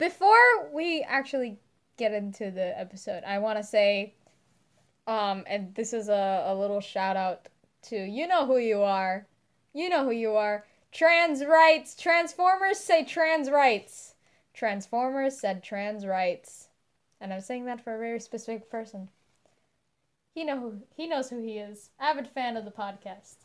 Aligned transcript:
Before 0.00 0.70
we 0.72 1.02
actually 1.06 1.58
get 1.98 2.14
into 2.14 2.50
the 2.50 2.78
episode, 2.80 3.22
I 3.22 3.38
want 3.38 3.58
to 3.58 3.62
say, 3.62 4.14
um, 5.06 5.44
and 5.46 5.74
this 5.74 5.92
is 5.92 6.08
a, 6.08 6.44
a 6.46 6.54
little 6.54 6.80
shout 6.80 7.18
out 7.18 7.48
to 7.88 7.96
you 7.96 8.26
know 8.26 8.46
who 8.46 8.56
you 8.56 8.80
are, 8.80 9.26
you 9.74 9.90
know 9.90 10.04
who 10.04 10.12
you 10.12 10.36
are. 10.36 10.64
Trans 10.90 11.44
rights, 11.44 11.94
Transformers 11.94 12.78
say 12.78 13.04
trans 13.04 13.50
rights. 13.50 14.14
Transformers 14.54 15.38
said 15.38 15.62
trans 15.62 16.06
rights, 16.06 16.68
and 17.20 17.30
I'm 17.30 17.42
saying 17.42 17.66
that 17.66 17.84
for 17.84 17.94
a 17.94 17.98
very 17.98 18.20
specific 18.20 18.70
person. 18.70 19.10
He 20.34 20.44
know 20.44 20.58
who 20.58 20.80
he 20.96 21.08
knows 21.08 21.28
who 21.28 21.42
he 21.42 21.58
is. 21.58 21.90
Avid 22.00 22.26
fan 22.26 22.56
of 22.56 22.64
the 22.64 22.70
podcast. 22.70 23.36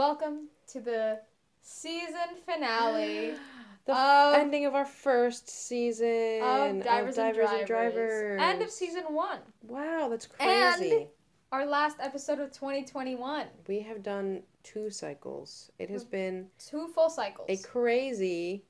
Welcome 0.00 0.48
to 0.72 0.80
the 0.80 1.20
season 1.60 2.40
finale 2.46 3.34
The 3.84 3.94
of, 3.94 4.34
ending 4.34 4.64
of 4.64 4.74
our 4.74 4.86
first 4.86 5.50
season 5.50 6.40
of 6.42 6.82
Divers, 6.82 7.18
and, 7.18 7.36
Drivers. 7.36 7.50
and 7.50 7.66
Drivers. 7.66 8.40
End 8.40 8.62
of 8.62 8.70
season 8.70 9.02
one. 9.10 9.40
Wow, 9.68 10.08
that's 10.10 10.26
crazy. 10.26 10.90
And-. 10.90 11.06
Our 11.52 11.66
last 11.66 11.98
episode 12.00 12.38
of 12.40 12.50
2021. 12.50 13.48
we 13.68 13.80
have 13.80 14.02
done 14.02 14.42
two 14.62 14.88
cycles. 14.88 15.70
It 15.78 15.90
has 15.90 16.02
been 16.02 16.46
Two 16.58 16.88
full 16.94 17.10
cycles. 17.10 17.50
a 17.50 17.58
crazy 17.58 18.64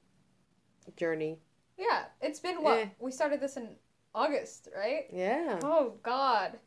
journey. 0.96 1.38
yeah, 1.78 2.06
it's 2.20 2.40
been 2.40 2.60
what? 2.60 2.78
Eh. 2.78 2.86
We 2.98 3.12
started 3.12 3.40
this 3.40 3.56
in 3.56 3.68
August, 4.16 4.68
right? 4.76 5.04
Yeah. 5.12 5.60
Oh, 5.62 5.94
God. 6.02 6.58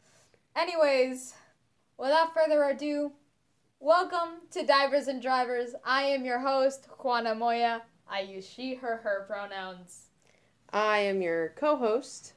Anyways, 0.55 1.33
without 1.97 2.33
further 2.33 2.63
ado, 2.63 3.11
welcome 3.83 4.39
to 4.49 4.65
Divers 4.65 5.09
and 5.09 5.21
Drivers. 5.21 5.75
I 5.83 6.03
am 6.03 6.23
your 6.23 6.39
host, 6.39 6.87
Juana 6.99 7.35
Moya. 7.35 7.81
I 8.07 8.21
use 8.21 8.47
she, 8.47 8.75
her, 8.75 9.01
her 9.03 9.25
pronouns. 9.27 10.05
I 10.71 10.99
am 10.99 11.21
your 11.21 11.49
co-host. 11.57 12.31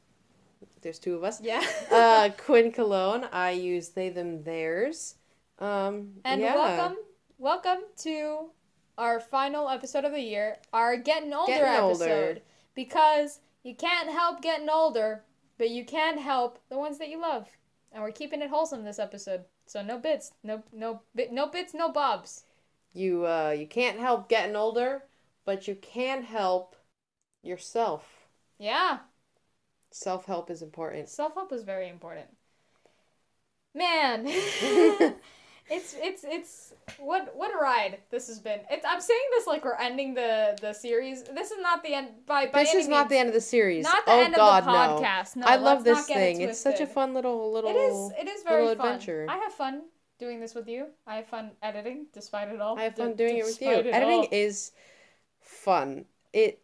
There's 0.82 0.98
two 0.98 1.14
of 1.14 1.22
us. 1.22 1.40
Yeah. 1.40 1.64
uh, 1.92 2.30
Quinn 2.36 2.72
Cologne. 2.72 3.28
I 3.30 3.52
use 3.52 3.90
they, 3.90 4.08
them, 4.08 4.42
theirs. 4.42 5.14
Um, 5.60 6.14
and 6.24 6.40
yeah. 6.40 6.56
welcome, 6.56 6.96
welcome 7.38 7.78
to 7.98 8.50
our 8.98 9.20
final 9.20 9.68
episode 9.68 10.04
of 10.04 10.10
the 10.10 10.20
year, 10.20 10.56
our 10.72 10.96
Getting 10.96 11.32
Older 11.32 11.52
Getting 11.52 11.90
episode. 11.90 12.28
Older. 12.28 12.40
Because 12.74 13.38
you 13.62 13.76
can't 13.76 14.10
help 14.10 14.42
getting 14.42 14.68
older, 14.68 15.22
but 15.58 15.70
you 15.70 15.84
can 15.84 16.18
help 16.18 16.58
the 16.70 16.76
ones 16.76 16.98
that 16.98 17.08
you 17.08 17.20
love. 17.20 17.46
And 17.92 18.02
we're 18.02 18.10
keeping 18.10 18.42
it 18.42 18.50
wholesome 18.50 18.82
this 18.82 18.98
episode. 18.98 19.44
So 19.66 19.82
no 19.82 19.98
bits, 19.98 20.32
no 20.42 20.62
no 20.72 21.02
bit, 21.14 21.30
no 21.32 21.46
bits, 21.46 21.74
no 21.74 21.90
bobs. 21.90 22.44
You 22.92 23.24
uh, 23.26 23.50
you 23.50 23.68
can't 23.68 24.00
help 24.00 24.28
getting 24.28 24.56
older, 24.56 25.04
but 25.44 25.68
you 25.68 25.76
can 25.76 26.24
help 26.24 26.74
yourself. 27.42 28.28
Yeah, 28.58 28.98
Self 29.90 30.26
help 30.26 30.48
is 30.48 30.62
important. 30.62 31.08
self 31.08 31.34
help 31.34 31.52
is 31.52 31.62
very 31.62 31.88
important. 31.88 32.36
Man, 33.74 34.26
it's 35.68 35.94
it's 35.98 36.24
it's 36.24 36.72
what 36.98 37.34
what 37.34 37.52
a 37.52 37.58
ride 37.58 37.98
this 38.10 38.28
has 38.28 38.38
been. 38.38 38.60
It's 38.70 38.84
I'm 38.88 39.00
saying 39.00 39.20
this 39.32 39.46
like 39.46 39.64
we're 39.64 39.74
ending 39.76 40.14
the 40.14 40.56
the 40.60 40.72
series. 40.72 41.24
This 41.24 41.50
is 41.50 41.58
not 41.60 41.82
the 41.82 41.94
end 41.94 42.08
by 42.26 42.46
by 42.46 42.62
this 42.62 42.74
is 42.74 42.88
not 42.88 42.98
means. 43.02 43.10
the 43.10 43.18
end 43.18 43.28
of 43.28 43.34
the 43.34 43.40
series. 43.40 43.84
Not 43.84 44.04
the 44.06 44.12
oh 44.12 44.22
end 44.22 44.34
God, 44.34 44.58
of 44.60 44.64
the 44.66 44.70
podcast. 45.04 45.36
No, 45.36 45.46
no! 45.46 45.52
I 45.52 45.56
love 45.56 45.82
this 45.84 46.06
get 46.06 46.16
it 46.16 46.20
thing. 46.20 46.40
It's 46.42 46.60
such 46.60 46.80
a 46.80 46.86
fun 46.86 47.14
little 47.14 47.52
little. 47.52 47.70
It 47.70 47.74
is. 47.74 48.12
It 48.20 48.28
is 48.28 48.42
very 48.44 48.62
fun. 48.62 48.72
adventure. 48.72 49.26
I 49.28 49.36
have 49.38 49.52
fun 49.52 49.82
doing 50.18 50.40
this 50.40 50.54
with 50.54 50.68
you. 50.68 50.86
I 51.06 51.16
have 51.16 51.26
fun 51.26 51.50
editing, 51.62 52.06
despite 52.12 52.48
it 52.48 52.60
all. 52.60 52.78
I 52.78 52.84
have 52.84 52.96
fun 52.96 53.10
D- 53.10 53.16
doing 53.16 53.38
it 53.38 53.44
with 53.44 53.60
you. 53.60 53.70
it 53.70 53.86
Editing 53.86 54.20
all. 54.20 54.28
is 54.30 54.72
fun. 55.40 56.04
It 56.32 56.62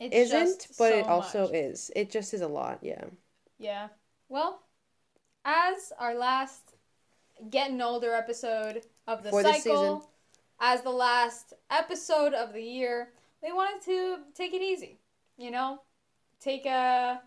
It's 0.00 0.32
isn't, 0.32 0.66
but 0.76 0.90
so 0.92 0.98
it 0.98 1.06
also 1.06 1.42
much. 1.44 1.54
is. 1.54 1.90
It 1.94 2.10
just 2.10 2.34
is 2.34 2.40
a 2.40 2.48
lot. 2.48 2.80
Yeah. 2.82 3.04
Yeah. 3.58 3.88
Well, 4.28 4.60
as 5.44 5.92
our 5.98 6.14
last 6.14 6.69
getting 7.50 7.80
older 7.80 8.12
episode 8.14 8.82
of 9.06 9.22
the 9.22 9.30
For 9.30 9.42
this 9.42 9.56
season. 9.56 9.72
cycle, 9.72 10.10
as 10.60 10.82
the 10.82 10.90
last 10.90 11.54
episode 11.70 12.34
of 12.34 12.52
the 12.52 12.62
year, 12.62 13.12
we 13.42 13.52
wanted 13.52 13.82
to 13.86 14.18
take 14.34 14.52
it 14.52 14.62
easy. 14.62 14.98
You 15.38 15.50
know, 15.50 15.80
take 16.40 16.66
a 16.66 17.20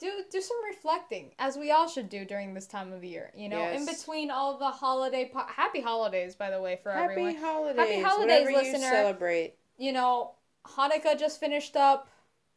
do 0.00 0.10
do 0.30 0.40
some 0.40 0.56
reflecting, 0.68 1.32
as 1.38 1.56
we 1.56 1.70
all 1.70 1.86
should 1.88 2.08
do 2.08 2.24
during 2.24 2.52
this 2.52 2.66
time 2.66 2.92
of 2.92 3.04
year. 3.04 3.30
You 3.36 3.48
know, 3.48 3.62
in 3.68 3.86
between 3.86 4.30
all 4.30 4.58
the 4.58 4.70
holiday, 4.70 5.30
po- 5.32 5.46
happy 5.46 5.80
holidays, 5.80 6.34
by 6.34 6.50
the 6.50 6.60
way, 6.60 6.80
for 6.82 6.90
Happy 6.90 7.12
everyone. 7.12 7.36
holidays. 7.36 8.04
holidays, 8.04 8.46
whatever 8.46 8.50
listener. 8.50 8.78
You 8.86 8.90
celebrate. 8.92 9.54
you 9.78 9.92
know, 9.92 10.32
Hanukkah 10.66 11.18
just 11.18 11.38
finished 11.38 11.76
up. 11.76 12.08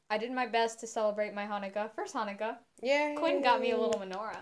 I 0.09 0.17
did 0.17 0.31
my 0.31 0.47
best 0.47 0.79
to 0.79 0.87
celebrate 0.87 1.33
my 1.35 1.45
Hanukkah. 1.45 1.91
First 1.91 2.15
Hanukkah. 2.15 2.57
Yeah. 2.81 3.13
Quinn 3.15 3.43
got 3.43 3.59
me 3.61 3.71
a 3.71 3.77
little 3.77 4.01
menorah. 4.01 4.37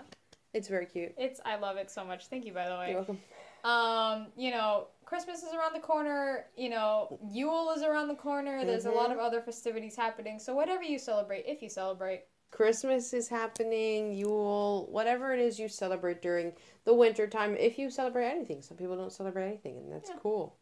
It's 0.55 0.69
very 0.69 0.85
cute. 0.85 1.13
It's 1.17 1.41
I 1.45 1.57
love 1.57 1.75
it 1.75 1.91
so 1.91 2.05
much. 2.05 2.27
Thank 2.27 2.45
you 2.45 2.53
by 2.53 2.69
the 2.69 2.75
way. 2.75 2.87
You're 2.91 2.99
welcome. 2.99 3.19
Um, 3.65 4.27
you 4.37 4.51
know, 4.51 4.87
Christmas 5.05 5.43
is 5.43 5.53
around 5.53 5.73
the 5.73 5.79
corner, 5.81 6.45
you 6.55 6.69
know, 6.69 7.19
Yule 7.31 7.71
is 7.75 7.81
around 7.83 8.07
the 8.07 8.15
corner. 8.15 8.63
There's 8.63 8.85
a 8.85 8.91
lot 8.91 9.11
of 9.11 9.17
other 9.17 9.41
festivities 9.41 9.95
happening. 9.95 10.39
So 10.39 10.53
whatever 10.55 10.83
you 10.83 10.97
celebrate, 10.99 11.45
if 11.47 11.61
you 11.61 11.69
celebrate. 11.69 12.25
Christmas 12.51 13.11
is 13.11 13.27
happening, 13.27 14.13
Yule, 14.13 14.87
whatever 14.91 15.33
it 15.33 15.39
is 15.39 15.59
you 15.59 15.67
celebrate 15.67 16.21
during 16.21 16.53
the 16.85 16.93
winter 16.93 17.27
time. 17.27 17.57
If 17.57 17.77
you 17.77 17.89
celebrate 17.89 18.27
anything, 18.29 18.61
some 18.61 18.77
people 18.77 18.95
don't 18.95 19.11
celebrate 19.11 19.47
anything, 19.47 19.77
and 19.77 19.91
that's 19.91 20.09
Yeah. 20.09 20.17
cool. 20.21 20.55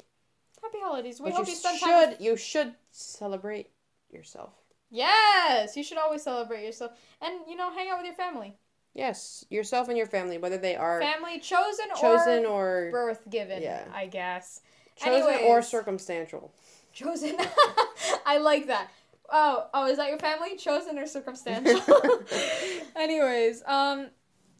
Happy 0.62 0.80
holidays. 0.82 1.20
We 1.20 1.30
but 1.30 1.36
hope 1.38 1.46
you 1.48 1.52
you 1.52 1.58
spend 1.58 1.78
should 1.80 1.86
time 1.86 2.10
with- 2.10 2.22
you 2.22 2.36
should 2.38 2.74
celebrate 2.90 3.70
yourself. 4.10 4.54
Yes, 4.90 5.76
you 5.76 5.84
should 5.84 5.98
always 5.98 6.24
celebrate 6.24 6.64
yourself. 6.64 6.98
And 7.22 7.42
you 7.48 7.56
know, 7.56 7.70
hang 7.70 7.90
out 7.90 7.98
with 7.98 8.06
your 8.06 8.16
family. 8.16 8.58
Yes, 8.94 9.44
yourself 9.50 9.88
and 9.90 9.98
your 9.98 10.06
family, 10.08 10.38
whether 10.38 10.58
they 10.58 10.76
are 10.76 11.02
Family 11.02 11.40
chosen, 11.40 11.86
chosen 12.00 12.46
or 12.46 12.88
or 12.88 12.92
birth 12.92 13.22
given, 13.30 13.62
Yeah. 13.64 13.84
I 13.94 14.06
guess. 14.06 14.62
chosen 14.96 15.44
or 15.46 15.62
circumstantial. 15.62 16.54
Chosen. 16.94 17.36
I 18.26 18.38
like 18.38 18.68
that. 18.68 18.90
Oh, 19.32 19.66
oh, 19.74 19.88
is 19.88 19.98
that 19.98 20.10
your 20.10 20.20
family? 20.20 20.56
Chosen 20.58 21.00
or 21.00 21.08
circumstantial? 21.08 21.82
Anyways, 22.96 23.64
um, 23.66 24.08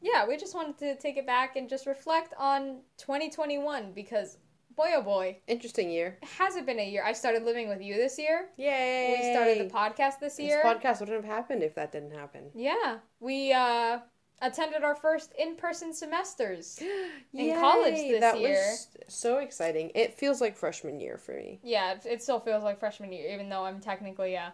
yeah, 0.02 0.28
we 0.28 0.36
just 0.38 0.56
wanted 0.56 0.78
to 0.80 0.96
take 0.96 1.18
it 1.18 1.28
back 1.28 1.56
and 1.56 1.70
just 1.70 1.86
reflect 1.86 2.34
on 2.40 2.80
2021 2.98 3.92
because, 3.94 4.38
boy, 4.76 4.90
oh 4.96 5.02
boy, 5.04 5.38
Interesting 5.48 5.92
year. 5.92 6.18
has 6.40 6.56
it 6.56 6.66
been 6.66 6.80
a 6.80 6.90
year? 6.90 7.04
I 7.06 7.14
started 7.14 7.44
living 7.44 7.70
with 7.70 7.82
you 7.82 7.94
this 7.96 8.18
year. 8.18 8.48
Yay! 8.58 9.16
We 9.20 9.32
started 9.32 9.70
the 9.70 9.74
podcast 9.74 10.20
this 10.20 10.40
year 10.40 10.62
This 10.64 10.74
podcast 10.74 11.00
wouldn't 11.02 11.24
have 11.24 11.32
happened 11.32 11.62
if 11.62 11.76
that 11.76 11.92
didn't 11.92 12.12
happen. 12.16 12.50
yeah, 12.56 12.98
we 13.20 13.54
uh 13.54 14.00
attended 14.44 14.84
our 14.84 14.94
first 14.94 15.34
in-person 15.40 15.94
semesters. 15.94 16.80
In 17.34 17.56
college 17.60 17.96
Yay, 17.96 18.12
this 18.12 18.20
that 18.22 18.40
year. 18.40 18.52
was 18.54 18.88
so 19.08 19.40
exciting. 19.40 19.92
It 19.96 20.18
feels 20.20 20.40
like 20.42 20.56
freshman 20.56 21.00
year 21.00 21.18
for 21.18 21.32
me. 21.34 21.60
Yeah, 21.64 21.94
it, 21.94 22.06
it 22.06 22.22
still 22.22 22.40
feels 22.40 22.64
like 22.64 22.78
freshman 22.80 23.12
year, 23.12 23.34
even 23.34 23.50
though 23.50 23.64
I'm 23.66 23.80
technically 23.80 24.36
a 24.36 24.54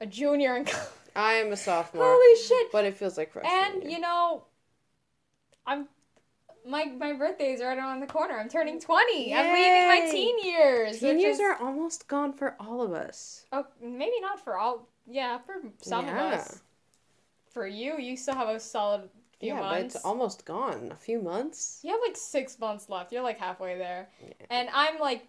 a 0.00 0.06
junior 0.06 0.56
in 0.56 0.64
college. 0.66 0.88
I 1.16 1.32
am 1.34 1.50
a 1.50 1.56
sophomore, 1.56 2.04
Holy 2.06 2.42
shit! 2.42 2.70
but 2.70 2.84
it 2.84 2.96
feels 2.96 3.16
like 3.16 3.32
freshman 3.32 3.52
And 3.54 3.82
year. 3.82 3.92
you 3.92 4.00
know, 4.00 4.44
I'm 5.66 5.88
my 6.68 6.84
my 6.84 7.12
birthday 7.14 7.52
is 7.52 7.60
right 7.62 7.78
around 7.78 8.00
the 8.00 8.06
corner. 8.06 8.38
I'm 8.38 8.48
turning 8.48 8.78
twenty. 8.80 9.32
I'm 9.34 9.52
leaving 9.54 9.88
my 9.88 10.10
teen 10.10 10.38
years. 10.44 10.98
Teen 11.00 11.18
years 11.18 11.36
is- 11.36 11.40
are 11.40 11.56
almost 11.60 12.06
gone 12.08 12.32
for 12.32 12.56
all 12.60 12.82
of 12.82 12.92
us. 12.92 13.46
oh 13.52 13.64
maybe 13.82 14.20
not 14.20 14.38
for 14.44 14.58
all. 14.58 14.88
Yeah, 15.08 15.38
for 15.38 15.54
some 15.80 16.06
Yeah. 16.06 16.26
of 16.34 16.40
us. 16.40 16.60
For 17.56 17.66
you, 17.66 17.98
you 17.98 18.18
still 18.18 18.34
have 18.34 18.50
a 18.50 18.60
solid 18.60 19.08
few 19.40 19.54
yeah, 19.54 19.60
months. 19.60 19.94
but 19.94 19.96
it's 19.96 20.04
almost 20.04 20.44
gone. 20.44 20.90
A 20.92 20.94
few 20.94 21.22
months. 21.22 21.80
you 21.82 21.90
have 21.90 22.00
like 22.06 22.14
six 22.14 22.58
months 22.58 22.90
left. 22.90 23.12
You're 23.12 23.22
like 23.22 23.38
halfway 23.38 23.78
there, 23.78 24.10
and 24.50 24.68
I'm 24.74 24.98
like 24.98 25.26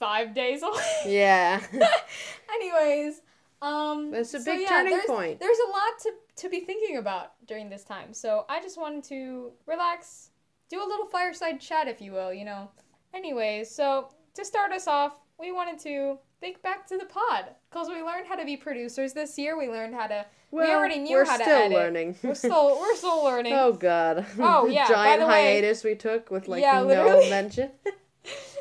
five 0.00 0.34
days 0.34 0.62
away. 0.64 0.82
Yeah. 1.06 1.62
Anyways, 2.52 3.20
um, 3.62 4.10
That's 4.10 4.34
a 4.34 4.40
so 4.40 4.44
big 4.44 4.62
yeah, 4.62 4.70
turning 4.70 4.90
there's, 4.90 5.06
point. 5.06 5.38
There's 5.38 5.58
a 5.68 5.70
lot 5.70 6.00
to 6.02 6.12
to 6.42 6.48
be 6.48 6.58
thinking 6.62 6.96
about 6.96 7.34
during 7.46 7.70
this 7.70 7.84
time. 7.84 8.12
So 8.12 8.44
I 8.48 8.60
just 8.60 8.76
wanted 8.76 9.04
to 9.04 9.52
relax, 9.66 10.30
do 10.68 10.82
a 10.82 10.88
little 10.88 11.06
fireside 11.06 11.60
chat, 11.60 11.86
if 11.86 12.00
you 12.00 12.10
will. 12.10 12.34
You 12.34 12.44
know. 12.44 12.72
Anyways, 13.14 13.70
so 13.72 14.08
to 14.34 14.44
start 14.44 14.72
us 14.72 14.88
off, 14.88 15.12
we 15.38 15.52
wanted 15.52 15.78
to 15.84 16.18
think 16.40 16.62
back 16.62 16.86
to 16.88 16.96
the 16.98 17.04
pod 17.04 17.44
because 17.70 17.88
we 17.88 18.02
learned 18.02 18.26
how 18.26 18.36
to 18.36 18.44
be 18.44 18.56
producers 18.56 19.12
this 19.12 19.36
year. 19.38 19.58
We 19.58 19.68
learned 19.68 19.94
how 19.94 20.06
to. 20.06 20.26
Well, 20.50 20.68
already 20.76 20.98
knew 20.98 21.24
how 21.24 21.36
to 21.36 21.42
still 21.44 21.56
edit. 21.56 21.72
learning. 21.72 22.16
We're 22.22 22.34
still 22.34 22.76
we're 22.80 22.96
still 22.96 23.22
learning. 23.24 23.52
oh 23.54 23.72
God. 23.72 24.26
Oh, 24.38 24.66
yeah, 24.70 24.88
by 24.88 24.94
Giant 24.94 25.20
the 25.20 25.26
way- 25.26 25.32
hiatus 25.54 25.84
we 25.84 25.94
took 25.94 26.30
with 26.30 26.48
like 26.48 26.62
Yeah, 26.62 26.80
no 26.80 26.86
literally. 26.86 27.30
mention. 27.30 27.70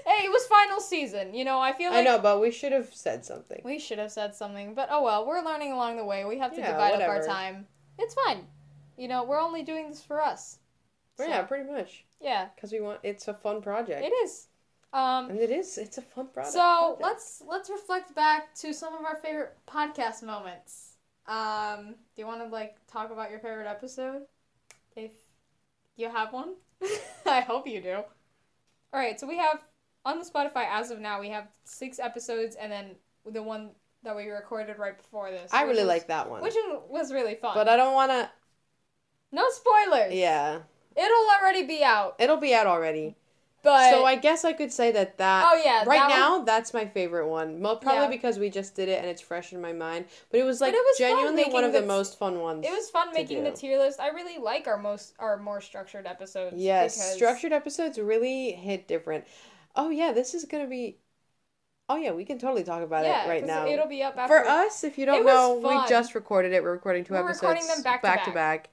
Hey, 0.05 0.25
it 0.25 0.31
was 0.31 0.45
final 0.47 0.79
season. 0.79 1.33
You 1.33 1.45
know, 1.45 1.59
I 1.59 1.73
feel 1.73 1.91
like 1.91 1.99
I 1.99 2.03
know, 2.03 2.19
but 2.19 2.41
we 2.41 2.51
should 2.51 2.71
have 2.71 2.93
said 2.93 3.25
something. 3.25 3.61
we 3.63 3.77
should 3.79 3.99
have 3.99 4.11
said 4.11 4.33
something, 4.35 4.73
but 4.73 4.89
oh 4.91 5.03
well. 5.03 5.25
We're 5.27 5.43
learning 5.43 5.71
along 5.71 5.97
the 5.97 6.05
way. 6.05 6.25
We 6.25 6.37
have 6.39 6.53
to 6.55 6.59
Yeah, 6.59 6.71
divide 6.71 7.01
up 7.01 7.07
our 7.09 7.23
time. 7.23 7.67
It's 7.97 8.13
fine. 8.25 8.45
You 8.97 9.07
know, 9.07 9.23
we're 9.23 9.39
only 9.39 9.63
doing 9.63 9.89
this 9.89 10.01
for 10.01 10.21
us. 10.21 10.59
So, 11.17 11.25
yeah, 11.25 11.41
pretty 11.43 11.69
much. 11.69 12.05
Yeah, 12.21 12.47
Because 12.55 12.71
we 12.71 12.79
want 12.81 12.99
it's 13.03 13.27
a 13.27 13.33
fun 13.33 13.61
project. 13.61 14.03
it 14.03 14.11
is. 14.23 14.47
Um, 14.91 15.29
And 15.29 15.39
it 15.39 15.51
is. 15.51 15.77
It's 15.77 15.97
a 15.97 16.01
fun 16.01 16.27
product. 16.27 16.53
so 16.53 16.59
project. 16.97 17.01
let's 17.03 17.43
let's 17.47 17.69
reflect 17.69 18.15
back 18.15 18.53
to 18.55 18.73
some 18.73 18.93
of 18.95 19.05
our 19.05 19.15
favorite 19.17 19.55
podcast 19.67 20.23
moments. 20.23 20.93
Um, 21.27 21.93
do 22.15 22.21
you 22.21 22.25
want 22.25 22.41
to 22.41 22.47
like 22.47 22.77
talk 22.87 23.11
about 23.11 23.29
your 23.29 23.39
favorite 23.39 23.67
episode? 23.67 24.23
If 24.95 25.11
you 25.95 26.09
have 26.09 26.33
one, 26.33 26.55
I 27.25 27.41
hope 27.41 27.67
you 27.67 27.81
do. 27.81 27.95
All 28.91 28.99
right, 28.99 29.19
so 29.19 29.27
we 29.27 29.37
have 29.37 29.61
on 30.05 30.17
the 30.17 30.25
Spotify 30.25 30.65
as 30.67 30.89
of 30.89 30.99
now 30.99 31.19
we 31.19 31.29
have 31.29 31.47
six 31.65 31.99
episodes, 31.99 32.55
and 32.55 32.71
then 32.71 32.95
the 33.31 33.43
one 33.43 33.71
that 34.01 34.15
we 34.15 34.29
recorded 34.29 34.79
right 34.79 34.97
before 34.97 35.29
this. 35.29 35.51
I 35.53 35.63
really 35.63 35.79
was- 35.79 35.87
like 35.87 36.07
that 36.07 36.27
one. 36.29 36.41
which 36.41 36.55
one 36.55 36.79
was 36.89 37.13
really 37.13 37.35
fun. 37.35 37.53
but 37.53 37.69
I 37.69 37.75
don't 37.75 37.93
want 37.93 38.11
to. 38.11 38.29
no 39.31 39.45
spoilers. 39.49 40.13
Yeah, 40.15 40.61
it'll 40.95 41.27
already 41.39 41.63
be 41.67 41.83
out. 41.83 42.15
it'll 42.17 42.37
be 42.37 42.55
out 42.55 42.65
already. 42.65 43.15
But 43.61 43.91
so 43.91 44.05
I 44.05 44.15
guess 44.15 44.45
I 44.45 44.53
could 44.53 44.71
say 44.71 44.91
that 44.91 45.17
that. 45.17 45.45
oh 45.49 45.61
yeah, 45.63 45.83
right 45.85 45.99
that 45.99 46.09
now, 46.09 46.37
one- 46.37 46.45
that's 46.45 46.73
my 46.73 46.85
favorite 46.85 47.27
one. 47.27 47.59
Probably 47.61 47.93
Yeah. 47.93 48.07
because 48.07 48.39
we 48.39 48.49
just 48.49 48.75
did 48.75 48.87
it 48.87 48.99
and 48.99 49.07
it's 49.07 49.21
fresh 49.21 49.51
in 49.51 49.61
my 49.61 49.73
mind. 49.73 50.05
But 50.31 50.39
it 50.39 50.43
was 50.43 50.61
like 50.61 50.73
it 50.73 50.77
was 50.77 50.97
genuinely 50.97 51.45
one 51.45 51.63
of 51.63 51.73
the 51.73 51.81
the 51.81 51.87
most 51.87 52.17
fun 52.17 52.39
ones. 52.39 52.65
it 52.65 52.71
was 52.71 52.89
fun 52.89 53.13
making 53.13 53.43
the 53.43 53.51
tier 53.51 53.77
list. 53.77 53.99
I 53.99 54.09
really 54.09 54.37
like 54.37 54.67
our 54.67 54.77
most 54.77 55.13
our 55.19 55.37
more 55.37 55.61
structured 55.61 56.07
episodes. 56.07 56.55
Yes, 56.57 57.15
structured 57.15 57.51
episodes 57.51 57.97
really 57.97 58.53
hit 58.53 58.87
different. 58.87 59.25
Oh 59.75 59.89
yeah, 59.89 60.11
this 60.13 60.33
is 60.33 60.45
gonna 60.45 60.67
be. 60.67 60.97
Oh 61.89 61.95
yeah, 61.95 62.11
we 62.11 62.23
can 62.23 62.37
totally 62.37 62.63
talk 62.63 62.83
about 62.83 63.03
yeah, 63.03 63.25
it 63.25 63.29
right 63.29 63.45
now. 63.45 63.65
It'll 63.65 63.87
be 63.87 64.03
up 64.03 64.15
after. 64.15 64.43
For 64.43 64.47
us, 64.47 64.83
if 64.83 64.97
you 64.97 65.05
don't 65.05 65.25
know, 65.25 65.59
fun. 65.61 65.83
we 65.83 65.89
just 65.89 66.13
recorded 66.13 66.53
it. 66.53 66.63
We're 66.63 66.73
recording 66.73 67.03
2 67.03 67.13
We're 67.13 67.21
episodes 67.21 67.41
recording 67.41 67.67
them 67.67 67.81
back 67.81 68.01
to 68.01 68.07
back 68.07 68.33
back. 68.33 68.69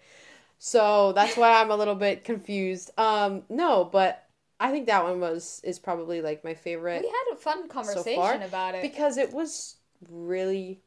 So 0.58 1.12
that's 1.12 1.36
why 1.36 1.60
I'm 1.60 1.70
a 1.70 1.76
little 1.76 1.94
bit 1.94 2.24
confused. 2.24 2.90
Um, 2.98 3.42
no, 3.48 3.84
but 3.84 4.25
I 4.58 4.70
think 4.70 4.87
that 4.87 5.05
one 5.05 5.20
was 5.20 5.61
is 5.64 5.79
probably 5.79 6.23
like 6.23 6.43
my 6.44 6.55
favorite 6.55 7.03
we 7.03 7.08
had 7.08 7.35
a 7.35 7.37
fun 7.37 7.69
conversation 7.69 8.43
about 8.43 8.75
it. 8.75 8.82
because 8.82 9.17
it 9.19 9.32
was 9.32 9.76
really 10.11 10.81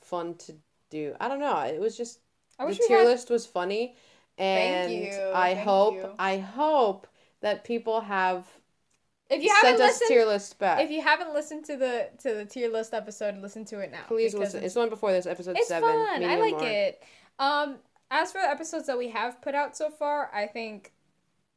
fun 0.00 0.34
to 0.36 0.54
do. 0.90 1.14
I 1.20 1.28
don't 1.28 1.40
know. 1.40 1.58
It 1.62 1.80
was 1.80 1.96
just 1.96 2.20
the 2.58 2.74
tier 2.74 2.98
had. 2.98 3.06
list 3.06 3.30
was 3.30 3.44
funny, 3.46 3.96
and 4.36 4.92
I 5.34 5.54
thank 5.54 5.60
hope 5.66 5.94
you. 5.94 6.10
I 6.18 6.38
hope 6.38 7.06
that 7.40 7.64
people 7.64 8.00
have 8.00 8.46
If 9.30 9.42
you 9.42 9.48
sent 9.50 9.64
haven't 9.66 9.80
us 9.82 9.92
listened, 10.00 10.08
tier 10.08 10.24
list 10.24 10.58
back. 10.58 10.80
if 10.80 10.90
you 10.90 11.02
haven't 11.02 11.34
listened 11.34 11.64
to 11.66 11.76
the 11.76 12.08
to 12.22 12.34
the 12.34 12.44
tier 12.44 12.70
list 12.70 12.94
episode, 12.94 13.36
listen 13.38 13.64
to 13.66 13.80
it 13.80 13.90
now. 13.92 14.02
Please 14.08 14.34
listen. 14.34 14.62
It's 14.64 14.74
the 14.74 14.80
one 14.80 14.88
before 14.90 15.12
this, 15.12 15.26
episode 15.26 15.56
It's 15.56 15.68
seven. 15.68 15.88
fun. 15.88 16.24
I 16.24 16.36
like 16.36 16.52
mark. 16.52 16.64
it. 16.64 17.02
Um, 17.38 17.76
as 18.10 18.32
for 18.32 18.40
the 18.40 18.48
episodes 18.48 18.86
that 18.86 18.96
we 18.96 19.08
have 19.10 19.40
put 19.42 19.54
out 19.54 19.76
so 19.76 19.90
far, 19.90 20.30
I 20.34 20.46
think 20.46 20.92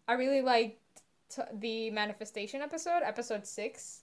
I 0.07 0.13
really 0.13 0.41
liked 0.41 0.80
t- 1.31 1.41
the 1.53 1.89
manifestation 1.91 2.61
episode, 2.61 3.01
episode 3.03 3.45
six. 3.47 4.01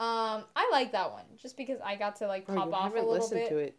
Um, 0.00 0.44
I 0.56 0.68
like 0.72 0.92
that 0.92 1.12
one 1.12 1.24
just 1.36 1.56
because 1.56 1.78
I 1.84 1.96
got 1.96 2.16
to 2.16 2.26
like 2.26 2.46
Oh, 2.48 2.54
pop 2.54 2.68
you 2.68 2.74
off 2.74 2.92
a 2.98 3.04
little 3.06 3.12
listened 3.12 3.40
bit. 3.40 3.48
to 3.48 3.56
it. 3.58 3.76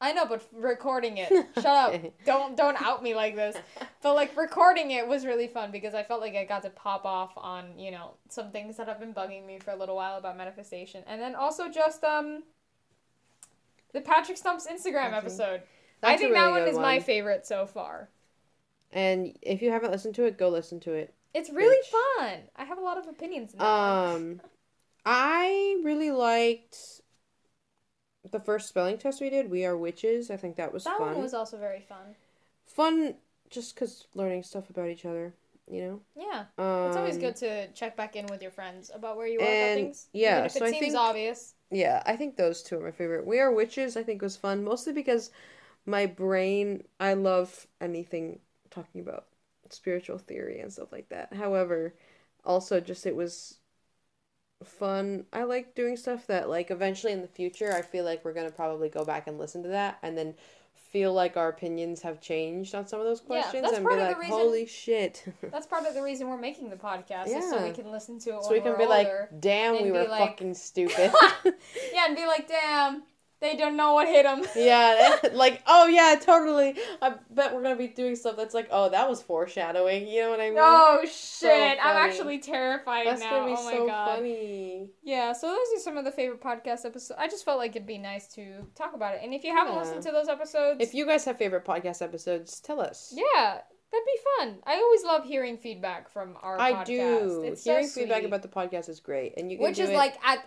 I 0.00 0.12
know, 0.12 0.26
but 0.26 0.42
recording 0.52 1.18
it. 1.18 1.30
Shut 1.54 1.66
up. 1.66 2.02
Don't 2.26 2.56
don't 2.56 2.80
out 2.82 3.02
me 3.02 3.14
like 3.14 3.36
this. 3.36 3.56
But 4.02 4.14
like 4.14 4.36
recording 4.36 4.90
it 4.90 5.06
was 5.06 5.24
really 5.24 5.48
fun 5.48 5.70
because 5.70 5.94
I 5.94 6.02
felt 6.02 6.20
like 6.20 6.34
I 6.34 6.44
got 6.44 6.62
to 6.62 6.70
pop 6.70 7.04
off 7.04 7.32
on, 7.36 7.78
you 7.78 7.90
know, 7.90 8.14
some 8.28 8.50
things 8.50 8.76
that 8.76 8.88
have 8.88 9.00
been 9.00 9.14
bugging 9.14 9.46
me 9.46 9.58
for 9.58 9.70
a 9.70 9.76
little 9.76 9.96
while 9.96 10.16
about 10.18 10.36
manifestation. 10.36 11.04
And 11.06 11.20
then 11.20 11.34
also 11.34 11.68
just 11.70 12.04
um 12.04 12.42
the 13.92 14.00
Patrick 14.00 14.36
Stump's 14.36 14.66
Instagram 14.66 15.10
Patrick. 15.10 15.14
episode. 15.14 15.62
I 16.02 16.16
That's 16.16 16.20
think 16.20 16.34
that 16.34 16.50
one 16.50 16.66
is 16.66 16.78
my 16.78 17.00
favorite 17.00 17.46
so 17.46 17.66
far. 17.66 18.10
And 18.92 19.36
if 19.42 19.60
you 19.62 19.70
haven't 19.70 19.90
listened 19.90 20.14
to 20.16 20.24
it, 20.24 20.38
go 20.38 20.48
listen 20.48 20.80
to 20.80 20.92
it. 20.92 21.14
It's 21.34 21.50
really 21.50 21.76
Bitch. 21.76 22.18
fun. 22.20 22.38
I 22.56 22.64
have 22.64 22.78
a 22.78 22.80
lot 22.80 22.96
of 22.96 23.06
opinions 23.08 23.54
in. 23.54 23.60
Um, 23.60 24.40
I 25.04 25.80
really 25.84 26.10
liked 26.12 26.76
the 28.30 28.40
first 28.40 28.68
spelling 28.68 28.98
test 28.98 29.20
we 29.20 29.30
did. 29.30 29.50
We 29.50 29.64
are 29.66 29.76
witches. 29.76 30.30
I 30.30 30.36
think 30.36 30.56
that 30.56 30.72
was 30.72 30.84
That 30.84 30.96
fun. 30.98 31.08
That 31.08 31.14
one 31.14 31.22
was 31.22 31.34
also 31.34 31.58
very 31.58 31.80
fun. 31.80 32.14
fun, 32.66 33.14
just 33.50 33.74
because 33.74 34.06
learning 34.14 34.42
stuff 34.44 34.70
about 34.70 34.88
each 34.88 35.04
other. 35.04 35.34
You 35.66 36.02
Yeah. 36.16 36.44
know. 36.58 36.64
Um, 36.64 36.88
It's 36.88 36.96
always 36.96 37.18
good 37.18 37.36
to 37.36 37.68
check 37.72 37.96
back 37.96 38.16
in 38.16 38.26
with 38.26 38.42
your 38.42 38.50
friends 38.50 38.90
about 38.94 39.16
where 39.16 39.26
you 39.26 39.40
are 39.40 39.42
about 39.42 39.52
and, 39.52 39.80
things. 39.86 40.08
yeah, 40.12 40.34
Even 40.36 40.44
if 40.46 40.52
so 40.52 40.64
it 40.64 40.68
I 40.68 40.70
seems 40.70 40.80
think- 40.86 40.96
obvious. 40.96 41.54
Yeah, 41.70 42.02
I 42.06 42.16
think 42.16 42.36
those 42.36 42.62
two 42.62 42.76
are 42.78 42.84
my 42.84 42.90
favorite. 42.92 43.26
We 43.26 43.40
are 43.40 43.50
witches. 43.52 43.96
I 43.96 44.02
think 44.04 44.22
was 44.22 44.36
fun 44.36 44.62
mostly 44.62 44.92
because 44.92 45.30
my 45.86 46.06
brain. 46.06 46.84
I 47.00 47.14
love 47.14 47.66
anything 47.80 48.40
talking 48.70 49.00
about 49.00 49.26
spiritual 49.74 50.18
theory 50.18 50.60
and 50.60 50.72
stuff 50.72 50.92
like 50.92 51.08
that. 51.10 51.32
However, 51.34 51.94
also 52.44 52.80
just 52.80 53.06
it 53.06 53.16
was 53.16 53.58
fun. 54.62 55.26
I 55.32 55.42
like 55.44 55.74
doing 55.74 55.96
stuff 55.96 56.26
that 56.28 56.48
like 56.48 56.70
eventually 56.70 57.12
in 57.12 57.20
the 57.22 57.28
future 57.28 57.72
I 57.72 57.82
feel 57.82 58.04
like 58.04 58.24
we're 58.24 58.32
going 58.32 58.48
to 58.48 58.54
probably 58.54 58.88
go 58.88 59.04
back 59.04 59.26
and 59.26 59.38
listen 59.38 59.62
to 59.64 59.68
that 59.70 59.98
and 60.02 60.16
then 60.16 60.34
feel 60.90 61.12
like 61.12 61.36
our 61.36 61.48
opinions 61.48 62.02
have 62.02 62.20
changed 62.20 62.74
on 62.74 62.86
some 62.86 63.00
of 63.00 63.04
those 63.06 63.20
Yeah, 63.20 63.26
questions 63.42 63.62
that's 63.62 63.76
and 63.76 63.84
be 63.84 63.88
part 63.88 63.98
of 64.00 64.06
the 64.06 64.12
like 64.12 64.18
reason- 64.20 64.36
holy 64.36 64.66
shit. 64.66 65.24
That's 65.50 65.66
part 65.66 65.86
of 65.86 65.94
the 65.94 66.02
reason 66.02 66.28
we're 66.28 66.38
making 66.38 66.70
the 66.70 66.76
podcast, 66.76 67.26
is 67.26 67.50
so 67.50 67.62
we 67.66 67.72
can 67.72 67.90
listen 67.90 68.18
to 68.20 68.36
it 68.36 68.44
so 68.44 68.52
we 68.52 68.60
can 68.60 68.76
be 68.78 68.84
older. 68.84 69.28
like 69.30 69.40
damn 69.40 69.82
we 69.82 69.90
were 69.90 70.04
like- 70.04 70.30
fucking 70.30 70.54
stupid. 70.54 71.12
yeah, 71.92 72.06
and 72.06 72.14
be 72.16 72.26
like, 72.26 72.46
damn, 72.46 73.02
they 73.44 73.56
don't 73.56 73.76
know 73.76 73.92
what 73.94 74.08
hit 74.08 74.24
them. 74.24 74.42
Yeah, 74.56 75.16
like 75.34 75.62
oh 75.66 75.86
yeah, 75.86 76.16
totally. 76.20 76.74
I 77.02 77.14
bet 77.30 77.54
we're 77.54 77.62
gonna 77.62 77.76
be 77.76 77.88
doing 77.88 78.16
stuff 78.16 78.36
that's 78.36 78.54
like, 78.54 78.68
oh, 78.70 78.88
that 78.88 79.08
was 79.08 79.20
foreshadowing. 79.22 80.08
You 80.08 80.22
know 80.22 80.30
what 80.30 80.40
I 80.40 80.48
mean? 80.50 80.58
Oh 80.58 81.04
shit! 81.04 81.78
I'm 81.82 81.96
actually 82.08 82.38
terrified 82.38 83.06
that's 83.06 83.20
now. 83.20 83.30
gonna 83.30 83.46
be 83.54 83.56
oh 83.58 83.64
my 83.64 83.72
so 83.72 83.86
god. 83.86 84.16
funny. 84.16 84.88
Yeah, 85.02 85.32
so 85.32 85.48
those 85.48 85.66
are 85.76 85.80
some 85.80 85.96
of 85.98 86.04
the 86.04 86.10
favorite 86.12 86.40
podcast 86.40 86.84
episodes. 86.86 87.12
I 87.18 87.28
just 87.28 87.44
felt 87.44 87.58
like 87.58 87.76
it'd 87.76 87.86
be 87.86 87.98
nice 87.98 88.26
to 88.34 88.66
talk 88.74 88.94
about 88.94 89.14
it. 89.16 89.20
And 89.22 89.34
if 89.34 89.44
you 89.44 89.54
haven't 89.54 89.74
Yeah. 89.74 89.80
listened 89.80 90.02
to 90.04 90.10
those 90.12 90.28
episodes, 90.28 90.80
If 90.80 90.94
you 90.94 91.06
guys 91.06 91.24
have 91.26 91.36
favorite 91.36 91.64
podcast 91.66 92.00
episodes, 92.02 92.60
tell 92.60 92.80
us. 92.80 93.12
yeah, 93.14 93.58
that'd 93.92 94.06
be 94.06 94.20
fun. 94.38 94.58
I 94.66 94.76
always 94.76 95.04
love 95.04 95.24
hearing 95.24 95.58
feedback 95.58 96.08
from 96.08 96.36
our 96.42 96.58
I 96.60 96.72
podcast. 96.72 96.86
do. 96.86 97.42
It's 97.44 97.64
Hearing 97.64 97.86
so 97.86 98.00
feedback 98.00 98.22
about 98.24 98.42
the 98.42 98.48
podcast 98.48 98.88
is 98.88 99.00
great, 99.00 99.34
and 99.36 99.50
you 99.52 99.58
can 99.58 99.64
which 99.66 99.78
is 99.78 99.90
it- 99.90 99.96
like 99.96 100.14
at 100.24 100.38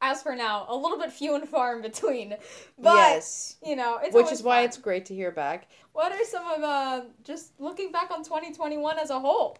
as 0.00 0.22
for 0.22 0.34
now 0.36 0.66
a 0.68 0.76
little 0.76 0.98
bit 0.98 1.12
few 1.12 1.34
and 1.34 1.48
far 1.48 1.76
in 1.76 1.82
between. 1.82 2.36
But 2.78 2.94
yes, 2.94 3.56
you 3.64 3.76
know, 3.76 3.98
it's 4.02 4.14
which 4.14 4.30
is 4.32 4.42
why 4.42 4.58
fun. 4.58 4.64
it's 4.66 4.78
great 4.78 5.04
to 5.06 5.14
hear 5.14 5.30
back. 5.32 5.68
What 5.92 6.12
are 6.12 6.24
some 6.24 6.46
of 6.46 6.62
uh 6.62 7.00
just 7.24 7.58
looking 7.60 7.90
back 7.92 8.10
on 8.10 8.22
2021 8.22 8.98
as 8.98 9.10
a 9.10 9.18
whole? 9.18 9.58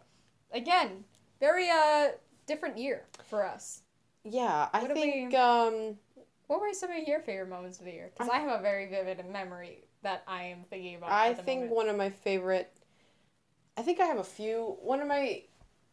Again, 0.52 1.04
very 1.40 1.68
uh 1.70 2.08
different 2.46 2.78
year 2.78 3.04
for 3.24 3.44
us. 3.44 3.82
Yeah, 4.24 4.68
I 4.72 4.80
What 4.82 4.94
think 4.94 5.30
we- 5.30 5.36
um 5.36 5.98
What 6.46 6.60
were 6.60 6.72
some 6.72 6.90
of 6.90 7.06
your 7.06 7.20
favorite 7.20 7.48
moments 7.50 7.78
of 7.78 7.84
the 7.84 7.92
year? 7.92 8.10
Because 8.12 8.28
I, 8.32 8.38
have 8.38 8.58
a 8.58 8.62
very 8.62 8.86
vivid 8.86 9.24
memory 9.30 9.84
that 10.02 10.22
I 10.26 10.44
am 10.44 10.64
thinking 10.70 10.94
about. 10.96 11.10
I 11.12 11.34
think 11.34 11.60
moment. 11.60 11.76
one 11.76 11.88
of 11.88 11.96
my 11.96 12.10
favorite. 12.10 12.72
I 13.76 13.82
think 13.82 14.00
I 14.00 14.06
have 14.06 14.18
a 14.18 14.24
few. 14.24 14.76
One 14.80 15.00
of 15.00 15.08
my, 15.08 15.42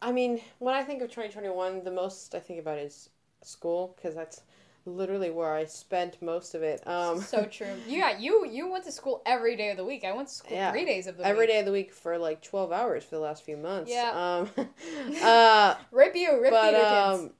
I 0.01 0.11
mean, 0.11 0.41
when 0.59 0.73
I 0.73 0.83
think 0.83 1.01
of 1.01 1.11
twenty 1.11 1.29
twenty 1.29 1.49
one, 1.49 1.83
the 1.83 1.91
most 1.91 2.33
I 2.35 2.39
think 2.39 2.59
about 2.59 2.79
is 2.79 3.09
school 3.43 3.93
because 3.95 4.15
that's 4.15 4.41
literally 4.85 5.31
where 5.31 5.53
I 5.53 5.65
spent 5.65 6.21
most 6.21 6.53
of 6.55 6.63
it. 6.63 6.85
Um, 6.87 7.19
so 7.19 7.45
true. 7.51 7.81
Yeah, 7.85 8.17
you 8.17 8.45
you 8.47 8.69
went 8.71 8.83
to 8.85 8.91
school 8.91 9.21
every 9.25 9.55
day 9.55 9.69
of 9.71 9.77
the 9.77 9.85
week. 9.85 10.03
I 10.03 10.11
went 10.13 10.27
to 10.27 10.33
school 10.33 10.57
Yeah. 10.57 10.71
three 10.71 10.85
days 10.85 11.07
of 11.07 11.17
the 11.17 11.23
every 11.23 11.47
week. 11.47 11.49
day 11.53 11.59
of 11.59 11.65
the 11.65 11.71
week 11.71 11.93
for 11.93 12.17
like 12.17 12.41
twelve 12.41 12.71
hours 12.71 13.03
for 13.03 13.15
the 13.15 13.21
last 13.21 13.43
few 13.43 13.57
months. 13.57 13.91
Yeah. 13.91 14.11
Um, 14.11 14.49
uh, 15.21 15.75
Rip 15.91 16.15
you, 16.15 16.41
rip 16.41 16.53
but 16.53 16.73
kids. 16.75 17.19
um, 17.19 17.31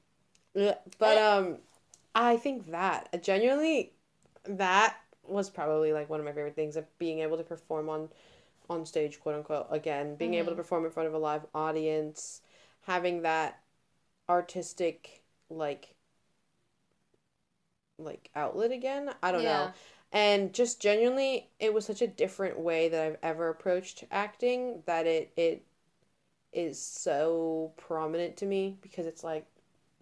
yeah, 0.54 0.76
but 0.98 1.18
um, 1.18 1.58
I 2.14 2.36
think 2.36 2.70
that 2.70 3.22
genuinely, 3.22 3.92
that 4.44 4.96
was 5.24 5.50
probably 5.50 5.92
like 5.92 6.08
one 6.10 6.20
of 6.20 6.26
my 6.26 6.32
favorite 6.32 6.56
things 6.56 6.76
of 6.76 6.86
being 6.98 7.20
able 7.20 7.36
to 7.36 7.44
perform 7.44 7.88
on, 7.88 8.08
on 8.70 8.86
stage, 8.86 9.20
quote 9.20 9.36
unquote. 9.36 9.66
Again, 9.70 10.16
being 10.16 10.34
able 10.34 10.50
Mm-hmm. 10.50 10.52
to 10.52 10.56
perform 10.56 10.84
in 10.84 10.90
front 10.90 11.08
of 11.08 11.14
a 11.14 11.18
live 11.18 11.46
audience, 11.54 12.42
having 12.82 13.22
that 13.22 13.60
artistic 14.28 15.22
like 15.50 15.94
like 17.98 18.30
outlet 18.34 18.72
again. 18.72 19.10
I 19.22 19.32
don't 19.32 19.42
Yeah. 19.42 19.44
know. 19.44 19.72
And 20.12 20.52
just 20.54 20.80
genuinely, 20.80 21.50
it 21.58 21.74
was 21.74 21.84
such 21.84 22.02
a 22.02 22.06
different 22.06 22.58
way 22.58 22.88
that 22.88 23.02
I've 23.02 23.16
ever 23.22 23.48
approached 23.48 24.04
acting 24.10 24.82
that 24.86 25.06
it 25.06 25.32
it 25.36 25.64
is 26.52 26.82
so 26.82 27.72
prominent 27.76 28.36
to 28.38 28.46
me 28.46 28.78
because 28.82 29.06
it's 29.06 29.24
like, 29.24 29.46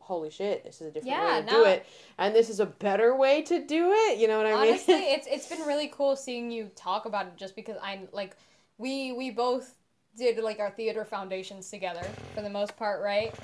holy 0.00 0.30
shit, 0.30 0.64
this 0.64 0.80
is 0.80 0.88
a 0.88 0.92
different 0.92 1.20
Yeah, 1.20 1.22
way 1.22 1.42
to 1.42 1.42
no. 1.46 1.52
do 1.56 1.64
it, 1.64 1.86
and 2.18 2.34
this 2.34 2.50
is 2.50 2.60
a 2.60 2.66
better 2.66 3.16
way 3.16 3.42
to 3.42 3.64
do 3.66 3.92
it. 3.92 4.18
You 4.18 4.28
know 4.28 4.38
what 4.38 4.46
I 4.46 4.56
mean? 4.58 4.80
Honestly, 4.80 4.94
it's 5.10 5.26
it's 5.26 5.46
been 5.48 5.62
really 5.66 5.88
cool 5.88 6.16
seeing 6.16 6.50
you 6.50 6.70
talk 6.76 7.06
about 7.06 7.26
it 7.26 7.36
just 7.36 7.56
because 7.56 7.76
I 7.82 8.06
like 8.12 8.36
we 8.78 9.12
we 9.12 9.30
both 9.30 9.74
did 10.16 10.38
like 10.38 10.60
our 10.60 10.70
theater 10.70 11.04
foundations 11.04 11.70
together 11.70 12.02
for 12.34 12.42
the 12.42 12.50
most 12.50 12.76
part, 12.76 13.02
right? 13.02 13.36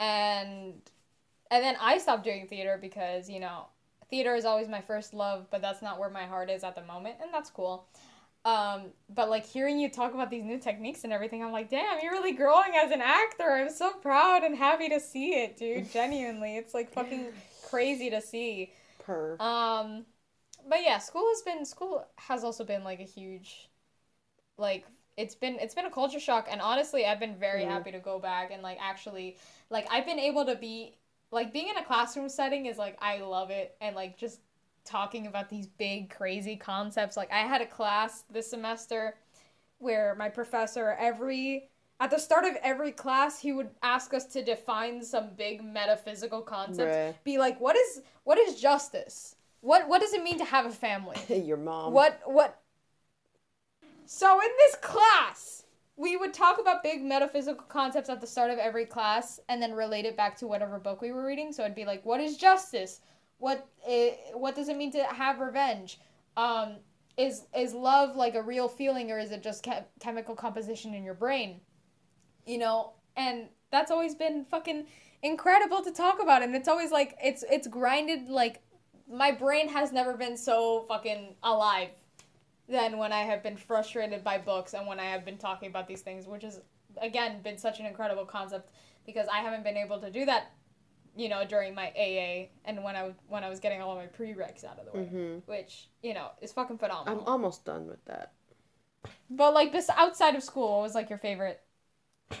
and 0.00 0.74
and 1.50 1.62
then 1.62 1.76
I 1.80 1.98
stopped 1.98 2.24
doing 2.24 2.46
theater 2.46 2.78
because 2.80 3.28
you 3.28 3.40
know 3.40 3.66
theater 4.08 4.34
is 4.34 4.44
always 4.44 4.68
my 4.68 4.80
first 4.80 5.14
love, 5.14 5.46
but 5.50 5.62
that's 5.62 5.82
not 5.82 5.98
where 5.98 6.10
my 6.10 6.24
heart 6.24 6.50
is 6.50 6.64
at 6.64 6.74
the 6.74 6.82
moment, 6.82 7.16
and 7.22 7.32
that's 7.32 7.50
cool. 7.50 7.86
Um, 8.44 8.86
but 9.14 9.28
like 9.28 9.44
hearing 9.44 9.78
you 9.78 9.90
talk 9.90 10.14
about 10.14 10.30
these 10.30 10.44
new 10.44 10.58
techniques 10.58 11.04
and 11.04 11.12
everything, 11.12 11.42
I'm 11.42 11.52
like, 11.52 11.68
damn, 11.68 11.98
you're 12.02 12.12
really 12.12 12.32
growing 12.32 12.72
as 12.74 12.90
an 12.90 13.02
actor. 13.02 13.50
I'm 13.50 13.70
so 13.70 13.92
proud 13.92 14.44
and 14.44 14.56
happy 14.56 14.88
to 14.88 14.98
see 14.98 15.34
it, 15.34 15.56
dude. 15.56 15.90
Genuinely, 15.92 16.56
it's 16.56 16.72
like 16.72 16.92
fucking 16.92 17.26
crazy 17.68 18.10
to 18.10 18.20
see. 18.20 18.72
Per. 19.04 19.36
Um, 19.40 20.06
but 20.68 20.82
yeah, 20.82 20.98
school 20.98 21.26
has 21.28 21.42
been 21.42 21.64
school 21.64 22.06
has 22.16 22.44
also 22.44 22.64
been 22.64 22.82
like 22.82 23.00
a 23.00 23.04
huge, 23.04 23.68
like 24.56 24.86
it's 25.16 25.34
been 25.34 25.58
it's 25.60 25.74
been 25.74 25.86
a 25.86 25.90
culture 25.90 26.20
shock, 26.20 26.48
and 26.50 26.62
honestly, 26.62 27.04
I've 27.04 27.20
been 27.20 27.36
very 27.36 27.64
happy 27.64 27.92
to 27.92 27.98
go 27.98 28.18
back 28.18 28.50
and 28.52 28.62
like 28.62 28.78
actually 28.80 29.36
like 29.68 29.86
I've 29.90 30.06
been 30.06 30.18
able 30.18 30.46
to 30.46 30.56
be 30.56 30.96
like 31.30 31.52
being 31.52 31.68
in 31.68 31.76
a 31.76 31.84
classroom 31.84 32.28
setting 32.28 32.66
is 32.66 32.78
like 32.78 32.96
I 33.00 33.18
love 33.18 33.50
it, 33.50 33.76
and 33.80 33.94
like 33.96 34.16
just 34.16 34.40
talking 34.84 35.26
about 35.26 35.48
these 35.48 35.66
big 35.66 36.10
crazy 36.10 36.56
concepts. 36.56 37.16
Like 37.16 37.30
I 37.32 37.40
had 37.40 37.60
a 37.60 37.66
class 37.66 38.24
this 38.30 38.48
semester 38.50 39.16
where 39.78 40.14
my 40.18 40.28
professor 40.28 40.96
every 40.98 41.68
at 42.00 42.10
the 42.10 42.18
start 42.18 42.44
of 42.44 42.54
every 42.62 42.92
class 42.92 43.40
he 43.40 43.52
would 43.52 43.70
ask 43.82 44.12
us 44.14 44.24
to 44.26 44.42
define 44.42 45.02
some 45.02 45.30
big 45.36 45.62
metaphysical 45.62 46.40
concept 46.42 46.94
Right. 46.94 47.24
be 47.24 47.38
like 47.38 47.60
what 47.60 47.76
is 47.76 48.02
what 48.24 48.38
is 48.38 48.60
justice 48.60 49.36
what 49.60 49.88
what 49.88 50.00
does 50.00 50.12
it 50.12 50.22
mean 50.22 50.38
to 50.38 50.44
have 50.44 50.66
a 50.66 50.70
family 50.70 51.16
Your 51.28 51.56
mom. 51.56 51.92
what 51.94 52.20
what 52.26 52.60
so 54.04 54.40
in 54.40 54.48
this 54.58 54.76
class 54.76 55.59
we 56.00 56.16
would 56.16 56.32
talk 56.32 56.58
about 56.58 56.82
big 56.82 57.02
metaphysical 57.02 57.66
concepts 57.66 58.08
at 58.08 58.22
the 58.22 58.26
start 58.26 58.50
of 58.50 58.58
every 58.58 58.86
class 58.86 59.38
and 59.50 59.60
then 59.60 59.74
relate 59.74 60.06
it 60.06 60.16
back 60.16 60.34
to 60.34 60.46
whatever 60.46 60.78
book 60.78 61.02
we 61.02 61.12
were 61.12 61.26
reading. 61.26 61.52
So 61.52 61.62
it'd 61.62 61.74
be 61.74 61.84
like 61.84 62.04
what 62.06 62.20
is 62.20 62.38
justice? 62.38 63.00
What 63.36 63.68
i 63.86 64.16
what 64.32 64.54
does 64.54 64.70
it 64.70 64.78
mean 64.78 64.92
to 64.92 65.04
have 65.04 65.40
revenge? 65.40 66.00
Um 66.38 66.76
is 67.18 67.44
is 67.54 67.74
love 67.74 68.16
like 68.16 68.34
a 68.34 68.42
real 68.42 68.66
feeling 68.66 69.10
or 69.10 69.18
is 69.18 69.30
it 69.30 69.42
just 69.42 69.62
che- 69.62 69.84
chemical 70.00 70.34
composition 70.34 70.94
in 70.94 71.04
your 71.04 71.14
brain? 71.14 71.60
You 72.46 72.58
know 72.58 72.94
and 73.14 73.48
that's 73.70 73.90
always 73.90 74.14
been 74.14 74.46
fucking 74.46 74.86
incredible 75.22 75.82
to 75.82 75.92
talk 75.92 76.22
about. 76.22 76.42
And 76.42 76.56
it's 76.56 76.68
always 76.68 76.90
like 76.90 77.14
it's 77.22 77.44
it's 77.50 77.68
grinded 77.68 78.30
like 78.30 78.62
my 79.06 79.32
brain 79.32 79.68
has 79.68 79.92
never 79.92 80.16
been 80.16 80.38
so 80.38 80.86
fucking 80.88 81.36
alive 81.42 81.90
than 82.70 82.98
when 82.98 83.12
I 83.12 83.22
have 83.22 83.42
been 83.42 83.56
frustrated 83.56 84.24
by 84.24 84.38
books 84.38 84.74
and 84.74 84.86
when 84.86 85.00
I 85.00 85.06
have 85.06 85.24
been 85.24 85.38
talking 85.38 85.68
about 85.68 85.88
these 85.88 86.02
things, 86.02 86.26
which 86.26 86.42
has 86.42 86.60
again 87.00 87.42
been 87.42 87.58
such 87.58 87.80
an 87.80 87.86
incredible 87.86 88.24
concept 88.24 88.70
because 89.06 89.26
I 89.32 89.38
haven't 89.38 89.64
been 89.64 89.76
able 89.76 90.00
to 90.00 90.10
do 90.10 90.24
that, 90.26 90.52
you 91.16 91.28
know, 91.28 91.44
during 91.44 91.74
my 91.74 91.88
AA 91.96 92.50
and 92.64 92.84
when 92.84 92.96
I 92.96 93.04
was 93.04 93.14
when 93.28 93.44
I 93.44 93.48
was 93.48 93.60
getting 93.60 93.80
all 93.82 93.92
of 93.92 93.98
my 93.98 94.06
prereqs 94.06 94.64
out 94.64 94.78
of 94.78 94.86
the 94.86 94.92
way, 94.92 95.06
hmm 95.06 95.38
which 95.46 95.88
you 96.02 96.14
know 96.14 96.30
is 96.42 96.52
fucking 96.52 96.78
phenomenal. 96.78 97.20
I'm 97.22 97.26
almost 97.28 97.64
done 97.64 97.86
with 97.86 98.04
that. 98.06 98.32
but 99.30 99.54
like 99.54 99.72
this 99.72 99.88
outside 99.90 100.34
of 100.34 100.42
school, 100.42 100.72
what 100.72 100.82
was 100.82 100.94
like 100.94 101.08
your 101.08 101.18
favorite 101.18 101.60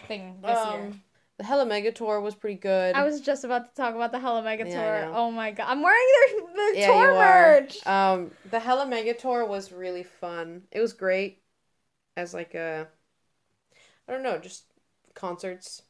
thing 0.08 0.38
this 0.42 0.64
year? 0.66 0.90
The 1.40 1.46
Hella 1.46 1.64
Mega 1.64 1.90
Tour 1.90 2.20
was 2.20 2.34
pretty 2.34 2.60
good. 2.60 2.94
I 2.94 3.02
was 3.02 3.22
just 3.22 3.44
about 3.44 3.64
to 3.64 3.74
talk 3.74 3.94
about 3.94 4.12
the 4.12 4.20
Hella 4.20 4.42
Mega 4.42 4.68
Yeah, 4.68 5.06
Tour. 5.06 5.14
Oh 5.14 5.30
my 5.30 5.52
god, 5.52 5.68
I'm 5.68 5.82
wearing 5.82 6.06
their 6.54 6.72
the 6.72 6.78
yeah, 6.78 6.86
tour 6.86 7.14
merch. 7.14 7.86
Um, 7.86 8.30
the 8.50 8.60
Hella 8.60 8.86
Mega 8.86 9.14
Tour 9.14 9.46
was 9.46 9.72
really 9.72 10.02
fun. 10.02 10.64
It 10.70 10.80
was 10.80 10.92
great 10.92 11.40
as 12.14 12.34
like 12.34 12.54
a, 12.54 12.88
I 14.06 14.12
don't 14.12 14.22
know, 14.22 14.36
just 14.36 14.64
concerts 15.14 15.80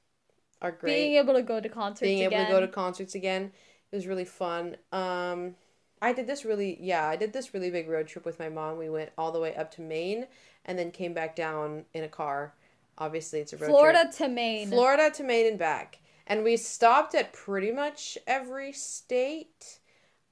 are 0.62 0.70
great. 0.70 0.94
Being 0.94 1.16
able 1.16 1.34
to 1.34 1.42
go 1.42 1.58
to 1.58 1.68
concerts 1.68 2.00
being 2.00 2.20
able 2.20 2.34
again. 2.34 2.46
to 2.46 2.52
go 2.52 2.60
to 2.60 2.68
concerts 2.68 3.16
again 3.16 3.50
it 3.90 3.96
was 3.96 4.06
really 4.06 4.24
fun 4.24 4.76
um 4.92 5.54
i 6.00 6.12
did 6.12 6.26
this 6.26 6.44
really 6.44 6.78
yeah 6.80 7.08
i 7.08 7.16
did 7.16 7.32
this 7.32 7.52
really 7.54 7.70
big 7.70 7.88
road 7.88 8.06
trip 8.06 8.24
with 8.24 8.38
my 8.38 8.48
mom 8.48 8.78
we 8.78 8.88
went 8.88 9.10
all 9.18 9.32
the 9.32 9.40
way 9.40 9.54
up 9.56 9.70
to 9.70 9.80
maine 9.80 10.26
and 10.64 10.78
then 10.78 10.90
came 10.90 11.12
back 11.12 11.34
down 11.34 11.84
in 11.94 12.04
a 12.04 12.08
car 12.08 12.54
obviously 13.00 13.40
it's 13.40 13.52
a 13.52 13.56
road 13.56 13.68
Florida 13.68 14.02
trip 14.04 14.14
to 14.16 14.28
Maine. 14.28 14.68
florida 14.68 15.10
to 15.10 15.24
maine 15.24 15.46
and 15.46 15.58
back 15.58 15.98
and 16.26 16.44
we 16.44 16.56
stopped 16.56 17.14
at 17.16 17.32
pretty 17.32 17.72
much 17.72 18.16
every 18.26 18.72
state 18.72 19.80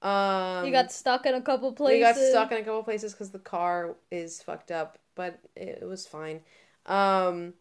um 0.03 0.65
you 0.65 0.71
got 0.71 0.93
stuck 0.93 1.27
in 1.27 1.35
a 1.35 1.41
couple 1.41 1.73
places. 1.73 1.97
we 1.97 2.01
got 2.01 2.17
stuck 2.17 2.53
in 2.53 2.59
a 2.59 2.63
couple 2.63 2.85
places 2.85 3.13
because 3.13 3.31
the 3.31 3.39
car 3.41 3.97
is 4.13 4.41
fucked 4.41 4.71
up, 4.71 4.99
but 5.17 5.41
it, 5.57 5.81
it 5.83 5.85
was 5.87 6.07
fine. 6.07 6.41
Um, 6.87 7.55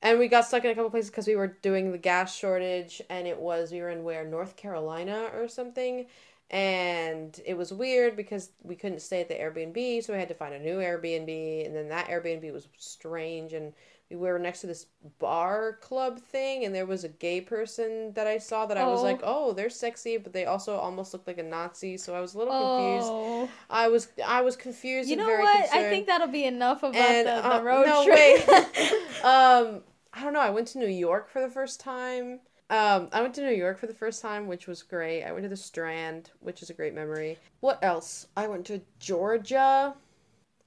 and 0.00 0.20
we 0.20 0.28
got 0.28 0.46
stuck 0.46 0.64
in 0.64 0.70
a 0.70 0.74
couple 0.76 0.90
places 0.90 1.10
because 1.10 1.26
we 1.26 1.34
were 1.34 1.48
doing 1.60 1.90
the 1.90 1.98
gas 1.98 2.36
shortage, 2.36 3.02
and 3.10 3.26
it 3.26 3.38
was 3.40 3.72
we 3.72 3.80
were 3.80 3.90
in 3.90 4.04
where 4.04 4.24
North 4.24 4.54
Carolina 4.56 5.30
or 5.34 5.48
something, 5.48 6.06
and 6.50 7.40
it 7.44 7.54
was 7.54 7.72
weird 7.72 8.14
because 8.16 8.50
we 8.62 8.76
couldn't 8.76 9.00
stay 9.02 9.20
at 9.20 9.28
the 9.28 9.34
Airbnb, 9.34 10.04
so 10.04 10.12
we 10.12 10.18
had 10.20 10.28
to 10.28 10.34
find 10.34 10.54
a 10.54 10.60
new 10.60 10.76
Airbnb, 10.76 11.66
and 11.66 11.74
then 11.74 11.88
that 11.88 12.08
Airbnb 12.08 12.52
was 12.52 12.68
strange, 12.78 13.52
and 13.52 13.72
we 14.10 14.16
were 14.16 14.38
next 14.38 14.62
to 14.62 14.66
this 14.66 14.86
bar 15.18 15.78
club 15.82 16.18
thing, 16.18 16.64
and 16.64 16.74
there 16.74 16.86
was 16.86 17.04
a 17.04 17.08
gay 17.08 17.40
person 17.40 18.12
that 18.14 18.26
I 18.26 18.38
saw 18.38 18.64
that 18.66 18.78
I 18.78 18.86
was 18.86 19.00
Oh. 19.00 19.02
like, 19.02 19.20
oh, 19.22 19.52
they're 19.52 19.68
sexy, 19.70 20.16
but 20.16 20.32
they 20.32 20.46
also 20.46 20.76
almost 20.76 21.12
looked 21.12 21.26
like 21.26 21.38
a 21.38 21.42
Nazi, 21.42 21.96
so 21.98 22.14
I 22.14 22.20
was 22.20 22.34
a 22.34 22.38
little 22.38 22.54
confused. 22.54 23.08
Oh. 23.10 23.48
I 23.68 23.88
was 23.88 24.08
I 24.24 24.40
was 24.40 24.56
confused 24.56 25.08
You 25.10 25.14
and 25.14 25.20
know 25.22 25.26
very 25.26 25.42
what? 25.42 25.60
concerned. 25.64 25.86
I 25.86 25.90
think 25.90 26.06
that'll 26.06 26.28
be 26.28 26.44
enough 26.44 26.82
about 26.82 26.96
and 26.96 27.26
the, 27.26 27.46
uh, 27.46 27.58
the 27.58 27.64
road 27.64 27.86
no 27.86 28.04
trip. 28.04 28.48
um, 29.24 29.82
I 30.14 30.22
don't 30.24 30.32
know. 30.32 30.40
I 30.40 30.50
went 30.50 30.68
to 30.68 30.78
New 30.78 30.86
York 30.88 31.28
for 31.30 31.40
the 31.40 31.50
first 31.50 31.78
time. 31.80 32.40
Um, 32.70 33.08
I 33.12 33.22
went 33.22 33.34
to 33.34 33.40
New 33.42 33.54
York 33.54 33.78
for 33.78 33.86
the 33.86 33.94
first 33.94 34.20
time, 34.20 34.46
which 34.46 34.66
was 34.66 34.82
great. 34.82 35.22
I 35.24 35.32
went 35.32 35.44
to 35.44 35.48
the 35.48 35.56
Strand, 35.56 36.30
which 36.40 36.62
is 36.62 36.68
a 36.70 36.74
great 36.74 36.94
memory. 36.94 37.38
What 37.60 37.78
else? 37.82 38.26
I 38.36 38.46
went 38.46 38.66
to 38.66 38.80
Georgia. 38.98 39.94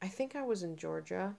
I 0.01 0.07
think 0.07 0.35
I 0.35 0.41
was 0.41 0.63
in 0.63 0.77
Georgia. 0.77 1.35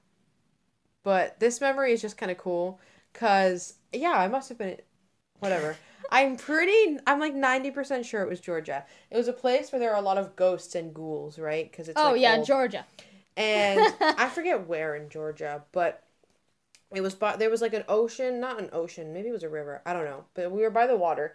But 1.03 1.41
this 1.41 1.61
memory 1.61 1.93
is 1.93 2.01
just 2.03 2.17
kind 2.19 2.31
of 2.33 2.39
cool 2.39 2.81
cuz 3.13 3.75
yeah, 3.93 4.13
I 4.13 4.29
must 4.29 4.49
have 4.49 4.59
been 4.59 4.79
whatever. 5.41 5.79
I'm 6.11 6.37
pretty 6.37 6.99
I'm 7.07 7.21
like 7.21 7.35
90% 7.35 8.07
sure 8.07 8.23
it 8.23 8.29
was 8.29 8.41
Georgia. 8.41 8.85
It 9.11 9.17
was 9.17 9.29
a 9.29 9.33
place 9.33 9.73
where 9.73 9.81
there 9.81 9.93
are 9.93 9.99
a 9.99 10.03
lot 10.03 10.19
of 10.19 10.37
ghosts 10.37 10.75
and 10.75 10.95
ghouls, 10.95 11.39
right? 11.39 11.73
Cuz 11.73 11.89
it's 11.89 11.97
oh 11.97 12.03
like, 12.05 12.21
yeah, 12.21 12.37
old 12.37 12.45
Georgia. 12.45 12.87
and 13.37 13.93
I 14.17 14.29
forget 14.29 14.67
where 14.69 14.95
in 14.97 15.09
Georgia, 15.09 15.65
but 15.73 16.05
it 16.95 17.01
was 17.01 17.15
by 17.15 17.37
there 17.37 17.51
was 17.51 17.63
like 17.63 17.75
an 17.75 17.85
ocean, 17.89 18.41
not 18.41 18.59
an 18.61 18.69
ocean, 18.73 19.13
maybe 19.13 19.29
it 19.29 19.33
was 19.33 19.43
a 19.43 19.49
river, 19.49 19.83
I 19.87 19.93
don't 19.93 20.05
know, 20.05 20.25
but 20.35 20.53
we 20.53 20.63
were 20.63 20.71
by 20.71 20.87
the 20.87 20.97
water, 20.97 21.35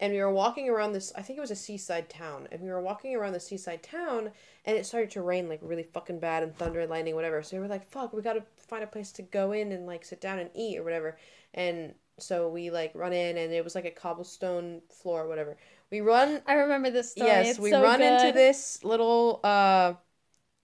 and 0.00 0.12
we 0.12 0.20
were 0.20 0.32
walking 0.32 0.68
around 0.68 0.92
this. 0.92 1.12
I 1.16 1.22
think 1.22 1.38
it 1.38 1.42
was 1.42 1.50
a 1.52 1.56
seaside 1.56 2.08
town, 2.10 2.48
and 2.52 2.62
we 2.62 2.70
were 2.70 2.80
walking 2.82 3.14
around 3.16 3.32
the 3.34 3.40
seaside 3.40 3.82
town, 3.82 4.30
and 4.64 4.76
it 4.76 4.86
started 4.86 5.10
to 5.12 5.22
rain 5.22 5.48
like 5.48 5.60
really 5.62 5.82
fucking 5.84 6.20
bad, 6.20 6.42
and 6.42 6.56
thunder 6.56 6.80
and 6.80 6.90
lightning, 6.90 7.14
whatever. 7.16 7.42
So 7.42 7.56
we 7.56 7.62
were 7.62 7.68
like, 7.68 7.86
"Fuck, 7.90 8.12
we 8.12 8.22
gotta 8.22 8.44
find 8.72 8.84
a 8.84 8.86
place 8.86 9.12
to 9.12 9.22
go 9.22 9.52
in 9.52 9.70
and 9.72 9.86
like 9.86 10.04
sit 10.04 10.20
down 10.20 10.38
and 10.38 10.50
eat 10.54 10.78
or 10.78 10.82
whatever," 10.82 11.18
and 11.54 11.94
so 12.18 12.48
we 12.48 12.70
like 12.70 12.92
run 12.94 13.12
in, 13.12 13.36
and 13.36 13.52
it 13.52 13.62
was 13.64 13.74
like 13.74 13.84
a 13.84 13.90
cobblestone 13.90 14.80
floor, 14.88 15.24
or 15.24 15.28
whatever. 15.28 15.56
We 15.90 16.00
run. 16.00 16.40
I 16.46 16.54
remember 16.54 16.90
this 16.90 17.12
story. 17.12 17.28
yes, 17.28 17.50
it's 17.50 17.58
we 17.58 17.70
so 17.70 17.82
run 17.82 18.00
into 18.00 18.32
this 18.32 18.82
little 18.82 19.40
uh 19.44 19.94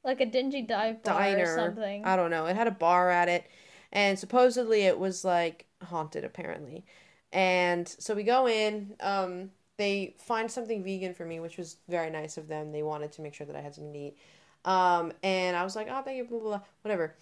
like 0.04 0.20
a 0.20 0.26
dingy 0.26 0.62
dive 0.62 1.02
bar 1.02 1.20
diner. 1.20 1.52
or 1.52 1.56
something. 1.56 2.04
I 2.04 2.16
don't 2.16 2.30
know. 2.30 2.46
It 2.46 2.56
had 2.56 2.66
a 2.66 2.72
bar 2.72 3.10
at 3.10 3.28
it, 3.28 3.44
and 3.92 4.18
supposedly 4.18 4.82
it 4.82 4.98
was 4.98 5.24
like 5.24 5.66
haunted, 5.84 6.24
apparently. 6.24 6.84
And 7.32 7.86
so 7.86 8.14
we 8.14 8.22
go 8.22 8.48
in. 8.48 8.94
Um, 9.00 9.50
they 9.76 10.16
find 10.18 10.50
something 10.50 10.82
vegan 10.82 11.14
for 11.14 11.24
me, 11.24 11.40
which 11.40 11.56
was 11.56 11.76
very 11.88 12.10
nice 12.10 12.36
of 12.36 12.48
them. 12.48 12.72
They 12.72 12.82
wanted 12.82 13.12
to 13.12 13.22
make 13.22 13.34
sure 13.34 13.46
that 13.46 13.54
I 13.54 13.60
had 13.60 13.74
something 13.74 13.92
to 13.92 13.98
eat. 13.98 14.16
Um, 14.64 15.12
and 15.22 15.56
I 15.56 15.62
was 15.62 15.76
like, 15.76 15.88
oh, 15.90 16.02
thank 16.02 16.16
you, 16.16 16.24
blah 16.24 16.38
blah 16.38 16.48
blah, 16.48 16.60
whatever. 16.82 17.14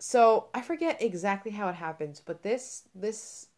So 0.00 0.48
I 0.54 0.62
forget 0.62 1.00
exactly 1.00 1.52
how 1.52 1.68
it 1.68 1.76
happens, 1.76 2.20
but 2.20 2.42
this 2.42 2.88
this 2.94 3.48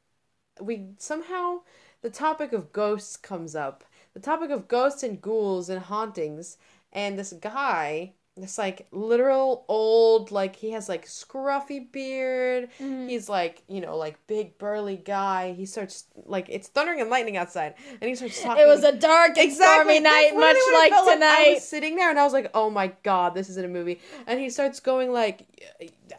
we 0.60 0.88
somehow 0.98 1.62
the 2.02 2.10
topic 2.10 2.52
of 2.52 2.72
ghosts 2.72 3.16
comes 3.16 3.56
up. 3.56 3.84
The 4.14 4.20
topic 4.20 4.50
of 4.50 4.68
ghosts 4.68 5.02
and 5.02 5.22
ghouls 5.22 5.70
and 5.70 5.82
hauntings, 5.82 6.58
and 6.92 7.18
this 7.18 7.32
guy, 7.32 8.14
this 8.36 8.56
like 8.56 8.86
literal 8.92 9.64
old, 9.68 10.30
like 10.30 10.56
he 10.56 10.70
has 10.70 10.88
like 10.88 11.04
scruffy 11.06 11.90
beard. 11.92 12.70
Mhm. 12.80 13.08
He's 13.08 13.28
like, 13.28 13.62
you 13.68 13.80
know, 13.82 13.96
like 13.98 14.16
big 14.26 14.56
burly 14.56 14.96
guy. 14.96 15.52
He 15.52 15.66
starts 15.66 16.04
like 16.24 16.46
it's 16.48 16.68
thundering 16.68 17.00
and 17.02 17.10
lightning 17.10 17.36
outside, 17.36 17.74
and 18.00 18.08
he 18.08 18.14
starts 18.14 18.42
talking. 18.42 18.62
It 18.62 18.66
was 18.66 18.84
a 18.84 18.92
dark 18.96 19.36
and 19.36 19.52
stormy 19.52 20.00
night, 20.00 20.30
much 20.34 20.38
what 20.40 20.56
it 20.56 20.74
like 20.74 20.92
I 20.92 21.14
tonight. 21.14 21.50
was 21.56 21.68
sitting 21.68 21.96
there 21.96 22.08
and 22.08 22.18
I 22.18 22.24
was 22.24 22.32
like, 22.32 22.50
"Oh 22.54 22.70
my 22.70 22.92
god, 23.02 23.34
this 23.34 23.50
isn't 23.50 23.64
a 23.64 23.68
movie." 23.68 24.00
And 24.26 24.40
he 24.40 24.48
starts 24.48 24.80
going 24.80 25.12
like, 25.12 25.46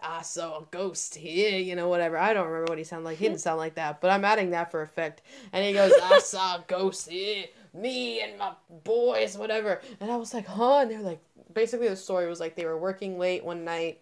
"I 0.04 0.22
saw 0.22 0.60
a 0.60 0.66
ghost 0.70 1.16
here," 1.16 1.58
you 1.58 1.76
know, 1.76 1.90
whatever. 1.90 2.18
I 2.20 2.34
don't 2.36 2.46
remember 2.48 2.70
what 2.72 2.78
he 2.78 2.84
sounded 2.84 3.06
like. 3.06 3.18
He 3.18 3.28
didn't 3.28 3.42
sound 3.42 3.58
like 3.58 3.74
that, 3.76 4.02
but 4.02 4.12
I'm 4.12 4.24
adding 4.24 4.52
that 4.52 4.70
for 4.70 4.84
effect. 4.84 5.24
And 5.52 5.66
he 5.66 5.74
goes, 5.74 5.92
"I 6.02 6.20
saw 6.24 6.58
a 6.58 6.64
ghost 6.68 7.10
here, 7.10 7.46
me 7.74 8.22
and 8.22 8.38
my 8.38 8.52
boys, 8.84 9.36
whatever." 9.36 9.82
And 10.00 10.12
I 10.12 10.18
was 10.18 10.32
like, 10.32 10.46
"Huh?" 10.46 10.82
And 10.82 10.92
they're 10.92 11.02
like, 11.02 11.22
basically 11.54 11.90
the 11.90 11.96
story 11.96 12.28
was 12.28 12.40
like 12.40 12.56
they 12.56 12.66
were 12.66 12.78
working 12.78 13.18
late 13.20 13.44
one 13.44 13.64
night, 13.64 14.02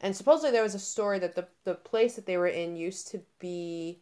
and 0.00 0.14
supposedly 0.14 0.50
there 0.50 0.62
was 0.62 0.74
a 0.74 0.78
story 0.78 1.18
that 1.20 1.34
the 1.34 1.46
the 1.64 1.74
place 1.74 2.16
that 2.16 2.26
they 2.26 2.36
were 2.36 2.46
in 2.46 2.76
used 2.76 3.08
to 3.08 3.20
be, 3.38 4.00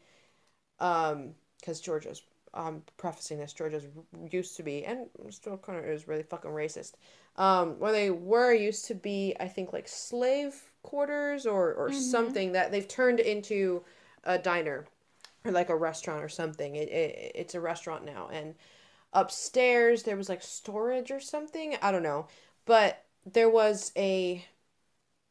um, 0.80 1.34
because 1.60 1.80
Georgia's 1.80 2.22
um 2.54 2.82
prefacing 2.96 3.38
this 3.38 3.52
Georgia's 3.52 3.84
used 4.30 4.56
to 4.56 4.62
be 4.62 4.84
and 4.84 5.06
still 5.30 5.58
kind 5.58 5.78
of 5.78 5.84
is 5.84 6.08
really 6.08 6.22
fucking 6.22 6.50
racist. 6.50 6.92
Um, 7.36 7.78
where 7.78 7.92
they 7.92 8.10
were 8.10 8.52
used 8.52 8.86
to 8.86 8.94
be, 8.94 9.34
I 9.38 9.48
think 9.48 9.72
like 9.72 9.86
slave 9.88 10.72
quarters 10.82 11.46
or 11.46 11.74
or 11.74 11.92
something 11.92 12.52
that 12.52 12.72
they've 12.72 12.88
turned 12.88 13.20
into 13.20 13.82
a 14.24 14.38
diner 14.38 14.86
or 15.44 15.52
like 15.52 15.68
a 15.68 15.76
restaurant 15.76 16.22
or 16.24 16.28
something. 16.28 16.76
It, 16.76 16.88
it 16.88 17.32
it's 17.34 17.54
a 17.54 17.60
restaurant 17.60 18.04
now 18.04 18.28
and 18.32 18.54
upstairs 19.12 20.02
there 20.02 20.16
was 20.16 20.28
like 20.28 20.42
storage 20.42 21.10
or 21.10 21.20
something. 21.20 21.76
I 21.82 21.92
don't 21.92 22.02
know, 22.02 22.28
but 22.68 23.04
there 23.26 23.50
was 23.50 23.92
a 23.96 24.44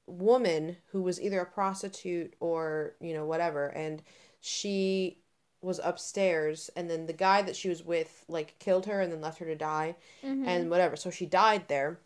woman 0.08 0.78
who 0.92 1.02
was 1.04 1.22
either 1.22 1.40
a 1.42 1.46
prostitute 1.46 2.34
or 2.40 2.96
you 3.02 3.14
know 3.14 3.26
whatever 3.26 3.68
and 3.68 4.02
she 4.42 5.20
was 5.62 5.80
upstairs 5.84 6.70
and 6.76 6.90
then 6.90 7.08
the 7.08 7.14
guy 7.14 7.42
that 7.42 7.56
she 7.56 7.70
was 7.70 7.84
with 7.84 8.26
like 8.30 8.58
killed 8.60 8.86
her 8.86 9.02
and 9.02 9.12
then 9.12 9.22
left 9.22 9.40
her 9.40 9.46
to 9.46 9.56
die 9.56 9.96
and 10.48 10.70
whatever. 10.70 10.96
So 10.96 11.10
she 11.10 11.26
died 11.26 11.68
there. 11.68 12.00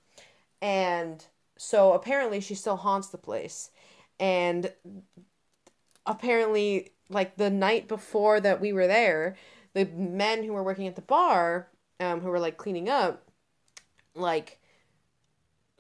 And 0.62 1.26
so 1.58 1.94
apparently 1.94 2.40
she 2.42 2.56
still 2.56 2.78
haunts 2.78 3.10
the 3.10 3.18
place. 3.18 3.72
And 4.20 4.72
apparently 6.06 6.92
like 7.10 7.38
the 7.38 7.50
night 7.50 7.88
before 7.88 8.40
that 8.40 8.62
we 8.62 8.74
were 8.74 8.88
there 8.88 9.36
the 9.74 9.86
men 9.86 10.44
who 10.44 10.54
were 10.54 10.64
working 10.64 10.88
at 10.88 10.96
the 10.96 11.02
bar 11.02 11.68
um 12.00 12.22
who 12.22 12.30
were 12.30 12.40
like 12.40 12.58
cleaning 12.58 12.90
up 12.90 13.30
like 14.16 14.61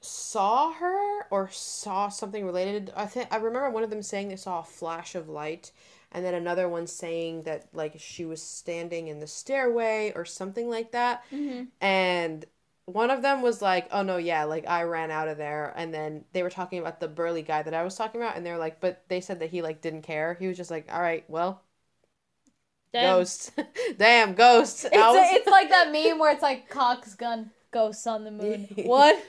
saw 0.01 0.73
her 0.73 1.27
or 1.29 1.49
saw 1.51 2.09
something 2.09 2.45
related. 2.45 2.91
I 2.95 3.05
think 3.05 3.27
I 3.31 3.37
remember 3.37 3.69
one 3.69 3.83
of 3.83 3.89
them 3.91 4.01
saying 4.01 4.27
they 4.27 4.35
saw 4.35 4.59
a 4.59 4.63
flash 4.63 5.15
of 5.15 5.29
light 5.29 5.71
and 6.11 6.25
then 6.25 6.33
another 6.33 6.67
one 6.67 6.87
saying 6.87 7.43
that 7.43 7.67
like 7.73 7.95
she 7.99 8.25
was 8.25 8.41
standing 8.41 9.07
in 9.07 9.19
the 9.19 9.27
stairway 9.27 10.11
or 10.15 10.25
something 10.25 10.69
like 10.69 10.91
that. 10.91 11.23
Mm-hmm. 11.31 11.65
And 11.79 12.45
one 12.85 13.11
of 13.11 13.21
them 13.21 13.41
was 13.41 13.61
like, 13.61 13.87
"Oh 13.91 14.01
no, 14.01 14.17
yeah, 14.17 14.43
like 14.43 14.67
I 14.67 14.83
ran 14.83 15.11
out 15.11 15.27
of 15.27 15.37
there." 15.37 15.71
And 15.75 15.93
then 15.93 16.25
they 16.33 16.43
were 16.43 16.49
talking 16.49 16.79
about 16.79 16.99
the 16.99 17.07
burly 17.07 17.43
guy 17.43 17.61
that 17.61 17.73
I 17.73 17.83
was 17.83 17.95
talking 17.95 18.21
about 18.21 18.35
and 18.35 18.45
they 18.45 18.51
were 18.51 18.57
like, 18.57 18.81
"But 18.81 19.03
they 19.07 19.21
said 19.21 19.39
that 19.39 19.51
he 19.51 19.61
like 19.61 19.81
didn't 19.81 20.01
care. 20.01 20.35
He 20.39 20.47
was 20.47 20.57
just 20.57 20.71
like, 20.71 20.91
"All 20.91 21.01
right, 21.01 21.23
well, 21.29 21.61
Damn. 22.91 23.17
ghost. 23.19 23.51
Damn, 23.97 24.33
ghost." 24.33 24.85
It's, 24.85 24.95
was- 24.95 25.29
it's 25.31 25.47
like 25.47 25.69
that 25.69 25.91
meme 25.91 26.19
where 26.19 26.33
it's 26.33 26.41
like 26.41 26.69
Cock's 26.69 27.15
gun, 27.15 27.51
ghosts 27.71 28.07
on 28.07 28.25
the 28.25 28.31
moon. 28.31 28.67
what? 28.83 29.23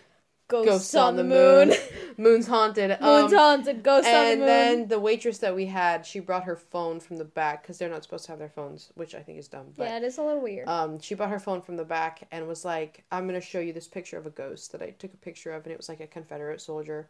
Ghosts, 0.48 0.68
Ghosts 0.70 0.94
on, 0.94 1.16
the 1.16 1.24
moon. 1.24 1.72
Moon's 2.18 2.46
haunted. 2.46 2.90
Moon's 3.00 3.32
Um, 3.32 3.38
haunted. 3.38 3.82
Ghosts 3.82 4.06
on 4.10 4.14
the 4.14 4.36
moon. 4.36 4.40
and 4.40 4.42
then 4.48 4.88
the 4.88 5.00
waitress 5.00 5.38
that 5.38 5.54
we 5.54 5.64
had, 5.66 6.04
she 6.04 6.20
brought 6.20 6.44
her 6.44 6.56
phone 6.56 7.00
from 7.00 7.16
the 7.16 7.24
back 7.24 7.62
because 7.62 7.78
they're 7.78 7.88
not 7.88 8.02
supposed 8.02 8.26
to 8.26 8.32
have 8.32 8.38
their 8.38 8.50
phones, 8.50 8.90
which 8.94 9.14
I 9.14 9.20
think 9.22 9.38
is 9.38 9.48
dumb. 9.48 9.72
But 9.76 9.84
yeah, 9.88 9.96
it 9.96 10.02
is 10.02 10.18
a 10.18 10.22
little 10.22 10.42
weird. 10.42 10.68
um, 10.68 11.00
she 11.00 11.14
brought 11.14 11.30
her 11.30 11.38
phone 11.40 11.62
from 11.62 11.76
the 11.78 11.84
back 11.84 12.28
and 12.30 12.46
was 12.46 12.64
like, 12.66 13.04
"I'm 13.10 13.26
gonna 13.26 13.40
show 13.40 13.60
you 13.60 13.72
this 13.72 13.88
picture 13.88 14.18
of 14.18 14.26
a 14.26 14.30
ghost 14.30 14.72
that 14.72 14.82
I 14.82 14.90
took 14.90 15.14
a 15.14 15.16
picture 15.18 15.52
of, 15.52 15.64
and 15.64 15.72
it 15.72 15.78
was 15.78 15.88
like 15.88 16.00
a 16.00 16.06
Confederate 16.06 16.60
soldier." 16.60 17.08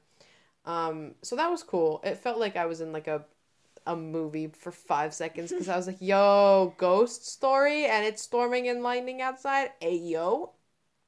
Um, 0.64 1.16
so 1.22 1.34
that 1.34 1.50
was 1.50 1.64
cool. 1.64 2.00
It 2.04 2.18
felt 2.18 2.38
like 2.38 2.54
I 2.56 2.66
was 2.66 2.80
in 2.80 2.92
like 2.92 3.08
a 3.08 3.24
a 3.84 3.96
movie 3.96 4.46
for 4.46 4.70
five 4.70 5.12
seconds 5.12 5.50
because 5.50 5.68
I 5.68 5.76
was 5.76 5.88
like, 5.88 6.00
"Yo, 6.00 6.74
ghost 6.78 7.26
story," 7.26 7.86
and 7.86 8.04
it's 8.06 8.22
storming 8.22 8.68
and 8.68 8.84
lightning 8.84 9.20
outside. 9.20 9.70
Hey, 9.80 9.96
yo, 9.96 10.52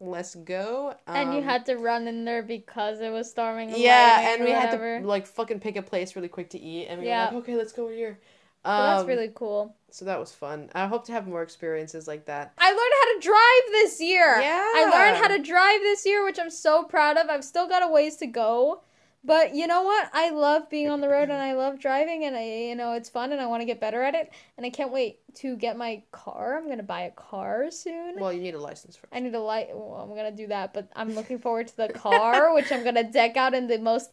let's 0.04 0.34
go. 0.34 0.94
and 1.06 1.32
you 1.32 1.38
Um, 1.40 1.44
had 1.44 1.66
to 1.66 1.76
run 1.76 2.06
in 2.08 2.24
there 2.24 2.42
because 2.42 3.00
it 3.00 3.10
was 3.10 3.30
storming. 3.30 3.72
yeah, 3.76 4.30
and 4.32 4.44
we 4.44 4.52
whatever. 4.52 4.94
had 4.94 5.02
to 5.02 5.06
like 5.08 5.26
fucking 5.26 5.60
pick 5.60 5.76
a 5.76 5.82
place 5.82 6.14
really 6.16 6.28
quick 6.28 6.50
to 6.50 6.58
eat, 6.58 6.86
and 6.86 7.00
we 7.00 7.06
Yeah. 7.08 7.30
were 7.30 7.36
like, 7.36 7.44
okay, 7.44 7.56
let's 7.56 7.72
go 7.72 7.88
here. 7.88 8.18
So 8.64 8.70
that's 8.70 9.00
Um, 9.02 9.06
really 9.08 9.30
cool. 9.34 9.76
so 9.90 10.04
that 10.06 10.18
was 10.18 10.32
fun. 10.32 10.70
I 10.74 10.86
hope 10.86 11.04
to 11.06 11.12
have 11.12 11.26
more 11.26 11.42
experiences 11.42 12.08
like 12.08 12.24
that. 12.26 12.52
I 12.56 12.70
learned 12.70 12.92
how 13.00 13.14
to 13.14 13.20
drive 13.20 13.72
this 13.72 14.00
year. 14.00 14.40
Yeah. 14.40 14.64
I 14.74 14.84
learned 14.90 15.16
how 15.18 15.28
to 15.28 15.42
drive 15.42 15.80
this 15.82 16.06
year, 16.06 16.24
which 16.24 16.38
I'm 16.38 16.48
so 16.50 16.84
proud 16.84 17.18
of. 17.18 17.28
I've 17.28 17.44
still 17.44 17.68
got 17.68 17.82
a 17.82 17.88
ways 17.88 18.16
to 18.18 18.26
go. 18.26 18.80
But 19.24 19.54
you 19.54 19.66
know 19.66 19.82
what? 19.82 20.10
I 20.12 20.30
love 20.30 20.68
being 20.68 20.90
on 20.90 21.00
the 21.00 21.08
road 21.08 21.30
and 21.30 21.40
I 21.40 21.54
love 21.54 21.80
driving 21.80 22.24
and 22.24 22.36
I 22.36 22.44
you 22.44 22.74
know, 22.74 22.92
it's 22.92 23.08
fun 23.08 23.32
and 23.32 23.40
I 23.40 23.46
want 23.46 23.62
to 23.62 23.64
get 23.64 23.80
better 23.80 24.02
at 24.02 24.14
it 24.14 24.30
and 24.56 24.66
I 24.66 24.70
can't 24.70 24.92
wait 24.92 25.20
to 25.36 25.56
get 25.56 25.78
my 25.78 26.02
car. 26.12 26.58
I'm 26.58 26.66
going 26.66 26.76
to 26.76 26.82
buy 26.84 27.02
a 27.02 27.10
car 27.10 27.70
soon. 27.70 28.16
Well, 28.18 28.32
you 28.32 28.42
need 28.42 28.54
a 28.54 28.60
license 28.60 28.96
first. 28.96 29.12
I 29.12 29.20
need 29.20 29.34
a 29.34 29.40
light. 29.40 29.68
Well, 29.72 29.94
I'm 29.94 30.14
gonna 30.14 30.30
do 30.30 30.48
that, 30.48 30.74
but 30.74 30.90
I'm 30.94 31.14
looking 31.14 31.38
forward 31.38 31.68
to 31.68 31.76
the 31.76 31.88
car, 31.88 32.54
which 32.54 32.70
I'm 32.70 32.84
gonna 32.84 33.10
deck 33.10 33.36
out 33.36 33.54
in 33.54 33.66
the 33.66 33.78
most 33.78 34.10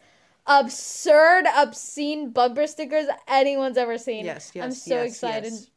absurd, 0.48 1.46
obscene 1.56 2.32
bumper 2.32 2.68
stickers 2.68 3.08
anyone's 3.28 3.78
ever 3.78 3.98
seen. 3.98 4.26
Yes, 4.26 4.52
yes, 4.54 4.64
I'm 4.64 4.72
so 4.72 5.04
yes, 5.04 5.12
excited. 5.12 5.54
yes. 5.54 5.68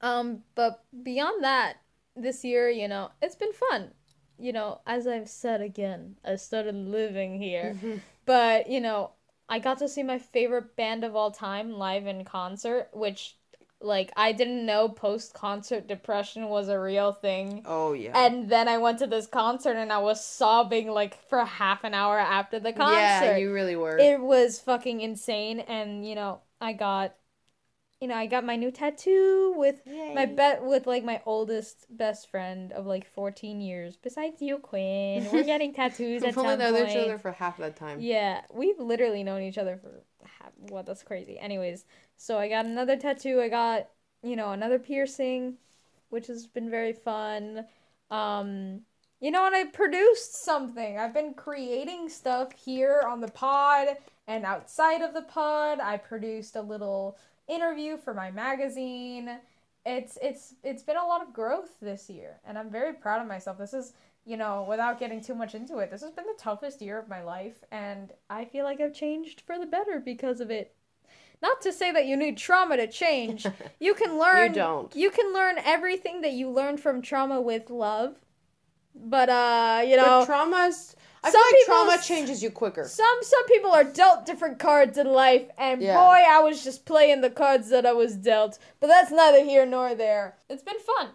Um, 0.00 0.40
but 0.54 0.84
beyond 1.02 1.44
that, 1.44 1.76
this 2.16 2.44
year, 2.44 2.68
you 2.70 2.88
know, 2.88 3.10
it's 3.20 3.34
been 3.36 3.52
fun. 3.52 3.90
You 4.38 4.52
know, 4.52 4.80
as 4.86 5.06
I've 5.06 5.28
said 5.28 5.60
again, 5.60 6.16
I 6.24 6.36
started 6.36 6.74
living 6.74 7.40
here, 7.40 7.76
but 8.30 8.70
you 8.70 8.80
know, 8.80 9.10
I 9.48 9.58
got 9.58 9.78
to 9.78 9.88
see 9.88 10.04
my 10.04 10.18
favorite 10.18 10.76
band 10.76 11.02
of 11.04 11.16
all 11.16 11.32
time 11.32 11.72
live 11.72 12.06
in 12.06 12.24
concert, 12.24 12.88
which. 12.92 13.36
Like 13.82 14.12
I 14.14 14.32
didn't 14.32 14.66
know 14.66 14.90
post 14.90 15.32
concert 15.32 15.88
depression 15.88 16.50
was 16.50 16.68
a 16.68 16.78
real 16.78 17.14
thing. 17.14 17.62
Oh 17.64 17.94
yeah. 17.94 18.12
And 18.14 18.50
then 18.50 18.68
I 18.68 18.76
went 18.76 18.98
to 18.98 19.06
this 19.06 19.26
concert 19.26 19.74
and 19.74 19.90
I 19.90 20.00
was 20.00 20.22
sobbing 20.22 20.90
like 20.90 21.14
for 21.30 21.42
half 21.46 21.82
an 21.82 21.94
hour 21.94 22.18
after 22.18 22.60
the 22.60 22.74
concert. 22.74 23.24
Yeah, 23.24 23.36
you 23.38 23.54
really 23.54 23.76
were. 23.76 23.96
It 23.96 24.20
was 24.20 24.60
fucking 24.60 25.00
insane 25.00 25.60
and 25.60 26.06
you 26.06 26.14
know, 26.14 26.40
I 26.60 26.74
got 26.74 27.14
you 28.00 28.08
know, 28.08 28.14
I 28.14 28.26
got 28.26 28.44
my 28.44 28.56
new 28.56 28.70
tattoo 28.70 29.52
with 29.56 29.82
my 29.86 30.24
bet 30.24 30.64
with 30.64 30.86
like 30.86 31.04
my 31.04 31.20
oldest 31.26 31.86
best 31.90 32.30
friend 32.30 32.72
of 32.72 32.86
like 32.86 33.06
14 33.06 33.60
years. 33.60 33.98
Besides 34.02 34.40
you, 34.40 34.58
Quinn, 34.58 35.28
we're 35.30 35.44
getting 35.44 35.74
tattoos 35.74 36.22
We've 36.24 36.36
only 36.38 36.56
known 36.56 36.88
each 36.88 36.96
other 36.96 37.18
for 37.18 37.32
half 37.32 37.58
that 37.58 37.76
time. 37.76 38.00
Yeah, 38.00 38.40
we've 38.52 38.78
literally 38.78 39.22
known 39.22 39.42
each 39.42 39.58
other 39.58 39.76
for 39.76 40.02
half, 40.24 40.52
what 40.70 40.86
that's 40.86 41.02
crazy. 41.02 41.38
Anyways, 41.38 41.84
so 42.16 42.38
I 42.38 42.48
got 42.48 42.64
another 42.64 42.96
tattoo. 42.96 43.40
I 43.40 43.48
got, 43.48 43.88
you 44.22 44.34
know, 44.34 44.52
another 44.52 44.78
piercing, 44.78 45.58
which 46.08 46.26
has 46.28 46.46
been 46.46 46.70
very 46.70 46.94
fun. 46.94 47.66
Um, 48.10 48.80
you 49.20 49.30
know, 49.30 49.44
and 49.44 49.54
I 49.54 49.64
produced 49.66 50.42
something. 50.44 50.98
I've 50.98 51.12
been 51.12 51.34
creating 51.34 52.08
stuff 52.08 52.52
here 52.52 53.02
on 53.06 53.20
the 53.20 53.28
pod 53.28 53.88
and 54.26 54.46
outside 54.46 55.02
of 55.02 55.12
the 55.12 55.22
pod. 55.22 55.80
I 55.80 55.98
produced 55.98 56.56
a 56.56 56.62
little 56.62 57.18
interview 57.50 57.96
for 57.96 58.14
my 58.14 58.30
magazine. 58.30 59.38
It's 59.84 60.18
it's 60.22 60.54
it's 60.62 60.82
been 60.82 60.96
a 60.96 61.06
lot 61.06 61.22
of 61.22 61.32
growth 61.32 61.70
this 61.80 62.08
year, 62.08 62.38
and 62.46 62.58
I'm 62.58 62.70
very 62.70 62.92
proud 62.92 63.20
of 63.20 63.28
myself. 63.28 63.58
This 63.58 63.74
is 63.74 63.92
you 64.26 64.36
know, 64.36 64.66
without 64.68 65.00
getting 65.00 65.20
too 65.22 65.34
much 65.34 65.54
into 65.54 65.78
it, 65.78 65.90
this 65.90 66.02
has 66.02 66.12
been 66.12 66.26
the 66.26 66.38
toughest 66.38 66.82
year 66.82 66.98
of 66.98 67.08
my 67.08 67.22
life, 67.22 67.64
and 67.72 68.12
I 68.28 68.44
feel 68.44 68.64
like 68.64 68.80
I've 68.80 68.94
changed 68.94 69.40
for 69.46 69.58
the 69.58 69.66
better 69.66 69.98
because 69.98 70.40
of 70.40 70.50
it. 70.50 70.74
Not 71.42 71.62
to 71.62 71.72
say 71.72 71.90
that 71.90 72.04
you 72.04 72.16
need 72.18 72.36
trauma 72.36 72.76
to 72.76 72.86
change. 72.86 73.46
You 73.80 73.94
can 73.94 74.18
learn. 74.18 74.50
you 74.50 74.54
don't. 74.54 74.94
You 74.94 75.10
can 75.10 75.32
learn 75.32 75.56
everything 75.64 76.20
that 76.20 76.32
you 76.32 76.50
learned 76.50 76.80
from 76.80 77.00
trauma 77.00 77.40
with 77.40 77.70
love, 77.70 78.16
but 78.94 79.30
uh, 79.30 79.82
you 79.86 79.96
know, 79.96 80.20
but 80.20 80.26
trauma's. 80.26 80.94
I 81.22 81.30
some 81.30 81.42
feel 81.42 81.76
like 81.86 81.86
trauma 81.88 82.02
changes 82.02 82.42
you 82.42 82.50
quicker. 82.50 82.84
some 82.88 83.18
some 83.22 83.46
people 83.46 83.70
are 83.72 83.84
dealt 83.84 84.24
different 84.26 84.58
cards 84.58 84.96
in 84.98 85.06
life, 85.12 85.48
and 85.58 85.82
Yeah. 85.82 85.94
boy, 85.96 86.22
I 86.28 86.40
was 86.40 86.64
just 86.64 86.86
playing 86.86 87.20
the 87.20 87.30
cards 87.30 87.68
that 87.70 87.84
I 87.84 87.92
was 87.92 88.14
dealt. 88.16 88.58
But 88.80 88.86
that's 88.88 89.10
neither 89.10 89.44
here 89.44 89.66
nor 89.66 89.94
there. 89.94 90.36
It's 90.48 90.62
been 90.62 90.78
fun. 90.80 91.10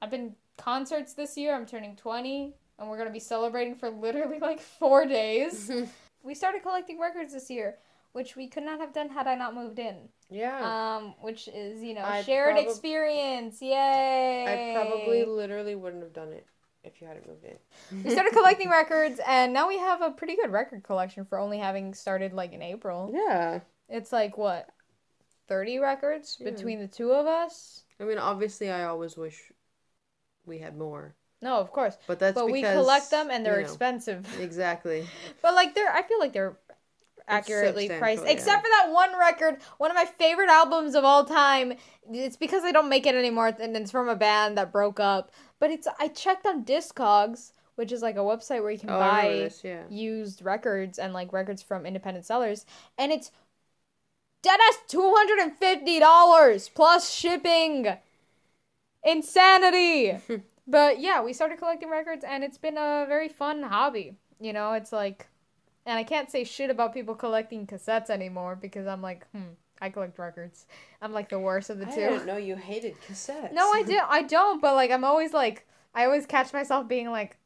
I've 0.00 0.10
been 0.10 0.36
concerts 0.56 1.14
this 1.14 1.36
year. 1.36 1.54
I'm 1.54 1.66
turning 1.66 1.96
twenty, 1.96 2.54
and 2.78 2.88
we're 2.88 2.98
gonna 2.98 3.10
be 3.10 3.18
celebrating 3.20 3.74
for 3.74 3.90
literally 3.90 4.38
like 4.38 4.60
four 4.60 5.06
days. 5.06 5.70
we 6.22 6.34
started 6.34 6.62
collecting 6.62 7.00
records 7.00 7.32
this 7.32 7.50
year, 7.50 7.78
which 8.12 8.36
we 8.36 8.46
could 8.46 8.62
not 8.64 8.78
have 8.80 8.92
done 8.92 9.08
had 9.08 9.26
I 9.26 9.34
not 9.34 9.54
moved 9.54 9.78
in. 9.80 10.08
yeah. 10.30 10.96
Um, 10.96 11.14
which 11.20 11.48
is 11.48 11.82
you 11.82 11.94
know 11.94 12.04
I 12.04 12.22
shared 12.22 12.56
probab- 12.56 12.68
experience. 12.68 13.60
Yay! 13.60 14.44
I 14.46 14.80
probably 14.80 15.24
literally 15.24 15.74
wouldn't 15.74 16.02
have 16.02 16.12
done 16.12 16.32
it 16.32 16.46
if 16.84 17.00
you 17.00 17.06
hadn't 17.06 17.26
moved 17.28 17.44
in. 17.44 18.04
we 18.04 18.10
started 18.10 18.32
collecting 18.32 18.68
records, 18.80 19.20
and 19.26 19.52
now 19.52 19.68
we 19.68 19.78
have 19.78 20.02
a 20.02 20.10
pretty 20.10 20.36
good 20.36 20.50
record 20.50 20.82
collection 20.82 21.24
for 21.24 21.38
only 21.38 21.58
having 21.58 21.94
started 21.94 22.32
like 22.32 22.52
in 22.52 22.62
April. 22.62 23.10
Yeah. 23.14 23.60
It's 23.88 24.12
like 24.12 24.36
what, 24.38 24.68
thirty 25.48 25.78
records 25.78 26.36
Yeah. 26.40 26.50
between 26.50 26.80
the 26.80 26.88
two 26.88 27.12
of 27.12 27.26
us? 27.26 27.84
I 28.00 28.04
mean, 28.04 28.18
obviously, 28.18 28.70
I 28.70 28.84
always 28.84 29.16
wish 29.16 29.52
we 30.44 30.58
had 30.58 30.76
more, 30.76 31.14
No, 31.40 31.58
of 31.58 31.70
course. 31.72 31.96
but 32.06 32.18
that's 32.18 32.34
but 32.34 32.46
because 32.46 32.52
we 32.52 32.62
collect 32.62 33.10
them, 33.10 33.30
and 33.30 33.46
they're 33.46 33.56
you 33.60 33.66
know, 33.66 33.68
expensive. 33.68 34.26
Exactly. 34.40 35.06
But 35.40 35.54
like 35.54 35.74
they're, 35.74 35.92
I 35.92 36.02
feel 36.02 36.18
like 36.18 36.32
they're 36.32 36.56
accurately 37.28 37.88
priced. 37.88 38.24
yeah. 38.24 38.30
Except 38.32 38.62
for 38.62 38.68
that 38.68 38.90
one 38.92 39.16
record, 39.18 39.58
one 39.78 39.90
of 39.90 39.94
my 39.94 40.04
favorite 40.04 40.48
albums 40.50 40.94
of 40.96 41.04
all 41.04 41.24
time. 41.24 41.74
It's 42.10 42.36
because 42.36 42.62
they 42.64 42.72
don't 42.72 42.88
make 42.88 43.06
it 43.06 43.14
anymore, 43.14 43.54
and 43.60 43.76
it's 43.76 43.90
from 43.92 44.08
a 44.08 44.16
band 44.16 44.58
that 44.58 44.72
broke 44.72 44.98
up. 44.98 45.30
But 45.62 45.70
it's 45.70 45.86
I 46.00 46.08
checked 46.08 46.44
on 46.44 46.64
Discogs, 46.64 47.52
which 47.76 47.92
is 47.92 48.02
like 48.02 48.16
a 48.16 48.26
website 48.26 48.62
where 48.62 48.72
you 48.72 48.80
can 48.80 48.90
Oh, 48.90 48.98
buy 48.98 49.28
this, 49.28 49.62
yeah. 49.62 49.84
used 49.88 50.42
records 50.42 50.98
and 50.98 51.12
like 51.12 51.32
records 51.32 51.62
from 51.62 51.86
independent 51.86 52.26
sellers, 52.26 52.66
and 52.98 53.12
it's 53.12 53.30
dead 54.42 54.58
ass 54.68 54.78
two 54.88 55.14
hundred 55.16 55.38
and 55.38 55.56
fifty 55.56 56.00
dollars 56.00 56.68
plus 56.68 57.10
shipping. 57.14 57.86
insanity. 59.04 60.18
but 60.66 61.00
yeah, 61.00 61.22
we 61.22 61.32
started 61.32 61.58
collecting 61.58 61.90
records, 61.90 62.24
and 62.24 62.42
it's 62.42 62.58
been 62.58 62.76
a 62.76 63.04
very 63.08 63.28
fun 63.28 63.62
hobby. 63.62 64.16
You 64.40 64.52
know, 64.52 64.72
it's 64.72 64.92
like, 64.92 65.28
and 65.86 65.96
I 65.96 66.02
can't 66.04 66.30
say 66.30 66.44
shit 66.44 66.70
about 66.70 66.92
people 66.94 67.14
collecting 67.14 67.66
cassettes 67.68 68.10
anymore 68.10 68.56
because 68.56 68.88
I'm 68.88 69.02
like, 69.02 69.26
hmm, 69.30 69.54
I 69.82 69.90
collect 69.90 70.16
records. 70.16 70.66
I'm 71.02 71.12
like 71.12 71.28
the 71.28 71.40
worst 71.40 71.68
of 71.68 71.80
the 71.80 71.88
I 71.88 71.90
two. 71.90 71.96
didn't 71.96 72.26
know 72.26 72.36
you 72.36 72.54
hated 72.54 72.94
cassettes. 73.02 73.52
No, 73.52 73.68
I 73.72 73.82
do. 73.82 73.98
I 74.08 74.22
don't. 74.22 74.62
But 74.62 74.76
like, 74.76 74.92
I'm 74.92 75.02
always 75.02 75.32
like, 75.32 75.66
I 75.92 76.04
always 76.04 76.24
catch 76.24 76.52
myself 76.52 76.86
being 76.86 77.10
like, 77.10 77.36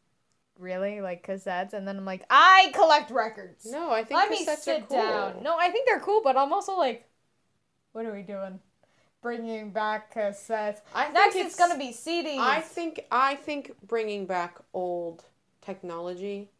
really, 0.58 1.00
like 1.00 1.26
cassettes, 1.26 1.72
and 1.72 1.88
then 1.88 1.96
I'm 1.96 2.04
like, 2.04 2.24
I 2.28 2.70
collect 2.74 3.10
records. 3.10 3.64
No, 3.64 3.90
I 3.90 4.04
think 4.04 4.20
Let 4.20 4.30
me 4.30 4.44
sit 4.44 4.82
are 4.82 4.86
cool. 4.86 4.96
down. 4.98 5.42
No, 5.42 5.56
I 5.58 5.70
think 5.70 5.88
they're 5.88 5.98
cool, 5.98 6.20
but 6.22 6.36
I'm 6.36 6.52
also 6.52 6.76
like, 6.76 7.08
what 7.92 8.04
are 8.04 8.12
we 8.12 8.20
doing? 8.20 8.60
Bringing 9.22 9.70
back 9.70 10.14
cassettes. 10.14 10.80
I 10.94 11.04
think 11.04 11.14
Next, 11.14 11.36
it's, 11.36 11.56
gonna 11.56 11.78
be 11.78 11.88
CDs. 11.88 12.38
I 12.38 12.60
think 12.60 13.06
I 13.10 13.34
think 13.36 13.72
bringing 13.88 14.26
back 14.26 14.58
old 14.74 15.24
technology 15.62 16.50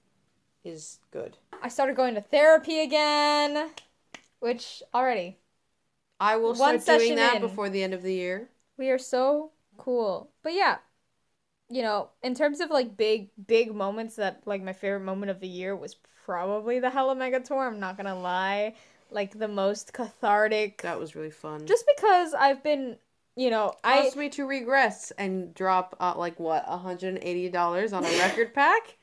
is 0.65 1.01
good. 1.11 1.37
I 1.63 1.69
started 1.69 1.97
going 1.97 2.15
to 2.15 2.23
therapy 2.23 2.81
again, 2.81 3.71
which 4.41 4.83
already 4.95 5.37
I 6.21 6.37
will 6.37 6.55
One 6.55 6.81
start 6.81 7.01
doing 7.01 7.17
that 7.17 7.37
in. 7.37 7.43
before 7.43 7.69
the 7.69 7.83
end 7.83 7.95
of 7.95 8.03
the 8.03 8.15
year. 8.15 8.49
we 8.77 8.91
are 8.91 8.99
so 8.99 9.53
cool. 9.77 10.31
But 10.43 10.55
yeah, 10.55 10.79
you 11.69 11.83
know, 11.83 12.11
in 12.23 12.35
terms 12.35 12.61
of 12.61 12.71
like 12.71 12.97
big 12.97 13.31
big 13.47 13.75
moments 13.75 14.17
that 14.17 14.43
like 14.47 14.63
my 14.63 14.73
favorite 14.73 15.01
moment 15.01 15.31
of 15.31 15.41
the 15.41 15.49
year 15.49 15.75
was 15.77 15.97
probably 16.25 16.79
the 16.81 16.91
Hella 16.91 17.15
Mega 17.15 17.41
Tour. 17.41 17.67
I'm 17.67 17.81
not 17.81 17.97
gonna 17.97 18.19
lie, 18.19 18.75
like 19.11 19.39
the 19.39 19.49
most 19.49 19.93
cathartic. 19.93 20.83
That 20.83 20.99
was 20.99 21.15
really 21.17 21.31
fun. 21.31 21.67
Just 21.67 21.85
because 21.97 22.35
I've 22.35 22.63
been, 22.63 22.97
you 23.37 23.51
know, 23.51 23.75
I 23.85 24.03
caused 24.03 24.17
me 24.17 24.29
to 24.31 24.47
regress 24.47 25.13
and 25.19 25.55
drop 25.55 25.97
uh, 26.01 26.15
like 26.17 26.39
what 26.41 26.67
$180 26.67 27.93
on 27.93 28.05
a 28.05 28.19
record 28.19 28.55
pack. 28.55 28.97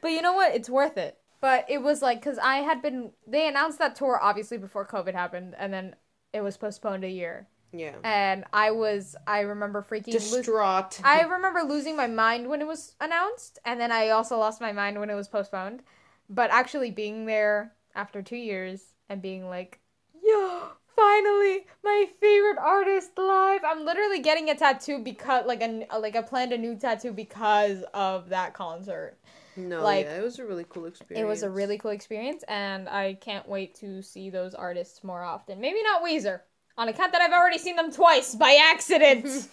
But 0.00 0.08
you 0.12 0.22
know 0.22 0.32
what? 0.34 0.54
It's 0.54 0.68
worth 0.70 0.96
it. 0.98 1.18
But 1.40 1.66
it 1.68 1.82
was 1.82 2.00
like 2.02 2.20
because 2.20 2.38
I 2.38 2.56
had 2.56 2.80
been 2.82 3.12
they 3.26 3.46
announced 3.46 3.78
that 3.78 3.94
tour 3.96 4.18
obviously 4.22 4.56
before 4.58 4.86
COVID 4.86 5.12
happened, 5.14 5.54
and 5.58 5.72
then 5.72 5.94
it 6.34 6.42
was 6.42 6.56
postponed 6.58 7.04
a 7.04 7.08
year. 7.08 7.46
Yeah. 7.72 7.94
And 8.04 8.44
I 8.52 8.72
was 8.72 9.16
I 9.26 9.40
remember 9.40 9.82
freaking 9.82 10.14
lo- 10.30 10.38
Distraught. 10.38 11.00
I 11.02 11.22
remember 11.36 11.62
losing 11.62 11.96
my 11.96 12.06
mind 12.06 12.48
when 12.48 12.60
it 12.60 12.66
was 12.66 12.94
announced, 13.00 13.58
and 13.64 13.80
then 13.80 13.90
I 13.90 14.10
also 14.10 14.36
lost 14.36 14.60
my 14.60 14.72
mind 14.72 15.00
when 15.00 15.10
it 15.10 15.14
was 15.14 15.28
postponed. 15.28 15.82
But 16.28 16.50
actually 16.50 16.90
being 16.90 17.26
there 17.26 17.72
after 17.94 18.20
two 18.20 18.36
years 18.36 18.82
and 19.08 19.22
being 19.22 19.48
like, 19.48 19.80
yo, 20.22 20.62
finally, 20.96 21.66
my 21.82 22.06
favorite 22.20 22.58
artist 22.58 23.10
live. 23.16 23.60
I'm 23.64 23.84
literally 23.84 24.20
getting 24.20 24.50
a 24.50 24.54
tattoo 24.54 24.98
because 24.98 25.46
like 25.46 25.62
a 25.62 25.86
like 25.98 26.16
I 26.16 26.22
planned 26.22 26.52
a 26.52 26.58
new 26.58 26.76
tattoo 26.76 27.12
because 27.12 27.84
of 27.94 28.28
that 28.30 28.54
concert. 28.54 29.18
No, 29.56 29.82
like, 29.82 30.06
yeah, 30.06 30.18
it 30.18 30.22
was 30.22 30.38
a 30.38 30.44
really 30.44 30.64
cool 30.68 30.86
experience. 30.86 31.24
It 31.24 31.28
was 31.28 31.42
a 31.42 31.50
really 31.50 31.78
cool 31.78 31.90
experience, 31.92 32.44
and 32.48 32.88
I 32.88 33.14
can't 33.14 33.48
wait 33.48 33.74
to 33.76 34.02
see 34.02 34.30
those 34.30 34.54
artists 34.54 35.04
more 35.04 35.22
often. 35.22 35.60
Maybe 35.60 35.82
not 35.82 36.02
Weezer, 36.02 36.40
on 36.76 36.88
account 36.88 37.12
that 37.12 37.20
I've 37.22 37.32
already 37.32 37.58
seen 37.58 37.76
them 37.76 37.92
twice 37.92 38.34
by 38.34 38.58
accident. 38.72 39.24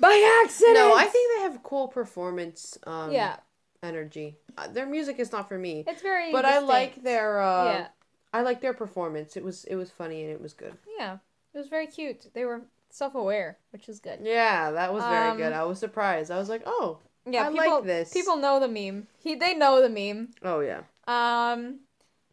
by 0.00 0.42
accident. 0.44 0.74
No, 0.76 0.94
I 0.96 1.04
think 1.06 1.36
they 1.36 1.42
have 1.42 1.62
cool 1.62 1.88
performance 1.88 2.78
um 2.86 3.12
yeah, 3.12 3.36
energy. 3.82 4.36
Uh, 4.56 4.68
their 4.68 4.86
music 4.86 5.18
is 5.18 5.32
not 5.32 5.48
for 5.48 5.58
me, 5.58 5.84
it's 5.86 6.02
very. 6.02 6.32
but 6.32 6.44
I 6.44 6.58
like 6.58 7.02
their 7.02 7.40
uh 7.40 7.64
Yeah, 7.66 7.86
I 8.32 8.42
like 8.42 8.60
their 8.60 8.74
performance. 8.74 9.36
It 9.36 9.44
was 9.44 9.64
it 9.64 9.76
was 9.76 9.90
funny 9.90 10.22
and 10.22 10.30
it 10.32 10.40
was 10.40 10.52
good. 10.54 10.74
yeah, 10.98 11.18
it 11.54 11.58
was 11.58 11.68
very 11.68 11.86
cute. 11.86 12.32
They 12.34 12.44
were 12.44 12.62
self-aware, 12.90 13.58
which 13.72 13.88
is 13.88 14.00
good. 14.00 14.20
Yeah, 14.22 14.72
that 14.72 14.92
was 14.92 15.04
very 15.04 15.30
Um, 15.30 15.36
good. 15.36 15.52
I 15.52 15.64
was 15.64 15.78
surprised. 15.78 16.30
I 16.30 16.38
was 16.38 16.48
like, 16.48 16.62
"Oh, 16.66 16.98
Yeah, 17.32 17.44
I 17.46 17.48
like 17.48 17.64
people. 17.66 17.82
this. 17.82 18.12
People 18.12 18.36
know 18.36 18.60
the 18.60 18.68
meme. 18.68 19.06
He, 19.18 19.34
they 19.34 19.54
know 19.54 19.80
the 19.80 19.88
meme. 19.88 20.30
oh 20.42 20.60
yeah." 20.60 20.82
Um, 21.08 21.80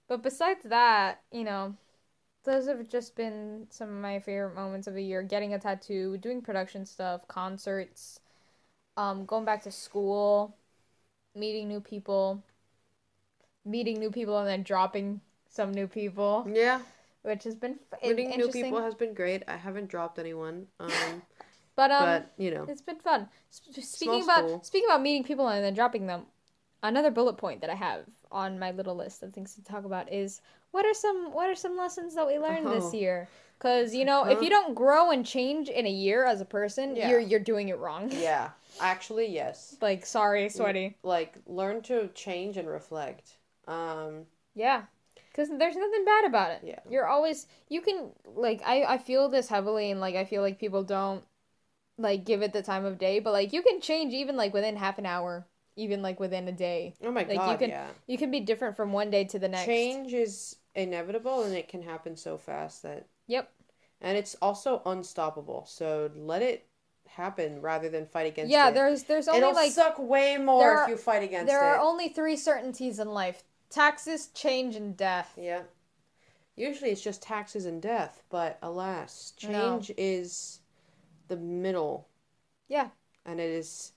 but 0.08 0.22
besides 0.24 0.64
that, 0.66 1.22
you 1.32 1.44
know, 1.44 1.76
those 2.44 2.68
have 2.68 2.88
just 2.88 3.16
been 3.16 3.68
some 3.70 3.90
of 3.90 3.96
my 3.96 4.20
favorite 4.20 4.56
moments 4.56 4.88
of 4.88 4.94
the 4.94 5.04
year. 5.04 5.22
Getting 5.24 5.54
a 5.54 5.60
tattoo, 5.60 6.18
doing 6.18 6.42
production 6.42 6.86
stuff, 6.86 7.28
concerts, 7.28 8.20
um, 8.96 9.26
going 9.26 9.46
back 9.46 9.64
to 9.64 9.72
school, 9.72 10.56
meeting 11.36 11.68
new 11.68 11.82
people, 11.82 12.42
meeting 13.66 14.00
new 14.00 14.12
people, 14.12 14.38
and 14.40 14.48
then 14.48 14.64
dropping 14.64 15.22
some 15.50 15.72
new 15.72 15.88
people, 15.88 16.48
Yeah. 16.52 16.82
which 17.24 17.44
has 17.44 17.56
been 17.56 17.78
f- 17.92 18.02
Meeting 18.02 18.30
new 18.38 18.50
people 18.50 18.82
has 18.82 18.96
been 18.96 19.14
great. 19.14 19.44
I 19.48 19.58
haven't 19.58 19.88
dropped 19.90 20.20
anyone. 20.20 20.68
Um 20.80 21.22
but 21.78 21.92
um, 21.92 22.04
but, 22.04 22.34
you 22.38 22.52
know. 22.52 22.66
It's 22.68 22.82
been 22.82 23.00
fun. 23.00 23.30
S- 23.50 23.88
speaking 23.88 24.24
about 24.24 24.40
school. 24.50 24.64
speaking 24.64 24.90
about 24.90 25.02
meeting 25.02 25.24
people 25.24 25.48
and 25.48 25.64
then 25.64 25.74
dropping 25.74 26.08
them, 26.08 26.24
another 26.84 27.12
bullet 27.12 27.38
point 27.38 27.62
that 27.62 27.70
I 27.70 27.76
have 27.76 28.04
on 28.30 28.60
my 28.60 28.72
little 28.72 28.96
list 28.96 29.24
of 29.24 29.34
things 29.34 29.56
to 29.56 29.64
talk 29.64 29.86
about 29.86 30.12
is 30.12 30.42
what 30.72 30.86
are 30.86 30.94
some 30.94 31.34
what 31.34 31.50
are 31.50 31.56
some 31.56 31.78
lessons 31.78 32.14
that 32.16 32.28
we 32.28 32.38
learned 32.38 32.68
this 32.68 32.90
Oh. 32.92 32.94
year? 32.94 33.30
Because 33.58 33.96
you 33.96 34.06
know, 34.06 34.26
if 34.26 34.42
you 34.42 34.50
don't 34.50 34.76
grow 34.76 35.10
and 35.12 35.26
change 35.26 35.70
in 35.70 35.88
a 35.88 35.90
year 35.90 36.26
as 36.26 36.42
a 36.42 36.46
person, 36.46 36.96
Yeah. 36.96 37.10
you're 37.10 37.20
you're 37.20 37.40
doing 37.40 37.70
it 37.70 37.78
wrong. 37.80 38.12
Yeah. 38.30 38.50
Actually, 38.82 39.28
yes. 39.28 39.76
like 39.82 40.06
sorry, 40.06 40.50
sweaty. 40.50 40.98
Like 41.04 41.36
learn 41.48 41.82
to 41.84 42.10
change 42.14 42.58
and 42.58 42.68
reflect. 42.68 43.38
Um 43.68 44.26
Yeah. 44.56 44.84
Because 45.32 45.50
there's 45.50 45.76
nothing 45.76 46.04
bad 46.06 46.26
about 46.26 46.52
it. 46.52 46.62
Yeah. 46.64 46.80
You're 46.90 47.08
always 47.08 47.48
you 47.70 47.82
can 47.82 48.10
like 48.36 48.62
I 48.66 48.84
I 48.84 48.98
feel 48.98 49.30
this 49.30 49.48
heavily 49.48 49.90
and 49.92 50.00
like 50.02 50.16
I 50.16 50.26
feel 50.26 50.42
like 50.42 50.60
people 50.60 50.84
don't 50.84 51.24
like 51.98 52.26
give 52.26 52.42
it 52.42 52.54
the 52.54 52.62
time 52.62 52.86
of 52.86 52.98
day, 52.98 53.20
but 53.20 53.34
like 53.34 53.54
you 53.54 53.62
can 53.62 53.82
change 53.82 54.14
even 54.14 54.36
like 54.38 54.54
within 54.54 54.76
half 54.76 54.98
an 54.98 55.06
hour, 55.06 55.48
even 55.76 56.02
like 56.02 56.20
within 56.20 56.48
a 56.48 56.52
day. 56.52 56.94
oh 57.04 57.12
my 57.12 57.22
Like, 57.22 57.30
you 57.32 57.36
god, 57.38 57.60
can- 57.60 57.70
yeah. 57.70 57.88
You 58.08 58.18
can 58.18 58.32
be 58.32 58.40
different 58.40 58.76
from 58.76 58.92
one 58.94 59.10
day 59.10 59.24
to 59.26 59.40
the 59.40 59.48
next. 59.48 59.66
Change 59.66 60.14
is 60.14 60.58
inevitable 60.76 61.44
and 61.44 61.56
it 61.56 61.68
can 61.68 61.82
happen 61.82 62.16
so 62.16 62.38
fast 62.38 62.84
that 62.84 63.08
Yep. 63.28 63.52
and 64.02 64.18
it's 64.18 64.36
also 64.42 64.82
unstoppable. 64.86 65.66
So 65.68 66.12
let 66.16 66.42
it 66.42 66.68
happen 67.08 67.62
rather 67.62 67.90
than 67.90 68.06
fight 68.06 68.28
against 68.28 68.52
Yeah, 68.52 68.70
it. 68.70 68.74
there's 68.76 69.04
there's 69.04 69.28
only 69.28 69.40
It'll 69.40 69.54
like 69.54 69.72
suck 69.72 69.98
way 69.98 70.38
more 70.38 70.60
there 70.62 70.84
if 70.84 70.90
you 70.90 70.98
fight 70.98 71.24
against 71.24 71.48
there 71.48 71.58
it. 71.58 71.62
There 71.62 71.76
are 71.76 71.80
only 71.80 72.10
three 72.10 72.36
certainties 72.36 73.00
in 73.00 73.08
life: 73.10 73.44
taxes, 73.70 74.28
change, 74.36 74.76
and 74.76 74.96
death. 74.96 75.34
Yeah. 75.36 75.62
Usually 76.56 76.90
it's 76.92 77.02
just 77.02 77.22
taxes 77.22 77.66
and 77.66 77.82
death, 77.82 78.24
but 78.30 78.58
alas, 78.64 79.34
No. 79.44 79.50
change 79.80 79.92
is 79.98 80.60
the 81.28 81.38
middle. 81.38 82.08
Yeah. 82.68 82.90
And 83.26 83.40
it 83.40 83.50
is 83.50 83.94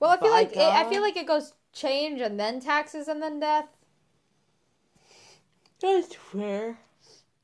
Well, 0.00 0.10
I 0.10 0.16
feel 0.18 0.30
like 0.30 0.52
it, 0.52 0.58
I 0.58 0.88
feel 0.90 1.02
like 1.02 1.16
it 1.16 1.26
goes 1.26 1.54
change 1.72 2.20
and 2.20 2.38
then 2.38 2.60
taxes 2.60 3.08
and 3.08 3.22
then 3.22 3.40
death. 3.40 3.66
That's 5.80 6.14
fair. 6.14 6.78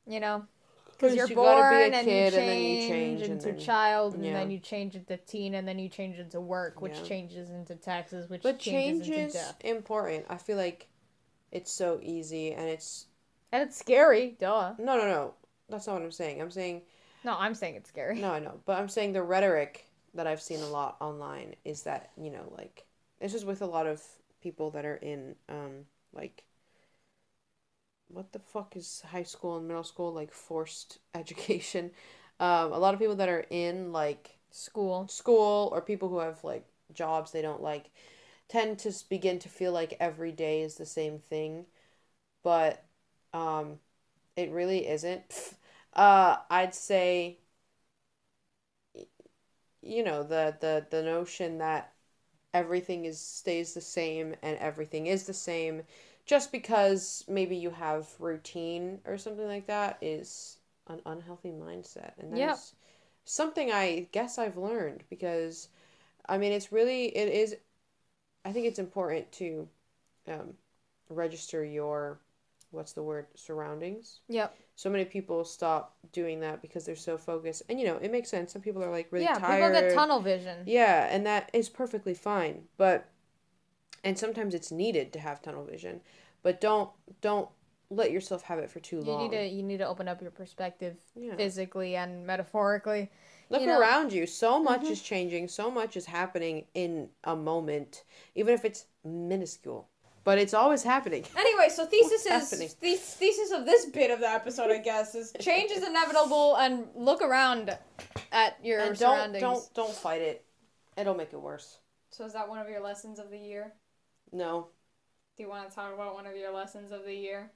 You 0.07 0.20
know, 0.20 0.46
because 0.92 1.14
you're 1.14 1.27
you 1.27 1.29
be 1.31 1.35
born 1.35 1.92
a 1.92 1.96
and 1.96 2.07
you 2.07 2.12
change, 2.12 2.35
and 2.35 2.48
then 2.48 2.62
you 2.62 2.88
change 2.88 3.22
into 3.22 3.46
then- 3.53 3.59
child, 3.59 4.14
and 4.14 4.24
yeah. 4.24 4.33
then 4.33 4.51
you 4.51 4.59
change 4.59 4.94
into 4.94 5.16
teen, 5.18 5.55
and 5.55 5.68
then 5.68 5.79
you 5.79 5.88
change 5.88 6.18
into 6.18 6.40
work, 6.40 6.81
which 6.81 6.96
Yeah. 6.96 7.03
changes 7.05 7.51
into 7.51 7.74
taxes, 7.77 8.31
which 8.31 8.42
But 8.42 8.59
changes 8.59 9.07
change 9.07 9.18
into 9.18 9.33
death. 9.35 9.57
important. 9.64 10.27
I 10.31 10.38
feel 10.38 10.57
like 10.57 10.88
it's 11.51 11.70
so 11.70 11.98
easy 12.03 12.53
and 12.53 12.68
it's 12.68 13.07
And 13.53 13.62
it's 13.62 13.77
scary, 13.77 14.37
duh. 14.38 14.74
no 14.79 14.96
no 14.96 15.07
no. 15.07 15.35
That's 15.68 15.87
not 15.87 15.94
what 15.94 16.03
I'm 16.03 16.12
saying. 16.12 16.40
I'm 16.40 16.51
saying 16.51 16.83
No, 17.24 17.37
I'm 17.38 17.54
saying 17.54 17.74
it's 17.76 17.88
scary. 17.88 18.20
no 18.20 18.33
I 18.33 18.38
know. 18.38 18.61
But 18.64 18.78
I'm 18.78 18.88
saying 18.88 19.12
the 19.12 19.22
rhetoric 19.22 19.87
that 20.14 20.26
I've 20.26 20.42
seen 20.42 20.61
a 20.61 20.68
lot 20.68 20.96
online 21.00 21.54
is 21.64 21.83
that, 21.83 22.11
you 22.16 22.31
know, 22.31 22.52
like 22.57 22.85
this 23.20 23.35
is 23.35 23.44
with 23.44 23.62
a 23.62 23.66
lot 23.66 23.87
of 23.87 24.02
people 24.42 24.70
that 24.70 24.85
are 24.85 24.96
in 24.96 25.35
um 25.48 25.85
like 26.12 26.44
what 28.09 28.33
the 28.33 28.38
fuck 28.38 28.76
is 28.76 29.02
high 29.11 29.22
school 29.22 29.57
and 29.57 29.66
middle 29.68 29.85
school 29.85 30.12
like 30.12 30.33
forced 30.33 30.98
education 31.14 31.90
um 32.40 32.72
a 32.72 32.78
lot 32.78 32.94
of 32.94 33.00
people 33.00 33.16
that 33.16 33.28
are 33.28 33.46
in 33.50 33.92
like 33.92 34.35
School. 34.50 35.07
school 35.09 35.68
or 35.72 35.83
people 35.83 36.09
who 36.09 36.18
have 36.20 36.42
like 36.42 36.64
jobs 36.94 37.33
they 37.33 37.42
don't 37.42 37.62
like 37.62 37.90
tend 38.48 38.78
to 38.78 38.92
begin 39.11 39.38
to 39.38 39.48
feel 39.48 39.72
like 39.72 39.94
every 40.00 40.33
day 40.33 40.62
is 40.62 40.76
the 40.76 40.87
same 40.87 41.18
thing 41.18 41.66
but 42.44 42.85
um 43.35 43.78
it 44.37 44.50
really 44.52 44.88
isn't. 44.88 45.54
uh 45.98 46.38
i'd 46.50 46.74
say 46.74 47.40
you 49.82 50.02
know 50.02 50.22
the 50.22 50.56
the 50.61 50.87
the 50.90 51.02
notion 51.02 51.58
that 51.58 51.92
everything 52.54 53.04
is 53.06 53.20
stays 53.20 53.74
the 53.74 53.80
same 53.82 54.34
and 54.42 54.58
everything 54.58 55.06
is 55.06 55.24
the 55.26 55.34
same 55.34 55.82
just 56.26 56.52
because 56.52 57.24
maybe 57.28 57.56
you 57.56 57.70
have 57.70 58.08
routine 58.20 59.00
or 59.06 59.18
something 59.18 59.46
like 59.46 59.66
that 59.66 59.98
is 60.02 60.58
an 60.88 61.00
unhealthy 61.06 61.50
mindset 61.50 62.12
and 62.18 62.32
Yep. 62.32 62.32
that's 62.32 62.74
something 63.24 63.72
i 63.72 64.08
guess 64.12 64.38
i've 64.38 64.58
learned 64.58 65.04
because 65.11 65.68
i 66.28 66.38
mean 66.38 66.52
it's 66.52 66.72
really 66.72 67.06
it 67.16 67.28
is 67.28 67.56
i 68.44 68.52
think 68.52 68.66
it's 68.66 68.78
important 68.78 69.30
to 69.32 69.68
um, 70.28 70.54
register 71.11 71.64
your 71.64 72.20
what's 72.70 72.92
the 72.92 73.02
word 73.02 73.26
surroundings. 73.35 74.20
Yep. 74.28 74.57
So 74.76 74.90
many 74.90 75.04
people 75.04 75.44
stop 75.44 75.96
doing 76.12 76.40
that 76.40 76.62
because 76.62 76.85
they're 76.85 76.96
so 76.96 77.18
focused, 77.18 77.62
and 77.68 77.81
you 77.81 77.87
know 77.87 77.96
it 77.96 78.12
makes 78.12 78.28
sense. 78.28 78.52
Some 78.52 78.62
people 78.62 78.83
are 78.83 78.90
like 78.90 79.09
really 79.11 79.24
yeah, 79.24 79.35
tired. 79.38 79.72
people 79.72 79.88
get 79.88 79.94
tunnel 79.94 80.20
vision. 80.20 80.64
Yeah, 80.66 81.09
and 81.11 81.26
that 81.26 81.50
is 81.52 81.68
perfectly 81.68 82.14
fine. 82.14 82.64
But 82.76 83.09
and 84.04 84.18
sometimes 84.18 84.54
it's 84.54 84.70
needed 84.70 85.12
to 85.14 85.20
have 85.20 85.42
tunnel 85.42 85.64
vision. 85.64 86.00
But 86.42 86.61
don't 86.61 86.90
don't 87.20 87.48
let 87.90 88.11
yourself 88.12 88.42
have 88.42 88.59
it 88.59 88.70
for 88.70 88.81
too 88.81 89.00
long. 89.00 89.22
You 89.22 89.28
need 89.28 89.37
to 89.37 89.46
you 89.46 89.62
need 89.62 89.78
to 89.78 89.88
open 89.88 90.09
up 90.09 90.20
your 90.20 90.31
perspective 90.31 90.96
Yeah. 91.16 91.37
physically 91.37 91.96
and 91.96 92.26
metaphorically. 92.26 93.11
Look 93.50 93.62
you 93.62 93.66
know- 93.66 93.81
around 93.81 94.12
you. 94.12 94.26
So 94.26 94.62
much 94.62 94.83
Mhm. 94.83 94.90
is 94.90 95.02
changing. 95.02 95.48
So 95.48 95.70
much 95.70 95.96
is 95.96 96.04
happening 96.07 96.66
in 96.74 97.11
a 97.24 97.35
moment, 97.35 98.04
even 98.35 98.52
if 98.54 98.64
it's 98.64 98.87
minuscule. 99.04 99.88
But 100.28 100.36
it's 100.36 100.52
always 100.52 100.82
happening. 100.82 101.24
Anyway, 101.38 101.70
so 101.70 101.86
thesis 101.86 102.26
What's 102.28 102.52
is 102.52 102.74
the 102.74 102.94
thesis 102.96 103.50
of 103.50 103.64
this 103.64 103.86
bit 103.86 104.10
of 104.10 104.20
the 104.20 104.28
episode, 104.28 104.70
I 104.70 104.76
guess, 104.76 105.14
is 105.14 105.32
change 105.40 105.70
is 105.70 105.82
inevitable 105.82 106.56
and 106.56 106.86
look 106.94 107.22
around 107.22 107.74
at 108.30 108.58
your 108.62 108.80
And 108.80 108.98
don't 108.98 109.16
surroundings. 109.16 109.40
don't 109.40 109.74
don't 109.74 109.94
fight 109.94 110.20
it. 110.20 110.44
It'll 110.98 111.14
make 111.14 111.32
it 111.32 111.40
worse. 111.40 111.78
So 112.10 112.26
is 112.26 112.34
that 112.34 112.46
one 112.46 112.58
of 112.58 112.68
your 112.68 112.82
lessons 112.82 113.18
of 113.18 113.30
the 113.30 113.38
year? 113.38 113.72
No. 114.30 114.68
Do 115.38 115.44
you 115.44 115.48
want 115.48 115.70
to 115.70 115.74
talk 115.74 115.94
about 115.94 116.12
one 116.12 116.26
of 116.26 116.36
your 116.36 116.52
lessons 116.52 116.92
of 116.92 117.06
the 117.06 117.14
year? 117.14 117.50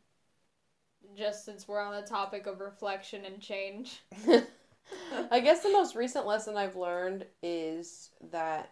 Just 1.15 1.45
since 1.45 1.69
we're 1.69 1.83
on 1.83 1.95
the 2.01 2.09
topic 2.09 2.47
of 2.47 2.61
reflection 2.61 3.27
and 3.27 3.39
change. 3.39 4.01
I 5.31 5.41
guess 5.41 5.63
the 5.63 5.69
most 5.69 5.95
recent 5.95 6.27
lesson 6.27 6.57
I've 6.57 6.77
learned 6.77 7.27
is 7.43 8.13
that 8.31 8.71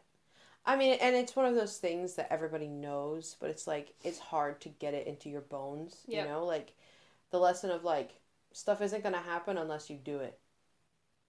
I 0.64 0.76
mean, 0.76 0.98
and 1.00 1.16
it's 1.16 1.34
one 1.36 1.46
of 1.46 1.54
those 1.54 1.78
things 1.78 2.14
that 2.14 2.32
everybody 2.32 2.68
knows, 2.68 3.36
but 3.40 3.50
it's 3.50 3.66
like 3.66 3.94
it's 4.04 4.18
hard 4.18 4.60
to 4.62 4.68
get 4.68 4.94
it 4.94 5.06
into 5.06 5.28
your 5.28 5.40
bones, 5.40 6.04
Yep. 6.06 6.24
you 6.24 6.30
know? 6.30 6.44
Like 6.44 6.74
the 7.30 7.38
lesson 7.38 7.70
of 7.70 7.84
like 7.84 8.20
stuff 8.52 8.82
isn't 8.82 9.02
going 9.02 9.14
to 9.14 9.20
happen 9.20 9.58
unless 9.58 9.90
you 9.90 9.96
do 9.96 10.18
it. 10.20 10.38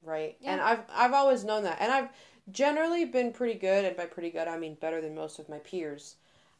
Right? 0.04 0.38
Yeah. 0.41 0.54
And 0.54 0.62
I've 0.62 0.84
I've 0.94 1.13
always 1.13 1.44
known 1.44 1.63
that. 1.63 1.78
And 1.82 1.91
I've 1.91 2.10
generally 2.52 3.06
been 3.06 3.32
pretty 3.32 3.60
good, 3.60 3.86
and 3.86 3.96
by 3.96 4.06
pretty 4.06 4.32
good 4.32 4.48
I 4.48 4.58
mean 4.58 4.76
better 4.76 5.02
than 5.02 5.15
most 5.15 5.39
of 5.39 5.50
my 5.50 5.60
peers 5.60 6.15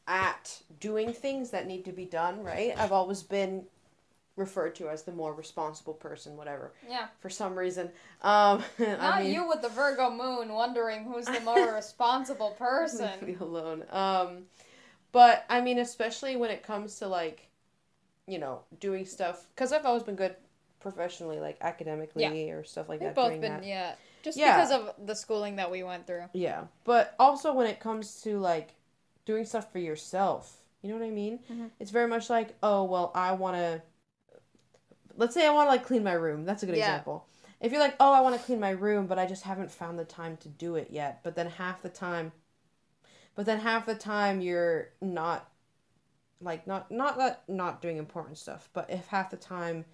at 0.08 0.62
doing 0.80 1.14
things 1.14 1.52
that 1.52 1.68
need 1.68 1.86
to 1.86 1.92
be 1.92 2.06
done, 2.06 2.44
right? 2.44 2.74
I've 2.78 2.92
always 2.92 3.24
been 3.24 3.66
referred 4.36 4.76
to 4.76 4.90
as 4.90 5.04
the 5.04 5.12
more 5.12 5.34
responsible 5.34 5.94
person, 5.94 6.38
whatever 6.38 6.72
Yeah. 6.88 7.08
for 7.20 7.30
some 7.30 7.58
reason. 7.58 7.92
Um, 8.22 8.64
Not 8.80 9.00
I 9.02 9.24
mean, 9.24 9.34
you 9.34 9.48
with 9.48 9.62
the 9.62 9.70
Virgo 9.70 10.10
moon 10.10 10.54
wondering 10.54 11.04
who's 11.04 11.26
the 11.26 11.42
more 11.42 11.74
responsible 11.76 12.50
leave 12.52 12.58
person. 12.58 13.10
me 13.26 13.36
alone. 13.40 13.84
Um, 13.92 14.44
but 15.12 15.46
I 15.50 15.62
mean, 15.62 15.80
especially 15.80 16.36
when 16.38 16.50
it 16.52 16.64
comes 16.64 16.98
to 17.00 17.08
like, 17.08 17.48
you 18.28 18.40
know, 18.40 18.62
doing 18.80 19.06
stuff 19.06 19.46
because 19.54 19.74
I've 19.74 19.86
always 19.86 20.04
been 20.04 20.16
good 20.16 20.36
professionally, 20.80 21.40
like 21.40 21.58
academically 21.62 22.50
or 22.52 22.64
stuff 22.64 22.88
like 22.90 23.02
We've 23.02 23.10
that. 23.10 23.16
both 23.16 23.32
been 23.42 23.42
that. 23.42 23.66
yeah. 23.66 23.96
Just 24.24 24.38
Yeah. 24.38 24.56
because 24.56 24.72
of 24.72 25.08
the 25.08 25.16
schooling 25.16 25.58
that 25.58 25.70
we 25.70 25.84
went 25.84 26.08
through. 26.08 26.24
Yeah, 26.34 26.66
but 26.86 27.16
also 27.20 27.54
when 27.54 27.68
it 27.68 27.80
comes 27.80 28.22
to 28.22 28.40
like 28.40 28.70
doing 29.26 29.46
stuff 29.46 29.72
for 29.72 29.80
yourself, 29.80 30.58
you 30.82 30.90
know 30.90 30.98
what 30.98 31.06
I 31.06 31.10
mean? 31.10 31.40
Mhm. 31.52 31.70
It's 31.80 31.92
very 31.92 32.08
much 32.08 32.30
like, 32.30 32.56
oh 32.64 32.84
well, 32.86 33.12
I 33.14 33.34
want 33.34 33.58
to. 33.58 33.82
Let's 35.18 35.34
say 35.34 35.46
I 35.48 35.52
want 35.52 35.68
to 35.68 35.72
like 35.72 35.86
clean 35.86 36.04
my 36.04 36.14
room. 36.14 36.46
That's 36.46 36.64
a 36.64 36.66
good 36.66 36.76
Yeah. 36.76 36.76
example. 36.76 37.28
If 37.60 37.72
you're 37.72 37.82
like, 37.82 37.96
oh, 38.00 38.14
I 38.14 38.22
want 38.22 38.36
to 38.36 38.42
clean 38.46 38.60
my 38.60 38.72
room, 38.72 39.06
but 39.08 39.20
I 39.20 39.26
just 39.26 39.44
haven't 39.44 39.72
found 39.72 40.00
the 40.00 40.06
time 40.06 40.38
to 40.38 40.50
do 40.50 40.76
it 40.76 40.90
yet. 40.92 41.22
But 41.24 41.36
then 41.36 41.48
half 41.48 41.82
the 41.82 41.90
time, 41.90 42.32
but 43.36 43.46
then 43.46 43.60
half 43.60 43.86
the 43.86 43.96
time 43.96 44.42
you're 44.42 44.90
not, 45.02 45.50
like 46.42 46.68
not 46.68 46.92
not 46.92 47.18
that 47.18 47.44
not 47.50 47.82
doing 47.82 47.98
important 47.98 48.38
stuff, 48.38 48.70
but 48.74 48.90
if 48.90 49.08
half 49.08 49.32
the 49.32 49.38
time 49.38 49.86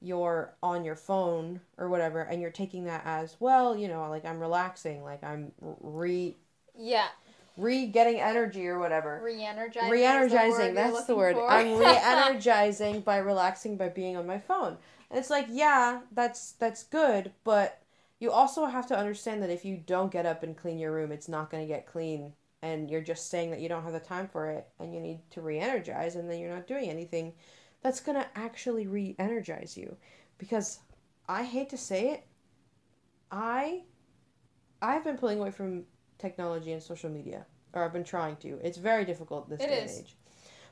you're 0.00 0.54
on 0.62 0.84
your 0.84 0.96
phone 0.96 1.60
or 1.78 1.88
whatever 1.88 2.22
and 2.22 2.42
you're 2.42 2.50
taking 2.50 2.84
that 2.84 3.02
as 3.06 3.36
well 3.40 3.76
you 3.76 3.88
know 3.88 4.08
like 4.10 4.26
i'm 4.26 4.40
relaxing 4.40 5.02
like 5.02 5.24
i'm 5.24 5.52
re 5.60 6.36
Yeah. 6.76 7.08
Re 7.56 7.86
getting 7.86 8.20
energy 8.20 8.66
or 8.68 8.78
whatever. 8.78 9.20
Re-energizing. 9.22 9.90
re-energizing 9.90 10.68
is 10.68 10.74
that's 10.74 11.04
the 11.04 11.16
word. 11.16 11.36
you're 11.36 11.48
i'm 11.48 11.72
looking 11.72 11.88
re-energizing 11.88 13.00
by 13.00 13.18
relaxing 13.18 13.76
by 13.76 13.88
being 13.88 14.16
on 14.16 14.26
my 14.26 14.38
phone. 14.38 14.76
And 15.10 15.18
it's 15.18 15.30
like 15.30 15.46
yeah 15.50 16.00
that's 16.12 16.52
that's 16.52 16.84
good 16.84 17.32
but 17.44 17.82
you 18.18 18.30
also 18.30 18.66
have 18.66 18.86
to 18.88 18.98
understand 18.98 19.42
that 19.42 19.50
if 19.50 19.64
you 19.64 19.76
don't 19.76 20.10
get 20.10 20.26
up 20.26 20.42
and 20.42 20.56
clean 20.56 20.78
your 20.78 20.92
room 20.92 21.12
it's 21.12 21.28
not 21.28 21.50
going 21.50 21.62
to 21.62 21.72
get 21.72 21.86
clean 21.86 22.32
and 22.62 22.90
you're 22.90 23.00
just 23.00 23.30
saying 23.30 23.50
that 23.50 23.60
you 23.60 23.68
don't 23.68 23.84
have 23.84 23.92
the 23.92 24.00
time 24.00 24.26
for 24.26 24.50
it 24.50 24.66
and 24.80 24.94
you 24.94 25.00
need 25.00 25.20
to 25.30 25.40
re-energize 25.40 26.16
and 26.16 26.28
then 26.28 26.40
you're 26.40 26.54
not 26.54 26.66
doing 26.66 26.90
anything 26.90 27.32
that's 27.82 28.00
going 28.00 28.18
to 28.20 28.26
actually 28.34 28.86
re-energize 28.86 29.76
you. 29.76 29.96
Because 30.38 30.80
i 31.28 31.42
hate 31.42 31.68
to 31.70 31.76
say 31.76 32.10
it 32.10 32.26
i 33.32 33.82
i've 34.80 35.02
been 35.02 35.16
pulling 35.16 35.40
away 35.40 35.50
from 35.50 35.84
technology 36.18 36.72
and 36.72 36.82
social 36.82 37.10
media 37.10 37.46
or 37.72 37.84
i've 37.84 37.92
been 37.92 38.04
trying 38.04 38.36
to 38.36 38.58
it's 38.62 38.78
very 38.78 39.04
difficult 39.04 39.48
this 39.48 39.60
It 39.60 39.68
day 39.68 39.84
is. 39.84 39.96
and 39.96 40.00
age 40.06 40.16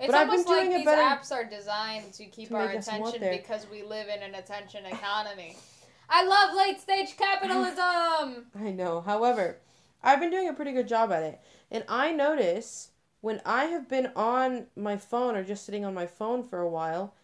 It's 0.01 0.07
But 0.11 0.17
I've 0.17 0.27
been 0.31 0.41
almost 0.41 0.49
like 0.49 0.71
these 0.71 0.85
better- 0.85 1.03
apps 1.03 1.31
are 1.33 1.45
designed 1.45 2.13
to 2.15 2.25
keep 2.27 2.49
to 2.49 2.57
our 2.57 2.67
make 2.69 2.79
us 2.79 2.89
want 2.89 3.15
attention 3.17 3.39
because 3.43 3.67
we 3.71 3.83
live 3.83 4.09
in 4.09 4.23
an 4.23 4.35
attention 4.35 4.85
economy. 4.87 5.57
I 6.11 6.25
love 6.25 6.55
late 6.57 6.81
stage 6.81 7.17
capitalism. 7.17 8.47
I 8.69 8.71
know. 8.73 9.01
However, 9.01 9.59
I've 10.03 10.21
been 10.21 10.31
doing 10.31 10.49
a 10.49 10.53
pretty 10.53 10.73
good 10.73 10.89
job 10.89 11.13
at 11.13 11.23
it. 11.23 11.41
And 11.71 11.85
I 11.89 12.11
notice 12.13 12.91
when 13.21 13.41
I 13.47 13.67
have 13.67 13.89
been 13.89 14.11
on 14.17 14.67
my 14.77 14.97
phone 14.97 15.37
or 15.37 15.45
just 15.45 15.65
sitting 15.65 15.85
on 15.85 15.95
my 15.95 16.07
phone 16.07 16.43
for 16.43 16.59
a 16.61 16.69
while, 16.69 17.15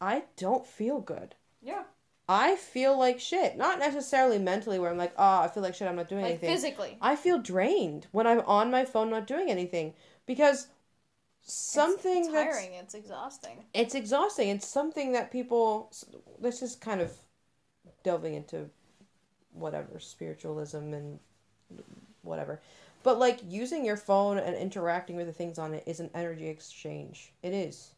I 0.00 0.24
don't 0.36 0.66
feel 0.66 1.00
good. 1.00 1.34
Yeah. 1.62 1.84
I 2.32 2.54
feel 2.54 2.96
like 2.96 3.18
shit. 3.18 3.56
Not 3.56 3.80
necessarily 3.80 4.38
mentally 4.38 4.78
where 4.78 4.88
I'm 4.88 4.96
like, 4.96 5.12
oh, 5.18 5.40
I 5.40 5.48
feel 5.48 5.64
like 5.64 5.74
shit, 5.74 5.88
I'm 5.88 5.96
not 5.96 6.08
doing 6.08 6.22
Like 6.22 6.30
anything. 6.34 6.48
physically. 6.54 6.96
I 7.02 7.16
feel 7.16 7.38
drained 7.40 8.06
when 8.12 8.24
I'm 8.24 8.38
on 8.42 8.70
my 8.70 8.84
phone 8.84 9.10
not 9.10 9.26
doing 9.26 9.50
anything 9.50 9.94
because 10.26 10.68
something 11.42 12.18
it's, 12.18 12.28
it's 12.28 12.34
that's 12.34 12.56
tiring. 12.56 12.74
It's 12.74 12.94
exhausting. 12.94 13.64
it's 13.74 13.94
exhausting. 13.96 14.48
It's 14.50 14.68
something 14.68 15.10
that 15.12 15.32
people. 15.32 15.92
This 16.38 16.62
is 16.62 16.76
kind 16.76 17.00
of 17.00 17.12
delving 18.04 18.34
into 18.34 18.70
whatever 19.52 19.98
spiritualism 19.98 20.94
and 20.94 21.18
whatever, 22.22 22.60
but 23.02 23.18
like 23.18 23.40
using 23.48 23.84
your 23.84 23.96
phone 23.96 24.38
and 24.38 24.54
interacting 24.54 25.16
with 25.16 25.26
the 25.26 25.32
things 25.32 25.58
on 25.58 25.74
it 25.74 25.82
is 25.84 25.98
an 25.98 26.10
energy 26.14 26.46
exchange. 26.46 27.32
It 27.42 27.52
is. 27.54 27.90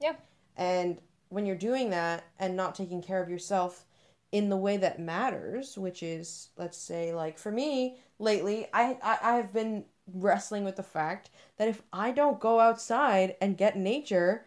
Yeah. 0.00 0.14
And 0.56 1.00
when 1.34 1.46
you're 1.46 1.56
doing 1.56 1.90
that 1.90 2.24
and 2.38 2.56
not 2.56 2.74
taking 2.74 3.02
care 3.02 3.22
of 3.22 3.28
yourself 3.30 3.86
in 4.32 4.48
the 4.48 4.56
way 4.56 4.76
that 4.78 4.98
matters, 5.00 5.78
which 5.78 6.02
is, 6.02 6.50
let's 6.56 6.78
say, 6.78 7.14
like 7.14 7.38
for 7.38 7.52
me 7.52 7.98
lately, 8.18 8.68
I 8.72 8.98
I, 9.02 9.18
I 9.22 9.36
have 9.36 9.52
been 9.52 9.84
wrestling 10.12 10.64
with 10.64 10.76
the 10.76 10.82
fact 10.82 11.30
that 11.58 11.68
if 11.68 11.82
I 11.92 12.10
don't 12.12 12.40
go 12.40 12.60
outside 12.60 13.36
and 13.40 13.56
get 13.58 13.76
nature, 13.76 14.46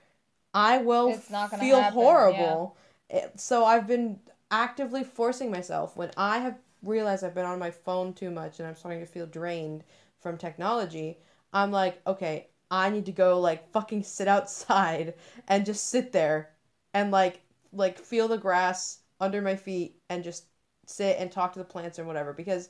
I 0.54 0.78
will 0.80 1.14
It's 1.14 1.30
not 1.30 1.50
gonna 1.50 1.64
feel 1.64 1.66
happen, 1.66 1.94
horrible. 1.94 2.78
It- 3.10 3.40
so 3.40 3.64
I've 3.66 3.88
been 3.88 4.20
actively 4.52 5.04
forcing 5.04 5.52
myself 5.52 5.96
when 5.96 6.12
I 6.18 6.40
have 6.40 6.60
realized 6.84 7.24
I've 7.24 7.34
been 7.36 7.46
on 7.46 7.60
my 7.60 7.72
phone 7.72 8.14
too 8.14 8.30
much 8.32 8.60
and 8.60 8.68
I'm 8.68 8.76
starting 8.76 9.00
to 9.02 9.06
feel 9.06 9.26
drained 9.26 9.84
from 10.20 10.38
technology. 10.38 11.20
I'm 11.54 11.72
like, 11.72 12.02
okay, 12.06 12.48
I 12.70 12.90
need 12.90 13.06
to 13.06 13.12
go 13.14 13.40
like 13.40 13.70
fucking 13.72 14.04
sit 14.04 14.28
outside 14.36 15.14
and 15.48 15.66
just 15.66 15.86
sit 15.90 16.12
there 16.12 16.52
and 16.94 17.12
like 17.12 17.42
like 17.74 18.00
feel 18.00 18.28
the 18.28 18.38
grass 18.38 19.00
under 19.20 19.42
my 19.42 19.56
feet 19.56 19.96
and 20.10 20.24
just 20.24 20.46
sit 20.86 21.18
and 21.20 21.32
talk 21.32 21.54
to 21.54 21.60
the 21.60 21.66
plants 21.66 22.00
or 22.00 22.06
whatever 22.06 22.34
because 22.34 22.70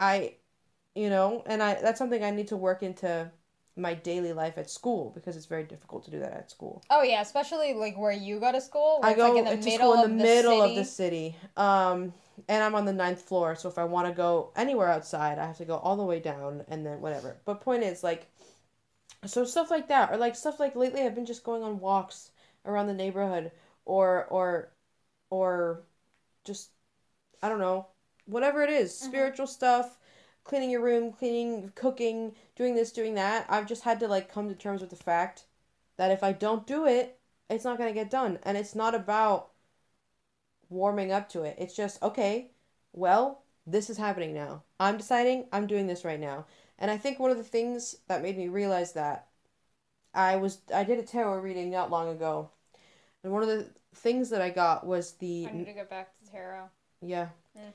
I 0.00 0.34
you 0.94 1.10
know, 1.10 1.42
and 1.46 1.62
I 1.62 1.74
that's 1.74 1.98
something 1.98 2.22
I 2.22 2.30
need 2.30 2.48
to 2.48 2.56
work 2.56 2.82
into 2.82 3.30
my 3.76 3.94
daily 3.94 4.32
life 4.32 4.56
at 4.56 4.70
school 4.70 5.10
because 5.14 5.36
it's 5.36 5.46
very 5.46 5.64
difficult 5.64 6.04
to 6.04 6.10
do 6.10 6.20
that 6.20 6.32
at 6.32 6.50
school. 6.50 6.82
Oh 6.90 7.02
yeah, 7.02 7.20
especially 7.20 7.74
like 7.74 7.98
where 7.98 8.12
you 8.12 8.38
go 8.38 8.52
to 8.52 8.60
school. 8.60 9.00
I 9.02 9.14
go 9.14 9.32
like, 9.32 9.38
in 9.38 9.60
the 9.60 9.64
middle 9.64 9.92
school 9.92 10.04
in 10.04 10.16
the 10.16 10.24
of 10.24 10.28
middle 10.28 10.62
of 10.62 10.74
the 10.76 10.84
city. 10.84 11.36
Um 11.56 12.12
and 12.48 12.62
I'm 12.62 12.74
on 12.74 12.84
the 12.84 12.92
ninth 12.92 13.22
floor, 13.22 13.54
so 13.54 13.68
if 13.68 13.78
I 13.78 13.84
want 13.84 14.08
to 14.08 14.12
go 14.12 14.50
anywhere 14.56 14.88
outside, 14.88 15.38
I 15.38 15.46
have 15.46 15.58
to 15.58 15.64
go 15.64 15.76
all 15.76 15.96
the 15.96 16.04
way 16.04 16.20
down 16.20 16.64
and 16.68 16.84
then 16.84 17.00
whatever. 17.00 17.36
But 17.44 17.60
point 17.60 17.82
is 17.82 18.02
like 18.02 18.28
so 19.24 19.44
stuff 19.44 19.70
like 19.70 19.88
that 19.88 20.12
or 20.12 20.16
like 20.16 20.36
stuff 20.36 20.60
like 20.60 20.76
lately 20.76 21.02
I've 21.02 21.14
been 21.14 21.26
just 21.26 21.44
going 21.44 21.62
on 21.62 21.80
walks 21.80 22.30
around 22.64 22.86
the 22.86 22.94
neighborhood 22.94 23.52
or 23.84 24.26
or 24.26 24.72
or 25.30 25.84
just 26.44 26.70
I 27.42 27.48
don't 27.48 27.58
know, 27.60 27.88
whatever 28.26 28.62
it 28.62 28.70
is, 28.70 28.92
Mhm. 28.92 29.06
spiritual 29.06 29.46
stuff, 29.46 29.98
cleaning 30.44 30.70
your 30.70 30.80
room, 30.82 31.12
cleaning, 31.12 31.70
cooking, 31.74 32.34
doing 32.56 32.74
this, 32.74 32.92
doing 32.92 33.14
that. 33.14 33.46
I've 33.48 33.66
just 33.66 33.82
had 33.84 34.00
to 34.00 34.08
like 34.08 34.28
come 34.28 34.48
to 34.48 34.54
terms 34.54 34.80
with 34.80 34.90
the 34.90 34.96
fact 34.96 35.44
that 35.96 36.10
if 36.10 36.22
I 36.22 36.32
don't 36.32 36.66
do 36.66 36.86
it, 36.86 37.18
it's 37.50 37.64
not 37.64 37.78
going 37.78 37.88
to 37.90 37.94
get 37.94 38.10
done. 38.10 38.38
And 38.42 38.56
it's 38.56 38.74
not 38.74 38.94
about 38.94 39.52
warming 40.68 41.12
up 41.12 41.28
to 41.30 41.42
it. 41.42 41.56
It's 41.58 41.74
just, 41.76 42.02
okay, 42.02 42.50
well, 42.92 43.42
this 43.66 43.88
is 43.90 43.96
happening 43.98 44.34
now. 44.34 44.62
I'm 44.78 44.96
deciding 44.96 45.48
I'm 45.52 45.66
doing 45.66 45.86
this 45.86 46.04
right 46.04 46.20
now. 46.20 46.46
And 46.78 46.90
I 46.90 46.98
think 46.98 47.18
one 47.18 47.30
of 47.30 47.36
the 47.38 47.44
things 47.44 47.96
that 48.08 48.22
made 48.22 48.36
me 48.36 48.48
realize 48.48 48.92
that 48.92 49.28
I 50.14 50.36
was 50.36 50.60
I 50.74 50.84
did 50.84 50.98
a 50.98 51.02
tarot 51.04 51.38
reading 51.40 51.70
not 51.70 51.90
long 51.90 52.08
ago. 52.08 52.50
And 53.24 53.32
one 53.32 53.42
of 53.42 53.48
the 53.48 53.66
things 53.96 54.30
that 54.30 54.40
I 54.42 54.50
got 54.50 54.86
was 54.86 55.12
the 55.14 55.48
I 55.50 55.52
need 55.52 55.64
to 55.66 55.72
get 55.72 55.90
back 55.90 56.10
to 56.24 56.30
tarot. 56.30 56.64
yeah. 57.00 57.28
Mm. 57.58 57.72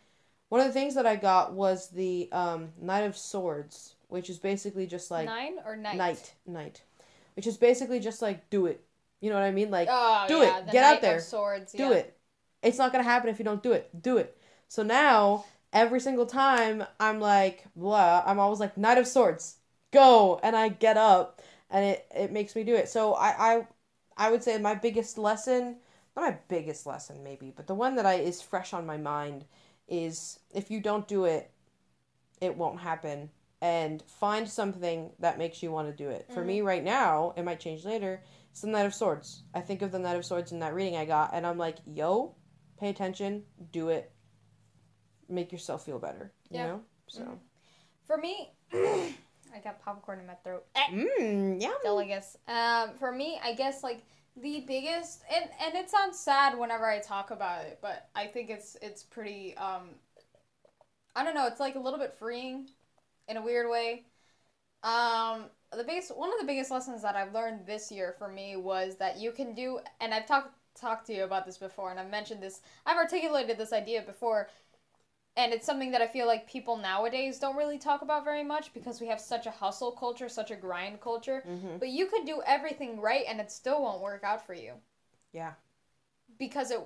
One 0.49 0.61
of 0.61 0.67
the 0.67 0.73
things 0.73 0.95
that 0.95 1.05
I 1.05 1.15
got 1.15 1.53
was 1.53 1.89
the 1.89 2.27
um, 2.31 2.69
Knight 2.81 3.01
of 3.03 3.15
Swords, 3.17 3.95
which 4.07 4.29
is 4.29 4.39
basically 4.39 4.87
just 4.87 5.11
like 5.11 5.25
Nine 5.25 5.55
or 5.65 5.75
night? 5.75 5.95
knight, 5.97 6.33
knight, 6.47 6.81
which 7.35 7.45
is 7.45 7.57
basically 7.57 7.99
just 7.99 8.21
like 8.21 8.49
do 8.49 8.65
it. 8.65 8.83
You 9.21 9.29
know 9.29 9.35
what 9.35 9.43
I 9.43 9.51
mean? 9.51 9.69
Like 9.69 9.89
Oh, 9.91 10.25
do 10.27 10.41
it. 10.41 10.65
the 10.65 10.71
Get 10.71 10.83
out 10.83 11.01
there. 11.01 11.17
Of 11.17 11.23
swords. 11.23 11.73
do 11.73 11.83
yeah. 11.89 11.91
it. 11.97 12.17
It's 12.63 12.77
not 12.77 12.91
gonna 12.91 13.03
happen 13.03 13.29
if 13.29 13.37
you 13.39 13.45
don't 13.45 13.61
do 13.63 13.73
it. 13.73 13.89
Do 14.01 14.17
it. 14.17 14.37
So 14.67 14.81
now 14.83 15.45
every 15.71 15.99
single 15.99 16.25
time 16.25 16.83
I'm 16.99 17.19
like 17.19 17.65
blah, 17.75 18.23
I'm 18.25 18.39
always 18.39 18.59
like 18.59 18.75
Knight 18.77 18.97
of 18.97 19.07
Swords, 19.07 19.57
go, 19.91 20.39
and 20.43 20.55
I 20.55 20.69
get 20.69 20.97
up, 20.97 21.41
and 21.69 21.85
it 21.85 22.07
it 22.15 22.31
makes 22.31 22.55
me 22.55 22.63
do 22.63 22.75
it. 22.75 22.89
So 22.89 23.13
I 23.13 23.29
I 23.55 23.67
I 24.19 24.29
would 24.29 24.43
say 24.43 24.57
my 24.57 24.75
biggest 24.75 25.17
lesson, 25.17 25.77
not 26.15 26.25
my 26.31 26.37
biggest 26.49 26.85
lesson 26.85 27.23
maybe, 27.23 27.51
but 27.55 27.65
the 27.65 27.73
one 27.73 27.95
that 27.95 28.05
I 28.05 28.15
is 28.15 28.41
fresh 28.41 28.73
on 28.73 28.85
my 28.85 28.97
mind 28.97 29.45
is 29.87 30.39
if 30.53 30.69
you 30.69 30.81
don't 30.81 31.07
do 31.07 31.23
it, 31.25 31.49
it 32.41 32.55
won't 32.55 32.81
happen. 32.81 33.31
And 33.61 34.01
find 34.03 34.47
something 34.47 35.11
that 35.19 35.37
makes 35.37 35.61
you 35.61 35.71
want 35.71 35.89
to 35.89 36.03
do 36.03 36.09
it. 36.09 36.27
For 36.33 36.45
me 36.45 36.59
mm-hmm. 36.59 36.67
right 36.67 36.83
now, 36.83 37.33
it 37.35 37.43
might 37.43 37.59
change 37.59 37.83
later. 37.83 38.23
It's 38.51 38.61
the 38.61 38.67
Knight 38.67 38.85
of 38.85 38.93
Swords. 38.93 39.43
I 39.53 39.59
think 39.59 39.81
of 39.81 39.91
the 39.91 39.99
Knight 39.99 40.15
of 40.15 40.25
Swords 40.25 40.53
in 40.53 40.59
that 40.59 40.73
reading 40.73 40.95
I 40.95 41.03
got, 41.03 41.31
and 41.33 41.45
I'm 41.45 41.57
like, 41.57 41.75
yo, 41.85 42.35
pay 42.79 42.89
attention, 42.89 43.43
do 43.73 43.89
it, 43.89 44.13
make 45.27 45.51
yourself 45.51 45.85
feel 45.85 45.99
better. 45.99 46.31
You 46.49 46.59
Yeah. 46.59 46.67
know? 46.67 46.81
So, 47.07 47.21
mm-hmm. 47.21 47.33
For 48.03 48.17
me, 48.17 48.53
I 49.53 49.59
got 49.59 49.81
popcorn 49.83 50.19
in 50.19 50.27
my 50.27 50.35
throat. 50.35 50.65
mmm, 50.75 51.61
yeah. 51.61 51.73
Deligus. 51.85 52.37
Um, 52.47 52.95
for 52.97 53.11
me, 53.11 53.39
I 53.43 53.53
guess 53.53 53.83
like 53.83 54.03
the 54.37 54.63
biggest, 54.67 55.23
and 55.33 55.49
and 55.65 55.75
it 55.75 55.89
sounds 55.89 56.17
sad 56.17 56.57
whenever 56.57 56.85
I 56.85 56.99
talk 56.99 57.31
about 57.31 57.65
it, 57.65 57.79
but 57.81 58.09
I 58.15 58.27
think 58.27 58.49
it's 58.49 58.77
it's 58.81 59.03
pretty. 59.03 59.55
Um, 59.57 59.89
I 61.15 61.23
don't 61.23 61.35
know. 61.35 61.47
It's 61.47 61.59
like 61.59 61.75
a 61.75 61.79
little 61.79 61.99
bit 61.99 62.13
freeing, 62.13 62.69
in 63.27 63.37
a 63.37 63.41
weird 63.41 63.69
way. 63.69 64.05
Um, 64.83 65.45
the 65.75 65.83
biggest 65.83 66.15
one 66.17 66.31
of 66.33 66.39
the 66.39 66.45
biggest 66.45 66.71
lessons 66.71 67.01
that 67.03 67.15
I've 67.15 67.33
learned 67.33 67.65
this 67.65 67.91
year 67.91 68.15
for 68.17 68.27
me 68.27 68.55
was 68.55 68.95
that 68.97 69.17
you 69.19 69.31
can 69.31 69.53
do, 69.53 69.79
and 70.01 70.13
I've 70.13 70.25
talked 70.25 70.55
talked 70.79 71.07
to 71.07 71.13
you 71.13 71.23
about 71.23 71.45
this 71.45 71.57
before, 71.57 71.91
and 71.91 71.99
I've 71.99 72.09
mentioned 72.09 72.41
this. 72.41 72.61
I've 72.85 72.97
articulated 72.97 73.57
this 73.57 73.73
idea 73.73 74.01
before. 74.01 74.49
And 75.39 75.53
it's 75.53 75.65
something 75.65 75.91
that 75.91 76.01
I 76.01 76.07
feel 76.07 76.27
like 76.27 76.49
people 76.49 76.75
nowadays 76.75 77.39
don't 77.39 77.55
really 77.55 77.77
talk 77.77 78.01
about 78.01 78.25
very 78.25 78.43
much 78.43 78.73
because 78.73 78.99
we 78.99 79.07
have 79.07 79.21
such 79.21 79.45
a 79.45 79.51
hustle 79.51 79.93
culture, 79.93 80.27
such 80.27 80.51
a 80.51 80.55
grind 80.55 80.99
culture. 80.99 81.45
Mm-hmm. 81.47 81.77
But 81.79 81.89
you 81.89 82.07
could 82.07 82.25
do 82.25 82.41
everything 82.45 82.99
right 82.99 83.23
and 83.25 83.39
it 83.39 83.49
still 83.49 83.81
won't 83.81 84.01
work 84.01 84.25
out 84.25 84.45
for 84.45 84.53
you. 84.53 84.73
Yeah. 85.31 85.53
Because 86.37 86.71
it 86.71 86.81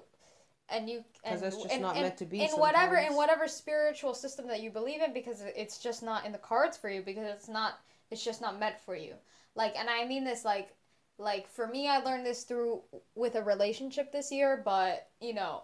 and 0.70 0.88
you 0.88 1.04
and 1.24 1.40
Because 1.40 1.42
it's 1.42 1.64
just 1.64 1.74
and- 1.74 1.82
not 1.82 1.96
and- 1.96 2.04
meant 2.04 2.18
to 2.18 2.26
be 2.26 2.44
in 2.44 2.52
whatever 2.52 2.96
in 2.96 3.16
whatever 3.16 3.48
spiritual 3.48 4.14
system 4.14 4.48
that 4.48 4.62
you 4.62 4.70
believe 4.70 5.02
in 5.02 5.14
because 5.14 5.42
it's 5.42 5.80
just 5.80 6.04
not 6.04 6.24
in 6.24 6.32
the 6.32 6.38
cards 6.38 6.78
for 6.78 6.90
you 6.90 7.02
because 7.02 7.26
it's 7.26 7.50
not 7.50 7.80
it's 8.12 8.24
just 8.24 8.40
not 8.40 8.60
meant 8.60 8.80
for 8.86 8.96
you. 8.96 9.16
Like 9.56 9.74
and 9.76 9.90
I 9.90 10.06
mean 10.06 10.24
this 10.24 10.46
like 10.46 10.76
like 11.18 11.48
for 11.50 11.66
me 11.66 11.90
I 11.90 11.98
learned 11.98 12.24
this 12.24 12.44
through 12.44 12.84
with 13.16 13.34
a 13.34 13.42
relationship 13.42 14.12
this 14.12 14.32
year, 14.32 14.62
but 14.64 15.10
you 15.20 15.34
know, 15.34 15.64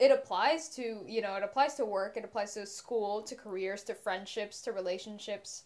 it 0.00 0.10
applies 0.10 0.68
to, 0.70 1.04
you 1.06 1.22
know, 1.22 1.36
it 1.36 1.44
applies 1.44 1.74
to 1.76 1.84
work, 1.86 2.16
it 2.16 2.24
applies 2.24 2.54
to 2.54 2.66
school, 2.66 3.22
to 3.22 3.36
careers, 3.36 3.84
to 3.84 3.94
friendships, 3.94 4.62
to 4.62 4.72
relationships, 4.72 5.64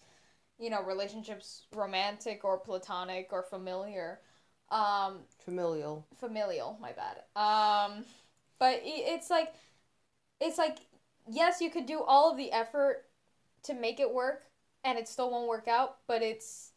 you 0.59 0.71
know, 0.71 0.83
relationships 0.83 1.67
romantic 1.75 2.45
or 2.45 2.59
platonic 2.59 3.31
or 3.33 3.43
familiar. 3.43 4.21
Um 4.71 5.21
Familial. 5.45 6.07
familial 6.17 6.79
my 6.81 6.93
bad 6.93 7.19
um 7.37 8.05
but 8.59 8.81
it's 8.85 9.31
like 9.31 9.55
it's 10.41 10.59
like 10.59 10.79
yes 11.31 11.61
you 11.61 11.71
could 11.71 11.87
do 11.87 12.03
all 12.03 12.31
of 12.31 12.37
the 12.37 12.53
effort 12.53 13.05
to 13.63 13.75
make 13.75 14.01
it 14.01 14.13
work 14.13 14.45
and 14.85 14.99
it 14.99 15.09
still 15.09 15.31
won't 15.31 15.49
work 15.49 15.69
out 15.69 15.99
but 16.07 16.23
it's 16.23 16.73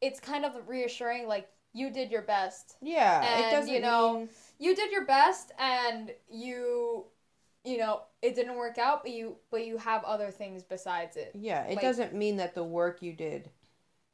it's 0.00 0.20
kind 0.20 0.44
of 0.44 0.52
reassuring 0.68 1.26
like 1.26 1.48
you 1.74 1.90
did 1.90 2.10
your 2.10 2.22
best 2.22 2.76
Yeah. 2.80 3.22
And, 3.24 3.46
it 3.46 3.50
doesn't 3.50 3.74
you 3.74 3.80
know, 3.80 4.20
mean 4.20 4.28
you 4.58 4.74
did 4.74 4.90
your 4.90 5.04
best 5.04 5.52
and 5.58 6.10
you 6.30 7.04
you 7.64 7.78
know 7.78 8.02
it 8.22 8.34
didn't 8.34 8.56
work 8.56 8.78
out 8.78 9.02
but 9.02 9.12
you 9.12 9.36
but 9.50 9.64
you 9.66 9.76
have 9.78 10.02
other 10.04 10.30
things 10.30 10.62
besides 10.62 11.16
it 11.16 11.32
Yeah, 11.34 11.64
it 11.64 11.76
like- 11.76 11.80
doesn't 11.82 12.14
mean 12.14 12.36
that 12.36 12.54
the 12.54 12.64
work 12.64 13.02
you 13.02 13.12
did 13.12 13.50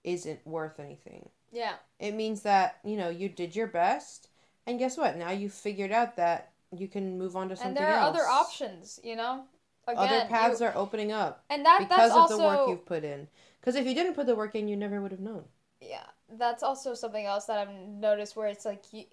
isn't 0.02 0.46
worth 0.46 0.78
anything. 0.80 1.28
yeah 1.52 1.74
It 1.98 2.12
means 2.14 2.42
that, 2.42 2.78
you 2.84 2.96
know, 2.96 3.08
you 3.08 3.28
did 3.28 3.56
your 3.56 3.66
best 3.68 4.28
and 4.66 4.78
guess 4.78 4.96
what? 4.96 5.16
Now 5.16 5.30
you 5.30 5.48
figured 5.50 5.92
out 5.92 6.16
that 6.16 6.52
you 6.76 6.88
can 6.88 7.16
move 7.18 7.36
on 7.36 7.48
to 7.50 7.56
something 7.56 7.76
else. 7.76 7.78
and 7.78 7.86
there 7.88 7.94
are 7.94 8.00
else. 8.06 8.16
other 8.16 8.26
options 8.26 9.00
you 9.02 9.16
know 9.16 9.44
Again, 9.86 9.98
other 10.04 10.24
paths 10.28 10.60
you- 10.60 10.66
are 10.66 10.76
opening 10.76 11.12
up 11.12 11.44
and 11.50 11.64
that 11.66 11.78
because 11.80 12.10
of 12.10 12.16
also 12.16 12.36
the 12.38 12.42
work 12.44 12.68
you've 12.68 12.86
put 12.86 13.04
in. 13.04 13.28
Because 13.60 13.76
if 13.76 13.86
you 13.86 13.94
didn't 13.94 14.14
put 14.14 14.26
the 14.26 14.34
work 14.34 14.54
in, 14.54 14.68
you 14.68 14.76
never 14.76 15.00
would 15.00 15.10
have 15.12 15.20
known. 15.20 15.44
yeah 15.80 16.04
that's 16.30 16.62
also 16.62 16.94
something 16.94 17.26
else 17.26 17.44
that 17.44 17.58
i've 17.58 17.70
noticed 17.70 18.34
where 18.34 18.48
it's 18.48 18.64
like 18.64 18.82
you, 18.92 19.04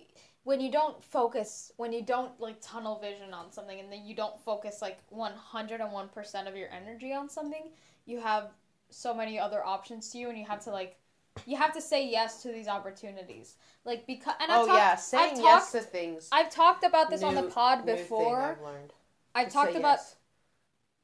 when 0.43 0.59
you 0.59 0.71
don't 0.71 1.03
focus 1.03 1.71
when 1.77 1.93
you 1.93 2.01
don't 2.01 2.39
like 2.39 2.57
tunnel 2.61 2.99
vision 2.99 3.33
on 3.33 3.51
something 3.51 3.79
and 3.79 3.91
then 3.91 4.05
you 4.05 4.15
don't 4.15 4.39
focus 4.43 4.81
like 4.81 4.99
101% 5.09 6.47
of 6.47 6.55
your 6.55 6.69
energy 6.69 7.13
on 7.13 7.29
something 7.29 7.63
you 8.05 8.19
have 8.19 8.49
so 8.89 9.13
many 9.13 9.39
other 9.39 9.63
options 9.65 10.09
to 10.09 10.17
you 10.17 10.29
and 10.29 10.37
you 10.37 10.45
have 10.45 10.63
to 10.63 10.71
like 10.71 10.97
you 11.45 11.55
have 11.57 11.73
to 11.73 11.81
say 11.81 12.05
yes 12.07 12.41
to 12.41 12.51
these 12.51 12.67
opportunities 12.67 13.55
like 13.85 14.05
because 14.05 14.33
and 14.39 14.51
I've 14.51 14.61
oh 14.61 14.67
talked, 14.67 14.77
yeah, 14.77 14.95
saying 14.95 15.33
I've 15.37 15.39
yes 15.39 15.71
talked, 15.71 15.85
to 15.85 15.89
things. 15.89 16.29
I've 16.31 16.49
talked 16.49 16.83
about 16.83 17.09
this 17.09 17.23
on 17.23 17.35
the 17.35 17.41
New- 17.41 17.47
pod 17.49 17.85
new 17.85 17.95
before 17.95 18.41
I've 18.41 18.61
learned. 18.61 18.93
I've 19.33 19.47
To 19.47 19.53
talked 19.53 19.75
about 19.75 19.97
yes. 19.97 20.15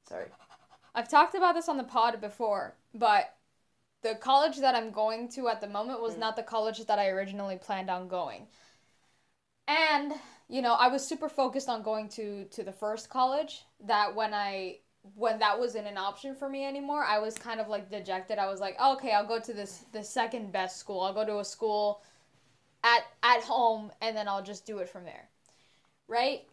Sorry. 0.07 0.27
I've 0.95 1.09
talked 1.09 1.35
about 1.35 1.53
this 1.55 1.69
on 1.69 1.77
the 1.77 1.83
pod 1.83 2.19
before, 2.21 2.75
but 2.93 3.33
the 4.01 4.15
college 4.15 4.57
that 4.57 4.75
I'm 4.75 4.91
going 4.91 5.29
to 5.29 5.47
at 5.49 5.61
the 5.61 5.67
moment 5.67 6.01
was 6.01 6.15
Mm. 6.15 6.19
not 6.19 6.35
the 6.35 6.43
college 6.43 6.85
that 6.85 6.99
I 6.99 7.09
originally 7.09 7.57
planned 7.57 7.89
on 7.89 8.07
going. 8.07 8.47
And, 9.67 10.13
you 10.49 10.61
know, 10.61 10.73
I 10.73 10.87
was 10.87 11.05
super 11.05 11.29
focused 11.29 11.69
on 11.69 11.81
going 11.83 12.09
to 12.09 12.45
to 12.45 12.63
the 12.63 12.71
first 12.71 13.09
college 13.09 13.65
that 13.85 14.15
when 14.15 14.33
I 14.33 14.79
when 15.15 15.39
that 15.39 15.57
wasn't 15.57 15.87
an 15.87 15.97
option 15.97 16.35
for 16.35 16.49
me 16.49 16.65
anymore, 16.65 17.03
I 17.03 17.19
was 17.19 17.35
kind 17.37 17.59
of 17.59 17.67
like 17.67 17.89
dejected. 17.89 18.37
I 18.39 18.47
was 18.47 18.59
like, 18.59 18.79
"Okay, 18.81 19.11
I'll 19.11 19.25
go 19.27 19.39
to 19.39 19.53
this 19.53 19.85
the 19.91 20.03
second 20.03 20.51
best 20.51 20.77
school. 20.77 21.01
I'll 21.01 21.13
go 21.13 21.25
to 21.25 21.39
a 21.39 21.45
school 21.45 22.01
at 22.83 23.03
at 23.23 23.43
home 23.43 23.91
and 24.01 24.15
then 24.17 24.27
I'll 24.27 24.43
just 24.43 24.65
do 24.65 24.79
it 24.79 24.89
from 24.89 25.05
there." 25.05 25.29
Right? 26.07 26.47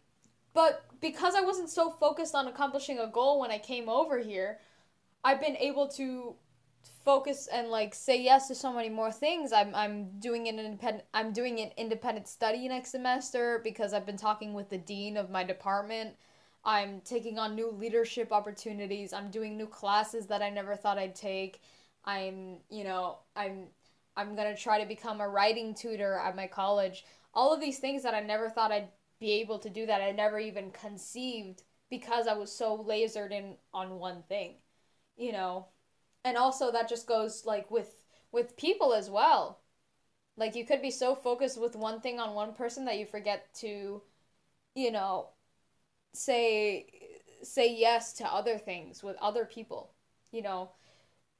But 0.55 0.85
because 1.01 1.35
I 1.35 1.43
wasn't 1.43 1.71
so 1.71 1.91
focused 1.91 2.35
on 2.35 2.49
accomplishing 2.49 2.99
a 2.99 3.09
goal 3.09 3.41
when 3.41 3.51
I 3.51 3.59
came 3.59 3.89
over 3.89 4.19
here, 4.19 4.61
I've 5.25 5.41
been 5.41 5.57
able 5.57 5.89
to 5.91 6.37
focus 7.05 7.49
and 7.53 7.69
like 7.69 7.95
say 7.95 8.21
yes 8.21 8.49
to 8.49 8.55
so 8.55 8.73
many 8.73 8.89
more 8.89 9.13
things. 9.13 9.53
I'm 9.53 9.75
I'm 9.75 10.19
doing 10.21 10.49
an 10.49 10.59
independent 10.59 11.05
I'm 11.15 11.33
doing 11.33 11.61
an 11.61 11.71
independent 11.77 12.29
study 12.29 12.69
next 12.69 12.91
semester 12.91 13.61
because 13.65 13.93
I've 13.93 14.07
been 14.07 14.17
talking 14.17 14.55
with 14.55 14.71
the 14.71 14.79
dean 14.79 15.17
of 15.17 15.31
my 15.31 15.45
department. 15.45 16.17
I'm 16.65 17.01
taking 17.03 17.39
on 17.39 17.55
new 17.55 17.71
leadership 17.71 18.33
opportunities. 18.33 19.13
I'm 19.13 19.31
doing 19.31 19.57
new 19.57 19.67
classes 19.67 20.27
that 20.29 20.43
I 20.43 20.51
never 20.51 20.77
thought 20.77 20.99
I'd 20.99 21.15
take. 21.15 21.61
I'm, 22.05 22.59
you 22.71 22.85
know, 22.85 23.19
I'm 23.37 23.69
I'm 24.17 24.37
going 24.37 24.55
to 24.55 24.61
try 24.61 24.81
to 24.81 24.87
become 24.87 25.21
a 25.21 25.29
writing 25.29 25.75
tutor 25.75 26.15
at 26.15 26.37
my 26.37 26.47
college. 26.47 27.05
All 27.35 27.53
of 27.53 27.61
these 27.61 27.79
things 27.79 28.03
that 28.05 28.15
I 28.15 28.21
never 28.21 28.49
thought 28.49 28.73
I'd 28.73 28.89
be 29.21 29.33
able 29.33 29.59
to 29.61 29.71
do 29.71 29.87
that 29.87 30.01
I 30.01 30.13
never 30.13 30.39
even 30.39 30.71
conceived 30.71 31.63
because 31.91 32.27
I 32.27 32.35
was 32.35 32.53
so 32.53 32.79
lasered 32.79 33.33
in 33.33 33.57
on 33.73 33.99
one 33.99 34.23
thing. 34.29 34.55
You 35.17 35.33
know, 35.33 35.67
and 36.25 36.37
also 36.37 36.71
that 36.73 36.89
just 36.89 37.07
goes 37.07 37.45
like 37.47 37.71
with 37.71 38.05
with 38.33 38.57
people 38.57 38.95
as 38.95 39.11
well. 39.11 39.61
Like 40.37 40.57
you 40.57 40.67
could 40.67 40.83
be 40.83 40.91
so 40.91 41.15
focused 41.15 41.61
with 41.61 41.77
one 41.77 42.01
thing 42.01 42.19
on 42.21 42.35
one 42.35 42.55
person 42.55 42.85
that 42.87 42.99
you 42.99 43.07
forget 43.07 43.53
to 43.57 44.03
you 44.75 44.91
know 44.91 45.29
say 46.15 46.87
say 47.43 47.75
yes 47.75 48.13
to 48.15 48.25
other 48.27 48.59
things 48.59 49.03
with 49.03 49.17
other 49.21 49.45
people. 49.45 49.93
You 50.33 50.43
know, 50.43 50.71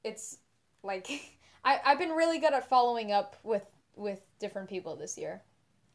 it's 0.03 0.37
like 0.83 1.07
I 1.65 1.79
I've 1.85 1.99
been 1.99 2.11
really 2.11 2.39
good 2.39 2.53
at 2.53 2.69
following 2.69 3.11
up 3.11 3.35
with 3.43 3.65
with 3.95 4.21
different 4.39 4.69
people 4.69 4.95
this 4.95 5.17
year 5.17 5.41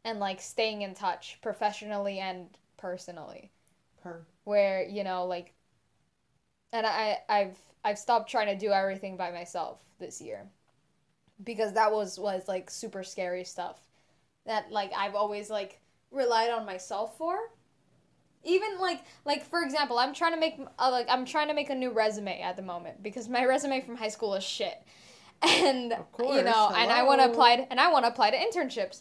and 0.04 0.18
like 0.20 0.40
staying 0.40 0.82
in 0.82 0.94
touch 0.94 1.38
professionally 1.42 2.18
and 2.18 2.48
personally 2.78 3.52
Per. 4.02 4.26
where 4.44 4.82
you 4.82 5.04
know 5.04 5.26
like 5.26 5.52
and 6.72 6.86
I 6.86 7.18
I've 7.28 7.58
I've 7.84 7.98
stopped 7.98 8.30
trying 8.30 8.46
to 8.46 8.56
do 8.56 8.72
everything 8.72 9.16
by 9.16 9.30
myself 9.30 9.78
this 9.98 10.20
year. 10.20 10.46
Because 11.42 11.72
that 11.72 11.90
was 11.90 12.18
was 12.18 12.48
like 12.48 12.70
super 12.70 13.02
scary 13.02 13.44
stuff 13.44 13.80
that 14.46 14.70
like 14.70 14.92
I've 14.96 15.14
always 15.14 15.50
like 15.50 15.80
relied 16.10 16.50
on 16.50 16.66
myself 16.66 17.16
for. 17.16 17.38
Even 18.44 18.78
like 18.78 19.02
like 19.24 19.44
for 19.44 19.62
example 19.62 19.98
I'm 19.98 20.14
trying 20.14 20.32
to 20.32 20.40
make 20.40 20.58
uh, 20.78 20.90
like 20.90 21.06
I'm 21.08 21.24
trying 21.24 21.48
to 21.48 21.54
make 21.54 21.70
a 21.70 21.74
new 21.74 21.90
resume 21.90 22.40
at 22.40 22.56
the 22.56 22.62
moment 22.62 23.02
because 23.02 23.28
my 23.28 23.44
resume 23.46 23.80
from 23.80 23.96
high 23.96 24.08
school 24.08 24.34
is 24.34 24.44
shit. 24.44 24.82
And 25.42 25.94
course, 26.12 26.36
you 26.36 26.42
know 26.42 26.70
and 26.74 26.92
I 26.92 27.02
want 27.02 27.22
to 27.22 27.30
apply 27.30 27.56
to, 27.56 27.70
and 27.70 27.80
I 27.80 27.90
want 27.90 28.04
to 28.04 28.10
apply 28.10 28.30
to 28.30 28.36
internships. 28.36 29.00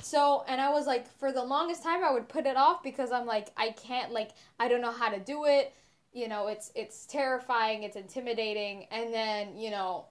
So, 0.00 0.44
and 0.48 0.60
I 0.60 0.70
was 0.70 0.86
like, 0.86 1.12
for 1.18 1.32
the 1.32 1.44
longest 1.44 1.82
time, 1.82 2.02
I 2.02 2.12
would 2.12 2.28
put 2.28 2.46
it 2.46 2.56
off 2.56 2.82
because 2.82 3.12
I'm 3.12 3.24
like, 3.24 3.48
I 3.56 3.70
can't, 3.70 4.12
like, 4.12 4.30
I 4.58 4.66
don't 4.68 4.80
know 4.80 4.90
how 4.90 5.08
to 5.08 5.20
do 5.20 5.44
it. 5.44 5.72
You 6.12 6.28
know, 6.28 6.48
it's 6.48 6.70
it's 6.74 7.06
terrifying, 7.06 7.82
it's 7.84 7.96
intimidating, 7.96 8.86
and 8.90 9.12
then 9.12 9.56
you 9.56 9.70
know, 9.70 10.06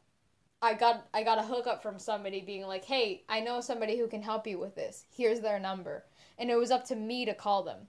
I 0.61 0.73
got 0.73 1.07
I 1.13 1.23
got 1.23 1.39
a 1.39 1.43
hookup 1.43 1.83
from 1.83 1.99
somebody 1.99 2.41
being 2.41 2.63
like, 2.63 2.85
hey, 2.85 3.23
I 3.29 3.39
know 3.39 3.61
somebody 3.61 3.97
who 3.97 4.07
can 4.07 4.21
help 4.21 4.47
you 4.47 4.59
with 4.59 4.75
this. 4.75 5.05
Here's 5.15 5.41
their 5.41 5.59
number, 5.59 6.05
and 6.37 6.49
it 6.49 6.55
was 6.55 6.71
up 6.71 6.85
to 6.85 6.95
me 6.95 7.25
to 7.25 7.33
call 7.33 7.63
them. 7.63 7.87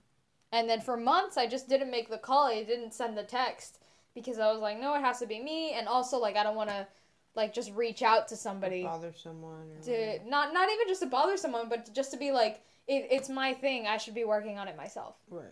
And 0.51 0.69
then 0.69 0.81
for 0.81 0.95
months, 0.95 1.37
I 1.37 1.47
just 1.47 1.67
didn't 1.67 1.89
make 1.89 2.09
the 2.09 2.17
call. 2.19 2.45
I 2.45 2.63
didn't 2.63 2.93
send 2.93 3.17
the 3.17 3.23
text 3.23 3.79
because 4.13 4.37
I 4.37 4.51
was 4.51 4.61
like, 4.61 4.79
no, 4.79 4.93
it 4.93 5.01
has 5.01 5.19
to 5.19 5.25
be 5.25 5.41
me, 5.41 5.73
and 5.73 5.87
also 5.87 6.17
like 6.17 6.35
I 6.35 6.43
don't 6.43 6.55
want 6.55 6.69
to 6.69 6.87
like 7.35 7.53
just 7.53 7.71
reach 7.73 8.03
out 8.03 8.27
to 8.27 8.35
somebody 8.35 8.83
Bother 8.83 9.13
someone. 9.15 9.71
Or 9.71 9.81
to 9.83 9.91
whatever. 9.91 10.29
not 10.29 10.53
not 10.53 10.69
even 10.69 10.87
just 10.87 11.01
to 11.01 11.07
bother 11.07 11.37
someone, 11.37 11.69
but 11.69 11.93
just 11.93 12.11
to 12.11 12.17
be 12.17 12.31
like, 12.31 12.61
it, 12.87 13.07
it's 13.09 13.29
my 13.29 13.53
thing. 13.53 13.87
I 13.87 13.97
should 13.97 14.15
be 14.15 14.23
working 14.23 14.57
on 14.57 14.67
it 14.67 14.77
myself. 14.77 15.15
Right. 15.29 15.45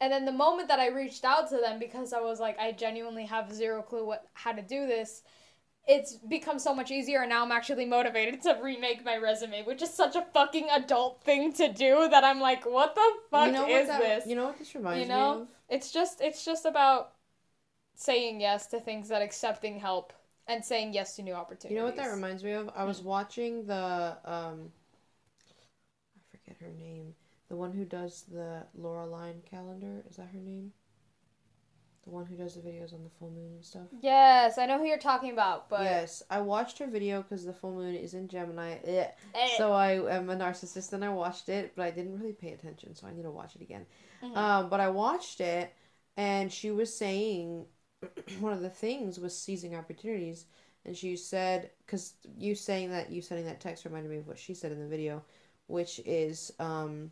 And 0.00 0.12
then 0.12 0.24
the 0.26 0.32
moment 0.32 0.68
that 0.68 0.78
I 0.78 0.88
reached 0.88 1.24
out 1.24 1.48
to 1.50 1.56
them 1.56 1.78
because 1.78 2.12
I 2.12 2.20
was 2.20 2.38
like, 2.38 2.58
I 2.58 2.72
genuinely 2.72 3.24
have 3.26 3.52
zero 3.52 3.82
clue 3.82 4.06
what 4.06 4.26
how 4.34 4.52
to 4.52 4.62
do 4.62 4.86
this, 4.86 5.22
it's 5.86 6.14
become 6.14 6.58
so 6.58 6.74
much 6.74 6.90
easier. 6.90 7.20
And 7.20 7.30
now 7.30 7.44
I'm 7.44 7.52
actually 7.52 7.86
motivated 7.86 8.42
to 8.42 8.58
remake 8.62 9.04
my 9.04 9.16
resume, 9.16 9.62
which 9.64 9.82
is 9.82 9.92
such 9.92 10.14
a 10.16 10.26
fucking 10.34 10.68
adult 10.70 11.22
thing 11.22 11.52
to 11.54 11.72
do 11.72 12.08
that 12.10 12.24
I'm 12.24 12.40
like, 12.40 12.66
what 12.66 12.94
the 12.94 13.10
fuck 13.30 13.46
you 13.46 13.52
know 13.52 13.68
is 13.68 13.88
that, 13.88 14.00
this? 14.00 14.26
You 14.26 14.36
know 14.36 14.46
what 14.46 14.58
this 14.58 14.74
reminds 14.74 15.02
You 15.02 15.08
know? 15.08 15.34
me 15.34 15.42
of? 15.42 15.48
It's 15.68 15.90
just 15.92 16.20
it's 16.20 16.44
just 16.44 16.66
about 16.66 17.12
saying 17.96 18.40
yes 18.40 18.66
to 18.68 18.80
things 18.80 19.08
that 19.08 19.22
accepting 19.22 19.80
help 19.80 20.12
and 20.46 20.64
saying 20.64 20.92
yes 20.92 21.16
to 21.16 21.22
new 21.22 21.32
opportunities. 21.32 21.70
You 21.70 21.78
know 21.78 21.86
what 21.86 21.96
that 21.96 22.08
reminds 22.08 22.44
me 22.44 22.52
of? 22.52 22.70
I 22.76 22.84
was 22.84 23.00
watching 23.00 23.66
the 23.66 24.16
um 24.24 24.70
I 26.16 26.36
forget 26.36 26.56
her 26.60 26.72
name. 26.78 27.14
The 27.48 27.56
one 27.56 27.72
who 27.72 27.84
does 27.84 28.24
the 28.30 28.64
Laureline 28.78 29.44
calendar, 29.48 30.02
is 30.08 30.16
that 30.16 30.28
her 30.32 30.40
name? 30.40 30.72
The 32.04 32.10
one 32.10 32.24
who 32.24 32.36
does 32.36 32.54
the 32.54 32.60
videos 32.60 32.92
on 32.94 33.02
the 33.02 33.10
full 33.18 33.30
moon 33.30 33.52
and 33.54 33.64
stuff. 33.64 33.88
Yes, 34.00 34.58
I 34.58 34.66
know 34.66 34.78
who 34.78 34.84
you're 34.84 34.96
talking 34.98 35.32
about, 35.32 35.68
but 35.68 35.82
yes, 35.82 36.22
I 36.30 36.40
watched 36.40 36.78
her 36.78 36.86
video 36.86 37.22
because 37.22 37.44
the 37.44 37.52
full 37.52 37.72
moon 37.74 37.96
is 37.96 38.14
in 38.14 38.28
Gemini. 38.28 38.76
Eh. 38.84 39.08
So 39.56 39.72
I 39.72 39.92
am 40.16 40.30
a 40.30 40.36
narcissist 40.36 40.92
and 40.92 41.04
I 41.04 41.08
watched 41.08 41.48
it, 41.48 41.72
but 41.74 41.84
I 41.84 41.90
didn't 41.90 42.18
really 42.18 42.32
pay 42.32 42.52
attention, 42.52 42.94
so 42.94 43.08
I 43.08 43.12
need 43.12 43.22
to 43.24 43.30
watch 43.30 43.56
it 43.56 43.62
again. 43.62 43.86
Mhm. 44.22 44.36
Um, 44.36 44.68
but 44.68 44.78
I 44.78 44.88
watched 44.88 45.40
it, 45.40 45.72
and 46.16 46.52
she 46.52 46.70
was 46.70 46.94
saying 46.94 47.66
one 48.38 48.52
of 48.52 48.60
the 48.60 48.70
things 48.70 49.18
was 49.18 49.36
seizing 49.36 49.74
opportunities, 49.74 50.46
and 50.84 50.96
she 50.96 51.16
said 51.16 51.70
because 51.84 52.14
you 52.38 52.54
saying 52.54 52.90
that 52.90 53.10
you 53.10 53.20
sending 53.20 53.46
that 53.46 53.60
text 53.60 53.84
reminded 53.84 54.10
me 54.10 54.18
of 54.18 54.28
what 54.28 54.38
she 54.38 54.54
said 54.54 54.70
in 54.70 54.78
the 54.80 54.86
video, 54.86 55.24
which 55.66 56.00
is 56.04 56.52
um, 56.60 57.10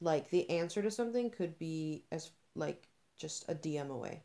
like 0.00 0.30
the 0.30 0.48
answer 0.50 0.82
to 0.82 0.90
something 0.90 1.30
could 1.30 1.58
be 1.58 2.04
as 2.12 2.30
like 2.54 2.88
just 3.16 3.44
a 3.48 3.54
DM 3.54 3.90
away. 3.90 4.22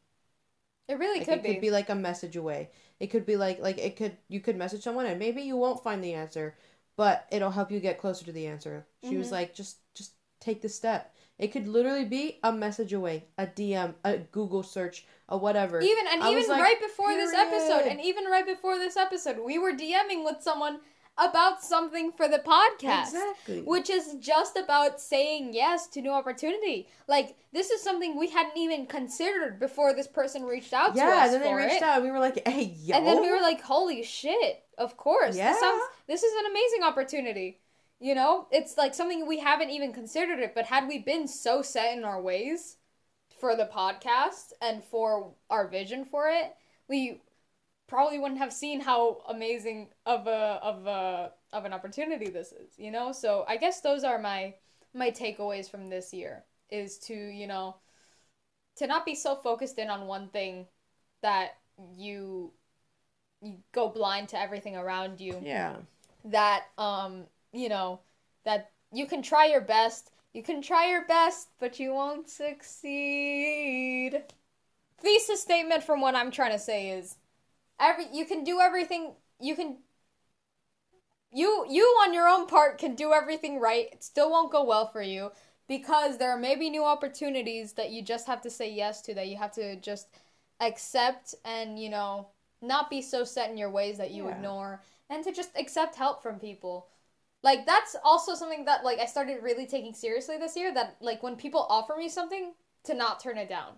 it 0.87 0.99
really 0.99 1.19
Like 1.19 1.27
could 1.27 1.37
it 1.39 1.43
be. 1.43 1.49
could 1.53 1.61
be 1.61 1.71
like 1.71 1.89
a 1.89 1.95
message 1.95 2.35
away. 2.35 2.69
It 2.99 3.07
could 3.07 3.25
be 3.25 3.35
like 3.37 3.59
like 3.59 3.77
it 3.77 3.95
could 3.95 4.17
you 4.27 4.39
could 4.41 4.57
message 4.57 4.83
someone 4.83 5.05
and 5.05 5.19
maybe 5.19 5.41
you 5.41 5.55
won't 5.57 5.83
find 5.83 6.03
the 6.03 6.13
answer, 6.13 6.55
but 6.97 7.25
it'll 7.31 7.51
help 7.51 7.71
you 7.71 7.79
get 7.79 7.99
closer 7.99 8.25
to 8.25 8.31
the 8.31 8.47
answer. 8.47 8.85
She 9.01 9.17
was 9.17 9.27
Mhm. 9.27 9.31
like 9.31 9.53
just 9.55 9.77
just 9.93 10.13
take 10.39 10.61
the 10.61 10.69
step. 10.69 11.13
It 11.39 11.47
could 11.51 11.67
literally 11.67 12.05
be 12.05 12.39
a 12.43 12.51
message 12.51 12.93
away, 12.93 13.25
a 13.37 13.47
DM, 13.47 13.95
a 14.03 14.17
Google 14.17 14.63
search, 14.63 15.05
a 15.29 15.37
whatever. 15.37 15.79
Even 15.81 16.05
and 16.07 16.21
I 16.23 16.31
even 16.31 16.47
like, 16.49 16.61
right 16.61 16.79
before 16.81 17.13
this 17.13 17.33
episode, 17.33 17.87
and 17.87 18.01
even 18.01 18.25
right 18.25 18.45
before 18.45 18.77
this 18.77 18.97
episode, 18.97 19.39
we 19.43 19.57
were 19.57 19.71
DMing 19.73 20.23
with 20.23 20.41
someone 20.41 20.79
about 21.17 21.63
something 21.63 22.11
for 22.11 22.27
the 22.27 22.39
podcast. 22.39 23.09
Exactly. 23.09 23.61
Which 23.61 23.89
is 23.89 24.15
just 24.19 24.57
about 24.57 24.99
saying 24.99 25.53
yes 25.53 25.87
to 25.89 26.01
new 26.01 26.11
opportunity. 26.11 26.87
Like 27.07 27.35
this 27.53 27.69
is 27.69 27.81
something 27.83 28.17
we 28.17 28.29
hadn't 28.29 28.57
even 28.57 28.85
considered 28.87 29.59
before 29.59 29.93
this 29.93 30.07
person 30.07 30.43
reached 30.43 30.73
out 30.73 30.95
to 30.95 31.01
us. 31.01 31.07
yeah, 31.07 31.27
then 31.27 31.41
they 31.41 31.53
reached 31.53 31.75
it. 31.75 31.83
out 31.83 31.97
and 31.97 32.05
we 32.05 32.11
were 32.11 32.19
like, 32.19 32.47
hey, 32.47 32.73
yo. 32.81 32.95
And 32.95 33.05
then 33.05 33.21
we 33.21 33.31
were 33.31 33.41
like, 33.41 33.61
"Holy 33.61 34.03
shit! 34.03 34.63
Of 34.77 34.97
course, 34.97 35.35
Yeah. 35.35 35.51
this 35.51 35.59
sounds. 35.59 35.83
This 36.07 36.23
is 36.23 36.33
an 36.45 36.51
amazing 36.51 36.83
opportunity." 36.83 37.59
You 37.99 38.15
know, 38.15 38.47
it's 38.49 38.77
like 38.77 38.95
something 38.95 39.27
we 39.27 39.37
haven't 39.39 39.69
even 39.69 39.93
considered 39.93 40.39
it. 40.39 40.55
But 40.55 40.65
had 40.65 40.87
we 40.87 40.97
been 40.97 41.27
so 41.27 41.61
set 41.61 41.95
in 41.95 42.03
our 42.03 42.19
ways 42.19 42.77
for 43.39 43.55
the 43.55 43.65
podcast 43.65 44.53
and 44.61 44.83
for 44.83 45.33
our 45.51 45.67
vision 45.67 46.05
for 46.05 46.27
it, 46.29 46.55
we 46.87 47.21
probably 47.91 48.17
wouldn't 48.17 48.39
have 48.39 48.53
seen 48.53 48.79
how 48.79 49.17
amazing 49.27 49.89
of 50.05 50.25
a 50.25 50.59
of 50.63 50.87
a 50.87 51.33
of 51.51 51.65
an 51.65 51.73
opportunity 51.73 52.29
this 52.29 52.53
is. 52.53 52.71
You 52.77 52.89
know, 52.89 53.11
so 53.11 53.43
I 53.49 53.57
guess 53.57 53.81
those 53.81 54.05
are 54.05 54.17
my 54.17 54.55
my 54.93 55.11
takeaways 55.11 55.69
from 55.69 55.89
this 55.89 56.13
year 56.13 56.45
is 56.69 56.97
to 56.99 57.13
you 57.13 57.47
know 57.47 57.75
to 58.77 58.87
not 58.87 59.05
be 59.05 59.13
so 59.13 59.35
focused 59.35 59.77
in 59.77 59.89
on 59.89 60.07
one 60.07 60.29
thing 60.29 60.67
that 61.21 61.57
you 61.97 62.53
you 63.41 63.57
go 63.73 63.89
blind 63.89 64.29
to 64.29 64.39
everything 64.39 64.77
around 64.77 65.19
you 65.19 65.37
yeah. 65.43 65.75
that 66.23 66.67
um 66.77 67.25
you 67.51 67.67
know 67.67 67.99
that 68.45 68.71
you 68.93 69.05
can 69.05 69.21
try 69.21 69.47
your 69.47 69.61
best 69.61 70.11
you 70.33 70.43
can 70.43 70.61
try 70.61 70.89
your 70.89 71.05
best 71.07 71.49
but 71.59 71.79
you 71.79 71.93
won't 71.93 72.29
succeed 72.29 74.21
thesis 74.99 75.41
statement 75.41 75.83
from 75.83 76.01
what 76.01 76.13
i'm 76.15 76.29
trying 76.29 76.51
to 76.51 76.59
say 76.59 76.89
is 76.91 77.17
every 77.81 78.05
you 78.13 78.25
can 78.25 78.43
do 78.43 78.59
everything 78.59 79.13
you 79.39 79.55
can 79.55 79.77
you 81.31 81.65
you 81.69 81.83
on 82.03 82.13
your 82.13 82.27
own 82.27 82.47
part 82.47 82.77
can 82.77 82.95
do 82.95 83.13
everything 83.13 83.59
right. 83.59 83.87
It 83.91 84.03
still 84.03 84.29
won't 84.31 84.51
go 84.51 84.63
well 84.63 84.87
for 84.87 85.01
you 85.01 85.31
because 85.67 86.17
there 86.17 86.31
are 86.31 86.37
maybe 86.37 86.69
new 86.69 86.83
opportunities 86.83 87.73
that 87.73 87.91
you 87.91 88.01
just 88.01 88.27
have 88.27 88.41
to 88.41 88.49
say 88.49 88.71
yes 88.71 89.01
to 89.03 89.13
that 89.15 89.27
you 89.27 89.37
have 89.37 89.53
to 89.53 89.77
just 89.77 90.07
accept 90.59 91.33
and 91.45 91.79
you 91.79 91.89
know 91.89 92.27
not 92.61 92.89
be 92.89 93.01
so 93.01 93.23
set 93.23 93.49
in 93.49 93.57
your 93.57 93.71
ways 93.71 93.97
that 93.97 94.11
you 94.11 94.27
Yeah. 94.27 94.35
ignore 94.35 94.83
and 95.09 95.23
to 95.23 95.31
just 95.31 95.51
accept 95.57 95.95
help 95.95 96.21
from 96.21 96.39
people. 96.39 96.87
Like 97.43 97.65
that's 97.65 97.95
also 98.03 98.35
something 98.35 98.65
that 98.65 98.83
like 98.83 98.99
i 98.99 99.05
started 99.05 99.41
really 99.41 99.65
taking 99.65 99.93
seriously 99.95 100.37
this 100.37 100.55
year 100.55 100.73
that 100.73 100.97
like 101.01 101.23
when 101.23 101.35
people 101.35 101.65
offer 101.69 101.95
me 101.97 102.09
something 102.09 102.53
to 102.83 102.93
not 102.93 103.19
turn 103.19 103.37
it 103.37 103.49
down 103.49 103.73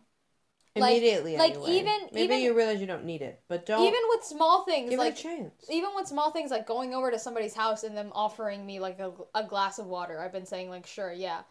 Immediately, 0.76 1.38
like, 1.38 1.51
anyway. 1.53 1.71
even- 1.71 2.09
Maybe 2.11 2.24
even- 2.24 2.39
you 2.41 2.53
realize 2.55 2.82
you 2.82 2.88
don't 2.88 3.05
need 3.05 3.21
it, 3.21 3.43
but 3.47 3.65
don't 3.65 3.84
even 3.86 3.99
with 4.09 4.24
small 4.24 4.63
things 4.65 4.89
give 4.89 4.97
like 4.99 5.13
it 5.13 5.19
a 5.19 5.21
chance. 5.21 5.69
even 5.69 5.91
with 5.95 6.07
small 6.07 6.32
things 6.32 6.49
like 6.49 6.65
going 6.65 6.95
over 6.95 7.11
to 7.11 7.19
somebody's 7.19 7.53
house 7.53 7.84
and 7.84 7.95
them 7.95 8.11
offering 8.15 8.65
me 8.65 8.80
like 8.80 8.99
a, 8.99 9.11
a 9.36 9.43
glass 9.43 9.78
of 9.78 9.86
water 9.86 10.19
i've 10.19 10.32
been 10.32 10.45
saying 10.47 10.69
like 10.71 10.88
sure 10.88 11.13
yeah 11.13 11.41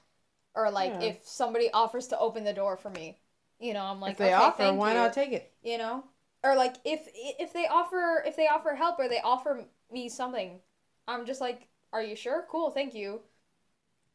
or 0.55 0.71
like 0.73 0.91
Yeah. 0.95 1.03
if 1.11 1.27
somebody 1.27 1.71
offers 1.71 2.09
to 2.09 2.19
open 2.19 2.43
the 2.43 2.53
door 2.53 2.77
for 2.77 2.91
me 2.91 3.21
you 3.61 3.75
know 3.75 3.85
i'm 3.85 4.01
like 4.01 4.13
if 4.13 4.19
they 4.19 4.35
okay, 4.35 4.35
offer, 4.35 4.73
why 4.73 4.91
you. 4.93 4.99
not 4.99 5.13
take 5.13 5.31
it? 5.33 5.53
you 5.63 5.79
know 5.79 6.03
or 6.43 6.57
like 6.57 6.75
if 6.85 7.07
if 7.15 7.53
they 7.53 7.69
offer 7.69 8.25
if 8.27 8.35
they 8.35 8.49
offer 8.49 8.75
help 8.75 8.99
or 8.99 9.09
they 9.09 9.21
offer 9.21 9.65
me 9.93 10.09
something 10.09 10.59
i'm 11.07 11.25
just 11.27 11.41
like 11.41 11.69
are 11.93 12.03
you 12.03 12.17
sure 12.17 12.45
cool 12.51 12.71
thank 12.73 12.93
you 12.93 13.21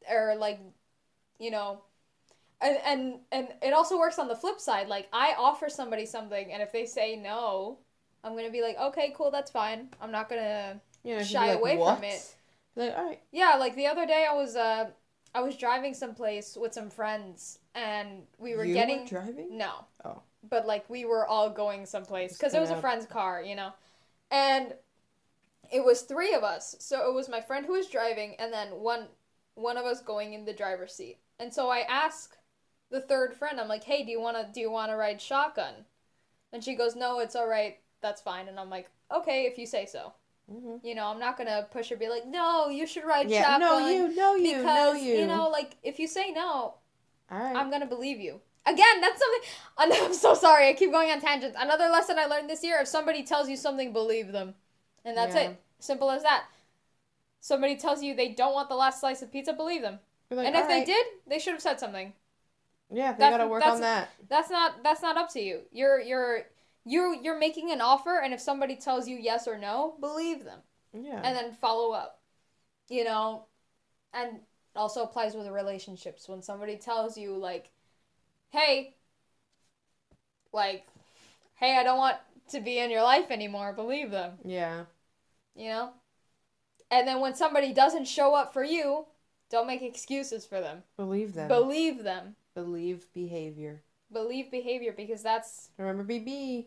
or 0.09 0.35
like 0.35 0.59
you 1.39 1.49
know 1.49 1.81
and 2.61 2.77
and 2.85 3.19
and 3.31 3.47
it 3.61 3.73
also 3.73 3.97
works 3.99 4.17
on 4.19 4.27
the 4.27 4.35
flip 4.35 4.59
side 4.59 4.87
like 4.87 5.07
i 5.13 5.33
offer 5.37 5.69
somebody 5.69 6.05
something 6.05 6.51
and 6.51 6.61
if 6.61 6.71
they 6.71 6.85
say 6.85 7.15
no 7.15 7.77
i'm 8.23 8.35
gonna 8.35 8.49
be 8.49 8.61
like 8.61 8.77
okay 8.79 9.13
cool 9.15 9.29
that's 9.31 9.51
fine 9.51 9.89
i'm 10.01 10.11
not 10.11 10.27
gonna 10.29 10.79
You 11.03 11.17
know, 11.17 11.23
Shy 11.23 11.49
like, 11.49 11.59
away 11.59 11.77
from 11.77 12.03
it. 12.03 12.35
Like, 12.75 12.97
all 12.97 13.05
right. 13.05 13.21
yeah 13.31 13.55
like 13.55 13.75
the 13.75 13.87
other 13.87 14.05
day 14.05 14.25
i 14.29 14.33
was 14.33 14.55
uh 14.55 14.89
i 15.35 15.41
was 15.41 15.55
driving 15.57 15.93
someplace 15.93 16.57
with 16.59 16.73
some 16.73 16.89
friends 16.89 17.59
and 17.75 18.23
we 18.39 18.55
were 18.55 18.65
you 18.65 18.73
getting 18.73 19.01
were 19.01 19.07
driving. 19.07 19.57
no. 19.57 19.85
Oh. 20.03 20.21
But 20.49 20.65
like 20.65 20.89
we 20.89 21.05
were 21.05 21.27
all 21.27 21.49
going 21.49 21.85
someplace 21.85 22.37
because 22.37 22.53
it 22.53 22.59
was 22.59 22.69
a 22.69 22.77
friend's 22.77 23.05
car, 23.05 23.41
you 23.43 23.55
know, 23.55 23.71
and 24.31 24.73
it 25.71 25.83
was 25.83 26.01
three 26.01 26.33
of 26.33 26.43
us. 26.43 26.75
So 26.79 27.09
it 27.09 27.13
was 27.13 27.27
my 27.27 27.41
friend 27.41 27.65
who 27.65 27.73
was 27.73 27.87
driving, 27.89 28.35
and 28.39 28.53
then 28.53 28.69
one 28.69 29.07
one 29.55 29.75
of 29.77 29.85
us 29.85 30.01
going 30.01 30.33
in 30.33 30.45
the 30.45 30.53
driver's 30.53 30.93
seat. 30.93 31.17
And 31.39 31.53
so 31.53 31.69
I 31.69 31.79
ask 31.89 32.36
the 32.89 33.01
third 33.01 33.35
friend, 33.35 33.59
I'm 33.59 33.67
like, 33.67 33.83
"Hey, 33.83 34.03
do 34.03 34.11
you 34.11 34.19
wanna 34.21 34.49
do 34.53 34.59
you 34.61 34.71
wanna 34.71 34.97
ride 34.97 35.21
shotgun?" 35.21 35.85
And 36.53 36.63
she 36.63 36.75
goes, 36.75 36.95
"No, 36.95 37.19
it's 37.19 37.35
all 37.35 37.47
right. 37.47 37.79
That's 38.01 38.21
fine." 38.21 38.47
And 38.47 38.59
I'm 38.59 38.69
like, 38.69 38.89
"Okay, 39.11 39.45
if 39.45 39.57
you 39.57 39.65
say 39.65 39.85
so." 39.85 40.13
hmm 40.49 40.77
You 40.81 40.95
know, 40.95 41.07
I'm 41.07 41.19
not 41.19 41.37
gonna 41.37 41.67
push 41.71 41.89
her. 41.89 41.97
Be 41.97 42.09
like, 42.09 42.25
"No, 42.25 42.69
you 42.69 42.87
should 42.87 43.03
ride 43.05 43.29
Yeah. 43.29 43.43
shotgun." 43.43 43.59
No, 43.59 43.77
you. 43.79 44.07
No, 44.15 44.35
you. 44.35 44.63
because 44.63 44.65
no, 44.65 44.93
you. 44.93 45.27
know, 45.27 45.49
like 45.49 45.75
if 45.83 45.99
you 45.99 46.07
say 46.07 46.31
no, 46.31 46.75
all 47.31 47.39
right. 47.39 47.55
I'm 47.55 47.69
gonna 47.71 47.85
believe 47.85 48.19
you. 48.19 48.41
Again, 48.65 49.01
that's 49.01 49.19
something. 49.19 49.49
I'm 50.07 50.13
so 50.13 50.33
sorry. 50.33 50.69
I 50.69 50.73
keep 50.73 50.91
going 50.91 51.11
on 51.11 51.21
tangents. 51.21 51.57
Another 51.59 51.89
lesson 51.89 52.19
I 52.19 52.25
learned 52.25 52.49
this 52.49 52.63
year: 52.63 52.79
if 52.79 52.87
somebody 52.87 53.23
tells 53.23 53.49
you 53.49 53.57
something, 53.57 53.93
believe 53.93 54.31
them, 54.31 54.55
and 55.05 55.17
that's 55.17 55.35
Yeah. 55.35 55.49
it. 55.49 55.61
Simple 55.79 56.09
as 56.11 56.23
that. 56.23 56.45
Somebody 57.39 57.77
tells 57.77 58.03
you 58.03 58.13
they 58.13 58.29
don't 58.29 58.53
want 58.53 58.69
the 58.69 58.75
last 58.75 58.99
slice 58.99 59.21
of 59.21 59.31
pizza, 59.31 59.53
believe 59.53 59.81
them. 59.81 59.99
Like, 60.29 60.47
and 60.47 60.55
if 60.55 60.63
all 60.63 60.67
they 60.67 60.83
did, 60.83 61.05
they 61.27 61.39
should 61.39 61.53
have 61.53 61.61
said 61.61 61.79
something. 61.79 62.13
Yeah, 62.91 63.11
they 63.13 63.17
that's- 63.19 63.31
gotta 63.37 63.47
work 63.49 63.65
on 63.65 63.81
that. 63.81 64.09
That's 64.29 64.49
not. 64.49 64.83
That's 64.83 65.01
not 65.01 65.17
up 65.17 65.31
to 65.33 65.39
you. 65.41 65.61
You're 65.71 65.99
you're 65.99 66.43
you're 66.85 67.13
you're 67.15 67.37
making 67.39 67.71
an 67.71 67.81
offer, 67.81 68.19
and 68.23 68.33
if 68.33 68.39
somebody 68.39 68.75
tells 68.75 69.07
you 69.07 69.17
yes 69.17 69.47
or 69.47 69.57
no, 69.57 69.95
believe 69.99 70.43
them 70.45 70.59
Yeah. 70.93 71.21
and 71.23 71.35
then 71.35 71.53
follow 71.53 71.91
up. 71.93 72.21
You 72.89 73.03
know, 73.03 73.45
and 74.13 74.39
also 74.75 75.03
applies 75.03 75.33
with 75.35 75.47
relationships 75.47 76.29
when 76.29 76.41
somebody 76.43 76.77
tells 76.77 77.17
you 77.17 77.35
like 77.35 77.71
hey 78.51 78.93
like 80.53 80.85
hey 81.55 81.77
i 81.77 81.83
don't 81.83 81.97
want 81.97 82.15
to 82.49 82.59
be 82.61 82.77
in 82.79 82.89
your 82.89 83.01
life 83.03 83.31
anymore 83.31 83.73
believe 83.73 84.11
them 84.11 84.33
Yeah. 84.45 84.83
you 85.55 85.69
know 85.69 85.91
and 86.91 87.07
then 87.07 87.19
when 87.19 87.35
somebody 87.35 87.73
doesn't 87.73 88.05
show 88.05 88.35
up 88.35 88.53
for 88.53 88.63
you 88.63 89.05
don't 89.49 89.67
make 89.67 89.81
excuses 89.81 90.45
for 90.45 90.61
them 90.61 90.83
Believe 90.95 91.33
them. 91.33 91.47
believe 91.47 92.03
them 92.03 92.35
Believe 92.57 93.05
behavior. 93.13 93.83
believe 94.11 94.49
behavior 94.49 94.91
because 94.97 95.21
that's 95.21 95.69
Remember 95.77 96.03
BB. 96.03 96.65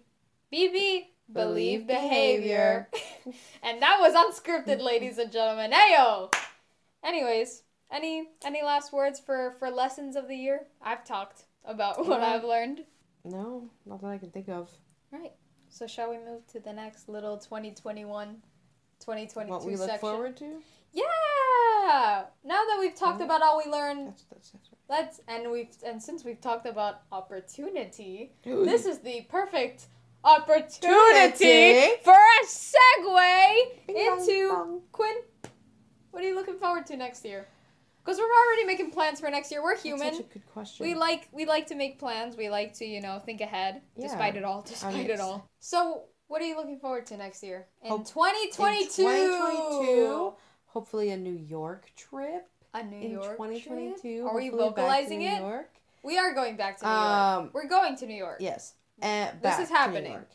bb 0.53 1.07
believe 1.33 1.87
Believe 1.87 1.87
behavior. 1.89 2.89
and 3.65 3.83
that 3.83 3.99
was 3.99 4.15
unscripted 4.15 4.81
ladies 4.91 5.19
and 5.19 5.33
gentlemen. 5.33 5.73
Ayo! 5.73 6.33
Anyways 7.03 7.65
any 7.91 8.29
any 8.45 8.63
last 8.63 8.93
words 8.93 9.19
for 9.19 9.51
for 9.59 9.69
lessons 9.69 10.15
of 10.15 10.29
the 10.29 10.37
year? 10.37 10.67
I've 10.81 11.05
talked 11.05 11.43
about 11.65 12.07
what 12.07 12.21
i've 12.21 12.45
learned. 12.45 12.85
No, 13.25 13.69
not 13.85 14.01
that 14.03 14.07
I 14.09 14.19
can 14.19 14.31
think 14.31 14.49
of. 14.49 14.71
right. 15.11 15.33
So 15.71 15.87
shall 15.89 16.11
we 16.11 16.19
move 16.19 16.47
to 16.53 16.61
the 16.61 16.73
next 16.73 17.09
little 17.09 17.37
2021 17.37 18.37
2022 19.01 19.53
What 19.53 19.65
we 19.67 19.75
look 19.77 19.89
section? 19.91 19.99
forward 20.09 20.37
to? 20.37 20.63
Yeah 20.93 22.25
now 22.45 22.63
that 22.69 22.77
we've 22.81 22.95
talked 22.95 23.21
about 23.21 23.43
all 23.43 23.59
we 23.65 23.71
learned 23.71 24.09
That's, 24.09 24.25
that's, 24.33 24.51
that's 24.51 24.69
let's 24.89 25.21
and 25.29 25.51
we've 25.51 25.69
and 25.87 26.03
since 26.03 26.25
we've 26.25 26.41
talked 26.41 26.67
about 26.67 27.03
opportunity 27.13 28.33
right. 28.45 28.65
this 28.65 28.87
is 28.87 28.99
the 29.01 29.27
perfect 29.29 29.87
opportunity 30.25 31.91
for 32.05 32.13
a 32.13 32.47
segue 32.47 33.67
into. 33.89 34.83
Quinn. 34.93 35.15
What 36.11 36.23
are 36.23 36.27
you 36.27 36.35
looking 36.35 36.59
forward 36.59 36.87
to 36.87 36.97
next 36.97 37.25
year? 37.25 37.47
Because 38.05 38.19
we're 38.19 38.25
already 38.25 38.65
making 38.65 38.91
plans 38.91 39.21
for 39.21 39.31
next 39.31 39.51
year. 39.51 39.63
We're 39.63 39.75
That's 39.75 39.83
human. 39.83 40.15
such 40.15 40.21
a 40.21 40.29
good 40.33 40.47
question. 40.47 40.87
We 40.87 40.95
like 40.95 41.29
we 41.33 41.47
like 41.47 41.67
to 41.69 41.75
make 41.75 41.99
plans. 41.99 42.37
We 42.37 42.51
like 42.51 42.75
to 42.75 42.85
you 42.85 43.01
know 43.01 43.19
think 43.19 43.41
ahead, 43.41 43.83
Yeah. 43.97 44.09
despite 44.09 44.37
it 44.37 44.45
all, 44.45 44.63
despite 44.63 44.95
mean, 44.95 45.11
it 45.11 45.21
all. 45.21 45.49
So, 45.61 46.05
what 46.29 46.43
are 46.43 46.47
you 46.47 46.57
looking 46.57 46.79
forward 46.79 47.07
to 47.07 47.17
next 47.17 47.43
year 47.43 47.69
in 47.83 48.05
twenty 48.05 48.51
twenty 48.51 48.87
two? 48.87 50.33
2022, 50.73 50.73
hopefully 50.73 51.11
a 51.11 51.17
New 51.17 51.33
York 51.49 51.91
trip. 51.97 52.49
A 52.73 52.83
New 52.85 52.97
in 53.01 53.11
York 53.13 53.33
2022. 53.33 54.01
trip? 54.01 54.27
Are 54.27 54.35
we 54.37 54.51
to 54.51 54.57
vocalizing 54.57 55.19
New 55.21 55.29
it? 55.29 55.41
York. 55.41 55.71
We 56.03 56.19
are 56.19 56.33
going 56.35 56.57
back 56.57 56.79
to 56.79 56.85
New 56.85 56.91
York. 56.91 57.05
Um, 57.05 57.51
We're 57.53 57.69
going 57.69 57.97
to 57.97 58.07
New 58.07 58.15
York. 58.15 58.37
yes. 58.41 58.75
And 59.03 59.41
This 59.43 59.59
is 59.59 59.69
to 59.69 59.73
New 59.73 59.79
happening. 59.79 60.13
York. 60.13 60.31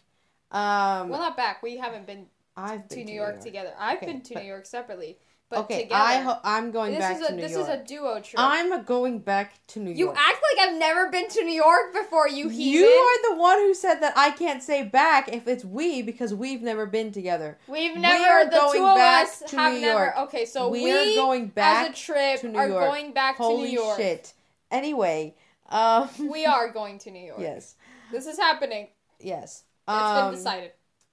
Um, 0.51 1.09
Well, 1.09 1.19
not 1.19 1.37
back. 1.37 1.63
We 1.63 1.77
haven't 1.77 2.05
been 2.05 2.27
I've 2.57 2.87
to 2.89 2.95
been 2.97 3.05
New 3.05 3.13
York, 3.15 3.39
together. 3.39 3.73
I've 3.79 3.97
Okay, 3.97 4.05
been 4.07 4.21
to 4.21 4.35
New 4.35 4.45
York 4.45 4.65
separately, 4.65 5.17
but 5.49 5.59
okay, 5.59 5.83
together. 5.83 6.01
I 6.01 6.15
ho- 6.21 6.39
I'm 6.43 6.71
going 6.71 6.91
this 6.93 6.99
back 6.99 7.15
is 7.17 7.21
a 7.21 7.27
to 7.27 7.35
New 7.35 7.41
this 7.41 7.51
York. 7.51 7.67
This 7.67 7.75
is 7.75 7.81
a 7.81 7.85
duo 7.85 8.19
trip. 8.19 8.35
I'm 8.39 8.83
going 8.83 9.19
back 9.19 9.53
to 9.67 9.79
New 9.79 9.91
you 9.91 10.05
York. 10.07 10.17
You 10.17 10.21
act 10.21 10.43
like 10.57 10.67
I've 10.69 10.77
never 10.79 11.09
been 11.11 11.27
to 11.29 11.43
New 11.43 11.53
York 11.53 11.93
before. 11.93 12.27
You 12.27 12.49
heathen. 12.49 12.81
You 12.81 12.87
are 12.87 13.29
the 13.35 13.39
one 13.39 13.59
who 13.59 13.73
said 13.75 13.99
that 13.99 14.13
I 14.17 14.31
can't 14.31 14.63
say 14.63 14.83
back 14.83 15.29
if 15.31 15.47
it's 15.47 15.63
we 15.63 16.01
because 16.01 16.33
we've 16.33 16.61
never 16.63 16.85
been 16.87 17.11
together. 17.11 17.57
We've 17.67 17.93
We 17.95 18.01
never. 18.01 18.23
are 18.25 18.45
the 18.45 18.51
going 18.51 18.79
two 18.79 18.85
of 18.87 18.95
back 18.95 19.27
us 19.27 19.39
to 19.47 19.57
have 19.57 19.73
New 19.73 19.81
never. 19.81 20.03
York. 20.05 20.17
Okay, 20.19 20.45
so 20.45 20.69
we, 20.69 20.83
we, 20.83 20.91
are 20.91 21.15
going 21.15 21.47
back 21.47 21.89
as 21.89 21.91
a 21.91 22.01
trip 22.01 22.39
to 22.41 22.47
New 22.49 22.57
are 22.57 22.67
York. 22.67 22.83
going 22.89 23.13
back 23.13 23.35
Holy 23.37 23.63
to 23.63 23.67
New 23.67 23.81
York. 23.83 23.97
shit. 23.97 24.33
Anyway, 24.71 25.35
um, 25.69 26.09
We 26.29 26.45
are 26.45 26.69
going 26.71 26.97
to 26.99 27.11
New 27.11 27.23
York. 27.25 27.39
yes, 27.39 27.75
This 28.11 28.25
is 28.25 28.37
happening. 28.37 28.87
yes. 29.19 29.63
It's 29.87 29.93
um, 29.93 30.31
been 30.31 30.39
decided. 30.39 30.71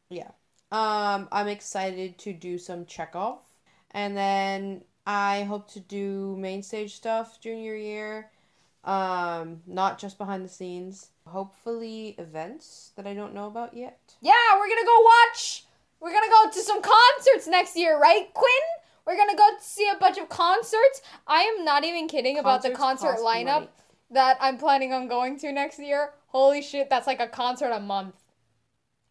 Yeah, 0.08 0.30
um, 0.70 1.28
I'm 1.30 1.48
excited 1.48 2.16
to 2.20 2.32
do 2.32 2.56
some 2.56 2.86
Chekhov, 2.86 3.38
and 3.92 4.16
then 4.16 4.82
I 5.06 5.42
hope 5.44 5.70
to 5.72 5.80
do 5.80 6.36
main 6.38 6.62
stage 6.62 6.94
stuff 6.94 7.40
junior 7.40 7.74
year. 7.74 8.30
Um, 8.84 9.62
not 9.66 9.98
just 9.98 10.18
behind 10.18 10.44
the 10.44 10.48
scenes. 10.48 11.10
Hopefully, 11.26 12.16
events 12.18 12.90
that 12.96 13.06
I 13.06 13.14
don't 13.14 13.32
know 13.34 13.46
about 13.46 13.74
yet. 13.76 14.00
Yeah, 14.20 14.32
we're 14.58 14.68
gonna 14.68 14.84
go 14.84 15.00
watch. 15.00 15.64
We're 16.00 16.12
gonna 16.12 16.30
go 16.30 16.50
to 16.50 16.60
some 16.60 16.82
concerts 16.82 17.46
next 17.46 17.76
year, 17.76 17.96
right, 17.98 18.32
Quinn? 18.34 18.50
We're 19.06 19.16
gonna 19.16 19.36
go 19.36 19.48
see 19.60 19.88
a 19.88 19.98
bunch 19.98 20.18
of 20.18 20.28
concerts. 20.28 21.00
I 21.28 21.42
am 21.42 21.64
not 21.64 21.84
even 21.84 22.08
kidding 22.08 22.38
about 22.38 22.62
the 22.62 22.70
concert 22.70 23.18
lineup 23.18 23.44
money. 23.46 23.68
that 24.10 24.36
I'm 24.40 24.58
planning 24.58 24.92
on 24.92 25.06
going 25.08 25.38
to 25.40 25.52
next 25.52 25.78
year. 25.78 26.10
Holy 26.26 26.60
shit, 26.62 26.90
that's 26.90 27.06
like 27.06 27.20
a 27.20 27.28
concert 27.28 27.70
a 27.70 27.80
month. 27.80 28.14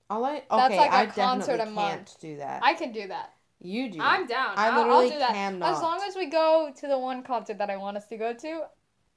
All 0.10 0.26
I 0.26 0.44
okay, 0.52 0.76
That's 0.76 0.76
like 0.76 0.92
a 0.92 0.94
I 0.94 1.06
concert 1.06 1.60
a 1.62 1.66
month. 1.66 2.08
can't 2.08 2.18
do 2.20 2.38
that. 2.38 2.62
I 2.64 2.74
can 2.74 2.92
do 2.92 3.08
that. 3.08 3.34
You 3.62 3.89
do. 3.91 3.99
I'm 4.01 4.26
down. 4.28 4.53
I 4.57 4.70
I'll, 4.70 4.91
I'll 4.91 5.09
do 5.09 5.18
that. 5.20 5.34
cannot. 5.34 5.74
As 5.76 5.82
long 5.82 5.99
as 6.07 6.16
we 6.16 6.26
go 6.28 6.72
to 6.76 6.88
the 6.88 6.97
one 6.97 7.24
concert 7.24 7.57
that 7.59 7.70
I 7.70 7.78
want 7.78 7.97
us 7.97 8.07
to 8.07 8.18
go 8.18 8.34
to, 8.34 8.62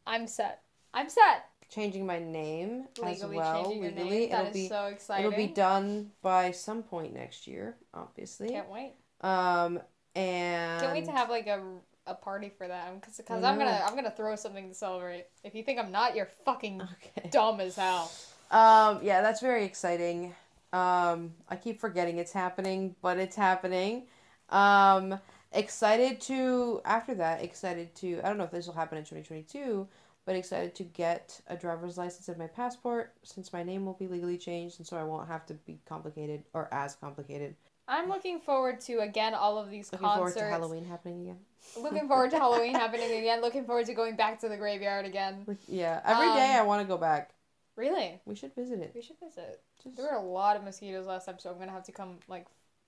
I'm 0.07 0.27
set. 0.27 0.63
I'm 0.93 1.09
set. 1.09 1.47
changing 1.71 2.07
my 2.07 2.19
name 2.21 2.85
as 3.03 3.19
Legally 3.21 3.37
well. 3.39 3.65
changing 3.65 3.83
your 3.83 3.93
legally, 3.93 4.11
name. 4.27 4.33
It'll 4.33 4.47
is 4.47 4.53
be 4.53 4.69
so 4.69 4.87
exciting. 4.87 5.27
it'll 5.27 5.37
be 5.37 5.47
done 5.49 6.11
by 6.23 6.51
some 6.53 6.83
point 6.83 7.15
next 7.15 7.47
year, 7.47 7.77
obviously. 7.93 8.49
Can't 8.51 8.71
wait. 8.71 8.93
Um, 9.23 9.81
and 10.15 10.81
Can't 10.81 10.93
wait 10.93 11.05
to 11.07 11.11
have 11.13 11.31
like 11.31 11.47
a, 11.49 11.61
a 12.07 12.15
party 12.15 12.51
for 12.57 12.69
that 12.69 13.01
because 13.01 13.21
I 13.29 13.35
I'm 13.35 13.59
gonna. 13.59 13.83
I'm 13.85 13.95
gonna 13.97 14.11
throw 14.11 14.37
something 14.37 14.69
to 14.69 14.75
celebrate. 14.75 15.27
If 15.43 15.55
you 15.55 15.63
think 15.65 15.79
I'm 15.81 15.91
not, 15.91 16.15
you're 16.15 16.29
fucking 16.45 16.83
Okay. 16.83 17.29
dumb 17.31 17.61
as 17.61 17.77
hell. 17.77 18.13
Um, 18.51 19.01
yeah, 19.03 19.23
that's 19.23 19.41
very 19.41 19.65
exciting. 19.65 20.35
Um, 20.73 21.33
I 21.49 21.57
keep 21.57 21.81
forgetting 21.81 22.19
it's 22.19 22.33
happening, 22.33 22.95
but 23.01 23.19
it's 23.19 23.37
happening. 23.37 24.05
Um, 24.51 25.19
excited 25.53 26.21
to 26.23 26.81
after 26.85 27.15
that, 27.17 27.43
excited 27.43 27.95
to 27.97 28.21
I 28.23 28.29
don't 28.29 28.39
know 28.39 28.45
if 28.45 28.51
this 28.51 28.67
will 28.67 28.75
happen 28.75 28.99
in 28.99 29.05
2022, 29.05 29.87
but 30.27 30.37
excited 30.37 30.75
to 30.77 30.85
get 30.85 31.41
a 31.47 31.57
driver's 31.57 31.97
license 31.99 32.29
and 32.29 32.39
my 32.39 32.47
passport 32.47 33.13
since 33.23 33.53
my 33.53 33.63
name 33.63 33.85
will 33.87 33.95
be 33.95 34.07
legally 34.07 34.39
changed 34.39 34.79
and 34.79 34.87
so 34.87 34.97
I 34.97 35.05
won't 35.05 35.29
have 35.29 35.47
to 35.47 35.55
be 35.55 35.79
complicated 35.87 36.45
or 36.53 36.73
as 36.73 36.95
complicated. 36.97 37.55
I'm 37.87 38.09
looking 38.09 38.41
forward 38.41 38.81
to 38.83 39.01
again 39.01 39.35
all 39.35 39.59
of 39.59 39.71
these 39.71 39.93
Looking 39.93 40.07
concerts. 40.07 40.35
forward 40.35 40.49
to 40.51 40.53
Halloween 40.59 40.85
happening 40.87 41.21
again. 41.23 41.39
Looking 41.79 42.09
forward 42.09 42.31
to 42.31 42.39
Halloween 42.39 42.75
happening 42.85 43.11
again. 43.19 43.43
Looking 43.43 43.65
forward 43.67 43.87
to 43.87 43.95
going 43.95 44.17
back 44.17 44.41
to 44.41 44.49
the 44.49 44.57
graveyard 44.57 45.05
again. 45.05 45.45
Yeah, 45.69 46.01
every 46.05 46.27
day 46.29 46.55
Um, 46.55 46.61
I 46.61 46.63
want 46.63 46.81
to 46.83 46.89
go 46.89 46.97
back. 46.97 47.31
Really, 47.77 48.21
We 48.25 48.37
should 48.37 48.55
visit 48.55 48.79
it. 48.81 48.93
we 48.95 49.03
should 49.03 49.17
visit. 49.23 49.61
Just, 49.83 49.97
There 49.97 50.07
were 50.07 50.17
a 50.17 50.23
lot 50.23 50.57
of 50.57 50.63
mosquitoes 50.65 51.07
last 51.07 51.27
time, 51.27 51.39
so 51.39 51.51
I'm 51.51 51.59
gonna 51.59 51.73
have 51.73 51.85
to 51.85 51.93
come 51.93 52.19
like 52.29 52.47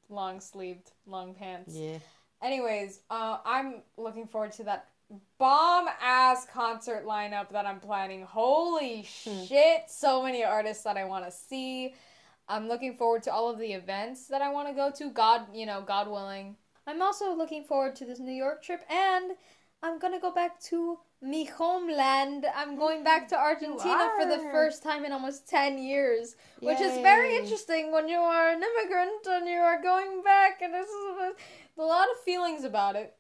long 0.08 0.40
sleeved, 0.40 0.92
long 1.06 1.34
pants. 1.34 1.74
yeah. 1.74 1.98
Anyways, 2.42 3.00
uh, 3.10 3.38
I'm 3.44 3.82
looking 3.96 4.26
forward 4.26 4.52
to 4.52 4.64
that 4.64 4.88
bomb 5.38 5.88
ass 6.00 6.46
concert 6.52 7.04
lineup 7.06 7.50
that 7.50 7.66
I'm 7.66 7.80
planning. 7.80 8.22
Holy 8.22 9.06
Hmm. 9.24 9.44
shit, 9.44 9.82
so 9.88 10.22
many 10.22 10.44
artists 10.44 10.84
that 10.84 10.96
I 10.96 11.04
want 11.04 11.24
to 11.24 11.30
see. 11.30 11.94
I'm 12.48 12.68
looking 12.68 12.94
forward 12.96 13.22
to 13.24 13.32
all 13.32 13.48
of 13.50 13.58
the 13.58 13.72
events 13.72 14.26
that 14.28 14.42
I 14.42 14.50
want 14.50 14.68
to 14.68 14.74
go 14.74 14.90
to. 14.98 15.10
God, 15.10 15.46
you 15.54 15.66
know, 15.66 15.82
God 15.82 16.08
willing. 16.08 16.56
I'm 16.86 17.02
also 17.02 17.34
looking 17.34 17.64
forward 17.64 17.96
to 17.96 18.04
this 18.04 18.18
New 18.20 18.32
York 18.32 18.62
trip 18.62 18.82
and 18.90 19.32
I'm 19.82 19.98
going 19.98 20.12
to 20.12 20.20
go 20.20 20.30
back 20.32 20.60
to 20.64 20.98
me 21.22 21.44
homeland. 21.44 22.46
I'm 22.54 22.76
going 22.76 23.02
back 23.02 23.28
to 23.28 23.36
Argentina 23.36 24.10
for 24.18 24.26
the 24.26 24.38
first 24.52 24.82
time 24.82 25.04
in 25.04 25.12
almost 25.12 25.48
10 25.48 25.78
years 25.78 26.36
which 26.60 26.80
is 26.80 26.98
very 26.98 27.36
interesting 27.36 27.92
when 27.92 28.08
you 28.08 28.18
are 28.18 28.50
an 28.50 28.62
immigrant 28.62 29.26
and 29.26 29.48
you 29.48 29.58
are 29.58 29.80
going 29.82 30.22
back 30.22 30.60
and 30.62 30.72
this 30.72 30.88
is 30.88 31.34
a, 31.78 31.82
lot 31.82 32.08
of 32.10 32.22
feelings 32.24 32.64
about 32.64 32.96
it 32.96 33.14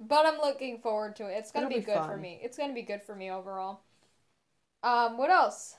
but 0.00 0.26
i'm 0.26 0.38
looking 0.38 0.78
forward 0.78 1.16
to 1.16 1.26
it. 1.26 1.34
It's 1.38 1.50
gonna 1.52 1.68
be, 1.68 1.76
be 1.76 1.80
good 1.80 2.04
for 2.04 2.16
me. 2.16 2.40
It's 2.42 2.56
gonna 2.56 2.74
be 2.74 2.82
good 2.82 3.02
for 3.02 3.14
me 3.14 3.30
overall. 3.30 3.80
Um 4.82 5.16
what 5.16 5.30
else 5.30 5.76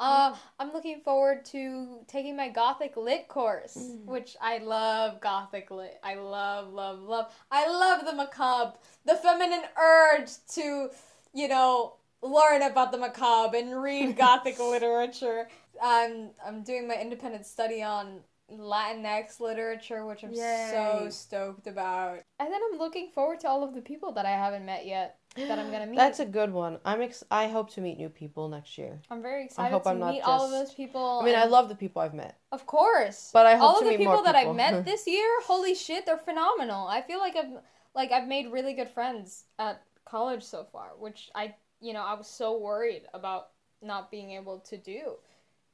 uh, 0.00 0.34
I'm 0.58 0.72
looking 0.72 1.00
forward 1.00 1.44
to 1.46 1.98
taking 2.08 2.36
my 2.36 2.48
Gothic 2.48 2.96
Lit 2.96 3.28
course, 3.28 3.76
Mm. 3.76 4.06
which 4.06 4.36
I 4.40 4.58
love 4.58 5.20
Gothic 5.20 5.70
Lit. 5.70 6.00
I 6.02 6.14
love, 6.14 6.72
love, 6.72 7.00
love. 7.00 7.32
I 7.50 7.68
love 7.68 8.04
the 8.06 8.14
macabre, 8.14 8.78
the 9.04 9.14
feminine 9.16 9.62
urge 9.78 10.30
to, 10.54 10.90
you 11.34 11.48
know, 11.48 11.96
learn 12.22 12.62
about 12.62 12.92
the 12.92 12.98
macabre 12.98 13.56
and 13.58 13.80
read 13.82 14.16
Gothic 14.26 14.58
literature. 14.58 15.48
I'm 15.82 16.30
I'm 16.44 16.62
doing 16.62 16.88
my 16.88 16.94
independent 16.96 17.46
study 17.46 17.82
on 17.82 18.20
Latinx 18.52 19.38
literature, 19.38 20.04
which 20.06 20.24
I'm 20.24 20.34
so 20.34 21.08
stoked 21.10 21.66
about. 21.66 22.20
And 22.38 22.52
then 22.52 22.60
I'm 22.72 22.78
looking 22.78 23.10
forward 23.10 23.40
to 23.40 23.48
all 23.48 23.62
of 23.62 23.74
the 23.74 23.80
people 23.80 24.12
that 24.12 24.26
I 24.26 24.30
haven't 24.30 24.64
met 24.66 24.86
yet 24.86 25.19
that 25.36 25.58
I'm 25.58 25.70
gonna 25.70 25.86
meet. 25.86 25.96
That's 25.96 26.20
a 26.20 26.24
good 26.26 26.52
one. 26.52 26.78
I'm 26.84 27.00
ex- 27.02 27.24
I 27.30 27.48
hope 27.48 27.70
to 27.74 27.80
meet 27.80 27.98
new 27.98 28.08
people 28.08 28.48
next 28.48 28.76
year. 28.76 29.00
I'm 29.10 29.22
very 29.22 29.44
excited 29.44 29.68
I 29.68 29.70
hope 29.70 29.84
to 29.84 29.90
I'm 29.90 29.98
not 30.00 30.12
meet 30.14 30.22
all 30.22 30.44
of 30.44 30.50
those 30.50 30.74
people. 30.74 31.20
I 31.22 31.24
mean, 31.24 31.36
I 31.36 31.44
love 31.44 31.68
the 31.68 31.74
people 31.74 32.02
I've 32.02 32.14
met. 32.14 32.38
Of 32.52 32.66
course. 32.66 33.30
But 33.32 33.46
I 33.46 33.52
hope 33.56 33.62
all 33.62 33.78
of 33.78 33.84
the 33.84 33.96
people, 33.96 34.14
more 34.14 34.24
that 34.24 34.34
I've 34.34 34.54
met 34.56 34.84
this 34.90 35.06
year, 35.06 35.28
holy 35.42 35.74
shit, 35.74 36.04
they're 36.06 36.18
phenomenal. 36.18 36.86
I 36.88 37.00
feel 37.02 37.18
like 37.20 37.36
I've 37.36 37.62
like 37.94 38.10
I've 38.12 38.26
made 38.28 38.50
really 38.52 38.74
good 38.74 38.90
friends 38.90 39.44
at 39.58 39.82
college 40.04 40.42
so 40.42 40.64
far, 40.64 40.90
which 40.98 41.30
I 41.34 41.54
you 41.80 41.92
know, 41.92 42.02
I 42.02 42.14
was 42.14 42.26
so 42.26 42.58
worried 42.58 43.02
about 43.14 43.48
not 43.82 44.10
being 44.10 44.32
able 44.32 44.58
to 44.60 44.76
do. 44.76 45.14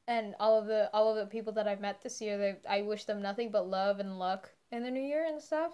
And 0.07 0.35
all 0.39 0.57
of 0.57 0.67
the 0.67 0.89
all 0.93 1.09
of 1.09 1.17
the 1.17 1.25
people 1.25 1.51
that 1.53 1.67
I've 1.67 1.81
met 1.81 2.01
this 2.01 2.21
year, 2.21 2.37
they 2.37 2.55
I 2.69 2.83
wish 2.83 3.05
them 3.05 3.21
nothing 3.21 3.49
but 3.51 3.67
love 3.67 3.99
and 3.99 4.19
luck 4.19 4.51
in 4.71 4.83
the 4.83 4.91
new 4.91 5.01
year 5.01 5.25
and 5.25 5.41
stuff. 5.41 5.71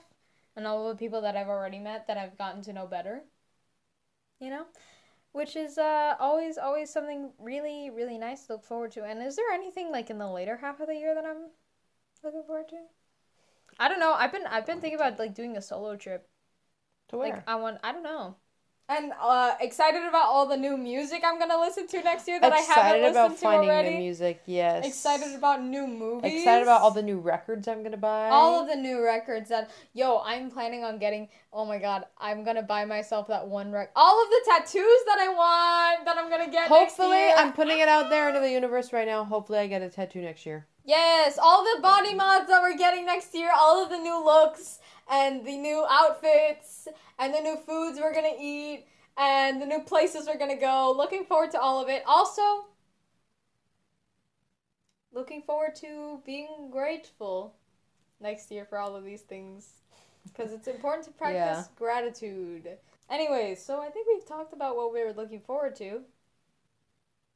and 0.55 0.65
all 0.67 0.87
of 0.89 0.95
the 0.97 1.03
people 1.03 1.21
that 1.21 1.35
I've 1.35 1.49
already 1.49 1.79
met 1.79 2.07
that 2.07 2.17
I've 2.17 2.37
gotten 2.37 2.61
to 2.63 2.73
know 2.73 2.87
better. 2.87 3.23
You 4.43 4.49
know? 4.49 4.65
Which 5.31 5.55
is 5.55 5.77
uh, 5.77 6.15
always 6.19 6.57
always 6.57 6.91
something 6.91 7.31
really 7.39 7.89
really 7.89 8.17
nice 8.17 8.45
to 8.45 8.53
look 8.53 8.65
forward 8.65 8.91
to. 8.91 9.03
And 9.03 9.21
is 9.23 9.35
there 9.35 9.51
anything 9.51 9.91
like 9.91 10.09
in 10.09 10.17
the 10.17 10.27
later 10.27 10.57
half 10.57 10.79
of 10.79 10.87
the 10.87 10.95
year 10.95 11.15
that 11.15 11.25
I'm 11.25 11.49
looking 12.23 12.43
forward 12.43 12.69
to? 12.69 12.81
I 13.79 13.87
don't 13.87 13.99
know. 13.99 14.13
I've 14.13 14.31
been 14.31 14.45
I've 14.45 14.65
been 14.65 14.81
thinking 14.81 14.99
about 14.99 15.17
like 15.17 15.33
doing 15.33 15.57
a 15.57 15.61
solo 15.61 15.95
trip. 15.95 16.29
To 17.09 17.17
where? 17.17 17.29
Like 17.29 17.43
I 17.47 17.55
want 17.55 17.79
I 17.83 17.91
don't 17.91 18.03
know. 18.03 18.35
And 18.95 19.11
uh, 19.19 19.55
excited 19.59 20.03
about 20.07 20.25
all 20.25 20.45
the 20.45 20.57
new 20.57 20.77
music 20.77 21.23
I'm 21.25 21.39
gonna 21.39 21.59
listen 21.59 21.87
to 21.87 22.03
next 22.03 22.27
year 22.27 22.39
that 22.39 22.53
I 22.53 22.57
haven't 22.57 23.01
listened 23.01 23.15
about 23.15 23.31
to 23.31 23.37
finding 23.37 23.69
already. 23.69 23.89
new 23.91 23.97
music. 23.99 24.41
Yes. 24.45 24.85
Excited 24.85 25.35
about 25.35 25.63
new 25.63 25.87
movies. 25.87 26.33
Excited 26.33 26.63
about 26.63 26.81
all 26.81 26.91
the 26.91 27.01
new 27.01 27.19
records 27.19 27.67
I'm 27.67 27.81
gonna 27.83 27.97
buy. 27.97 28.29
all 28.29 28.61
of 28.61 28.67
the 28.67 28.75
new 28.75 29.03
records 29.03 29.49
that 29.49 29.71
yo 29.93 30.21
I'm 30.23 30.51
planning 30.51 30.83
on 30.83 30.99
getting. 30.99 31.29
Oh 31.51 31.65
my 31.65 31.79
god, 31.79 32.05
I'm 32.17 32.43
gonna 32.43 32.63
buy 32.63 32.85
myself 32.85 33.27
that 33.27 33.47
one 33.47 33.71
rec. 33.71 33.91
All 33.95 34.23
of 34.23 34.29
the 34.29 34.41
tattoos 34.45 35.01
that 35.07 35.17
I 35.19 35.29
want 35.29 36.05
that 36.05 36.17
I'm 36.17 36.29
gonna 36.29 36.51
get. 36.51 36.69
next 36.69 36.69
Hopefully. 36.69 37.29
I'm 37.35 37.53
putting 37.53 37.79
it 37.79 37.87
out 37.87 38.09
there 38.09 38.27
into 38.29 38.39
the 38.41 38.51
universe 38.51 38.93
right 38.93 39.07
now. 39.07 39.23
Hopefully, 39.23 39.59
I 39.59 39.67
get 39.67 39.81
a 39.81 39.89
tattoo 39.89 40.21
next 40.21 40.45
year. 40.45 40.67
Yes, 40.85 41.39
all 41.41 41.63
the 41.63 41.81
body 41.81 42.13
mods 42.13 42.47
that 42.49 42.61
we're 42.61 42.77
getting 42.77 43.05
next 43.05 43.33
year, 43.33 43.49
all 43.57 43.81
of 43.81 43.89
the 43.89 43.97
new 43.97 44.23
looks 44.23 44.79
and 45.09 45.45
the 45.45 45.57
new 45.57 45.85
outfits 45.89 46.87
and 47.19 47.33
the 47.33 47.41
new 47.41 47.57
foods 47.57 47.99
we're 48.01 48.13
gonna 48.13 48.37
eat 48.39 48.85
and 49.17 49.61
the 49.61 49.65
new 49.65 49.81
places 49.81 50.27
we're 50.27 50.37
gonna 50.37 50.59
go. 50.59 50.93
Looking 50.95 51.25
forward 51.25 51.51
to 51.51 51.59
all 51.59 51.81
of 51.81 51.89
it. 51.89 52.03
Also, 52.07 52.41
looking 55.11 55.41
forward 55.41 55.75
to 55.75 56.21
being 56.25 56.69
grateful 56.71 57.55
next 58.19 58.51
year 58.51 58.65
for 58.65 58.77
all 58.77 58.95
of 58.95 59.03
these 59.03 59.21
things 59.21 59.81
because 60.25 60.51
it's 60.53 60.67
important 60.67 61.05
to 61.05 61.11
practice 61.11 61.67
Yeah. 61.67 61.75
gratitude. 61.75 62.79
Anyways, 63.09 63.63
so 63.63 63.81
I 63.81 63.89
think 63.89 64.07
we've 64.07 64.25
talked 64.25 64.53
about 64.53 64.75
what 64.75 64.93
we 64.93 65.03
were 65.03 65.13
looking 65.13 65.41
forward 65.41 65.75
to. 65.77 66.05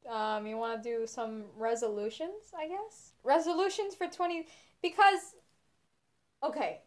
Um, 0.09 0.47
you 0.47 0.57
want 0.57 0.81
to 0.81 0.89
do 0.89 1.05
some 1.05 1.45
resolutions, 1.57 2.53
I 2.57 2.67
guess? 2.67 3.11
Resolutions 3.23 3.93
for 3.93 4.07
20 4.07 4.47
because 4.81 5.35
okay. 6.41 6.81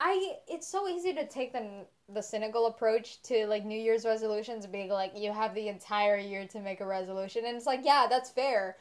I 0.00 0.38
it's 0.48 0.66
so 0.66 0.88
easy 0.88 1.12
to 1.14 1.26
take 1.26 1.52
the 1.52 1.86
the 2.08 2.22
cynical 2.22 2.66
approach 2.66 3.20
to 3.22 3.46
like 3.46 3.64
New 3.64 3.78
Year's 3.78 4.04
resolutions 4.04 4.66
being 4.66 4.88
like 4.90 5.12
you 5.16 5.32
have 5.32 5.54
the 5.54 5.68
entire 5.68 6.16
year 6.16 6.46
to 6.48 6.60
make 6.60 6.80
a 6.80 6.86
resolution 6.86 7.44
and 7.44 7.56
it's 7.56 7.66
like 7.66 7.80
yeah, 7.84 8.06
that's 8.08 8.30
fair. 8.30 8.76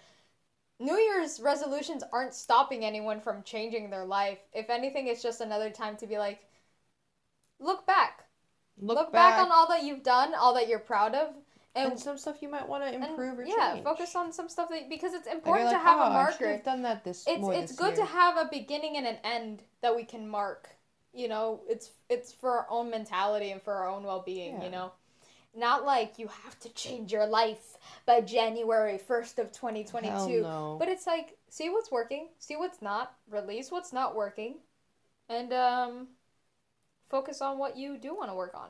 New 0.79 0.97
Year's 0.97 1.39
resolutions 1.41 2.03
aren't 2.13 2.33
stopping 2.35 2.85
anyone 2.85 3.21
from 3.21 3.43
changing 3.43 3.89
their 3.91 4.05
life. 4.05 4.39
If 4.53 4.69
anything, 4.69 5.07
it's 5.07 5.23
just 5.23 5.41
another 5.41 5.69
time 5.71 5.97
to 5.97 6.07
be 6.07 6.17
like 6.17 6.41
look 7.59 7.85
back. 7.85 8.25
Look, 8.79 9.11
back. 9.11 9.39
on 9.39 9.51
all 9.51 9.67
that 9.69 9.83
you've 9.83 10.03
done, 10.03 10.33
all 10.35 10.53
that 10.53 10.67
you're 10.67 10.79
proud 10.79 11.15
of, 11.15 11.33
and, 11.75 11.91
and 11.91 11.99
some 11.99 12.17
stuff 12.17 12.41
you 12.41 12.49
might 12.49 12.67
want 12.67 12.83
to 12.83 12.89
and, 12.93 13.03
improve 13.03 13.39
or 13.39 13.43
yeah, 13.45 13.71
change. 13.73 13.83
focus 13.83 14.15
on 14.15 14.31
some 14.31 14.49
stuff 14.49 14.69
that 14.69 14.89
because 14.89 15.13
it's 15.13 15.27
important 15.27 15.65
like, 15.65 15.75
to 15.75 15.79
have 15.79 15.97
"Oh, 15.99 16.03
a 16.03 16.05
I 16.05 16.13
marker. 16.13 16.47
have 16.49 16.63
done 16.63 16.81
that 16.83 17.03
this. 17.03 17.25
It's 17.27 17.47
it's 17.49 17.71
this 17.71 17.79
good 17.79 17.95
to 17.95 18.05
have 18.05 18.37
a 18.37 18.49
beginning 18.51 18.97
and 18.97 19.07
an 19.07 19.17
end 19.23 19.63
that 19.81 19.95
we 19.95 20.03
can 20.03 20.27
mark. 20.27 20.76
You 21.17 21.27
know, 21.27 21.61
it's 21.67 21.91
it's 22.09 22.31
for 22.31 22.51
our 22.51 22.67
own 22.69 22.91
mentality 22.91 23.51
and 23.51 23.61
for 23.61 23.73
our 23.73 23.89
own 23.89 24.03
well 24.03 24.23
being. 24.25 24.55
Yeah. 24.55 24.65
You 24.65 24.69
know, 24.69 24.91
not 25.55 25.83
like 25.83 26.19
you 26.19 26.27
have 26.27 26.59
to 26.59 26.69
change 26.69 27.11
your 27.11 27.25
life 27.25 27.77
by 28.05 28.21
January 28.21 28.99
first 28.99 29.39
of 29.39 29.51
twenty 29.51 29.83
twenty 29.83 30.09
two. 30.27 30.41
But 30.77 30.89
it's 30.89 31.07
like 31.07 31.37
see 31.49 31.69
what's 31.69 31.91
working, 31.91 32.27
see 32.37 32.55
what's 32.55 32.81
not, 32.81 33.15
release 33.31 33.71
what's 33.71 33.91
not 33.91 34.15
working, 34.15 34.57
and 35.27 35.51
um, 35.53 36.07
focus 37.09 37.41
on 37.41 37.57
what 37.57 37.75
you 37.77 37.97
do 37.97 38.15
want 38.15 38.29
to 38.29 38.35
work 38.35 38.53
on. 38.53 38.69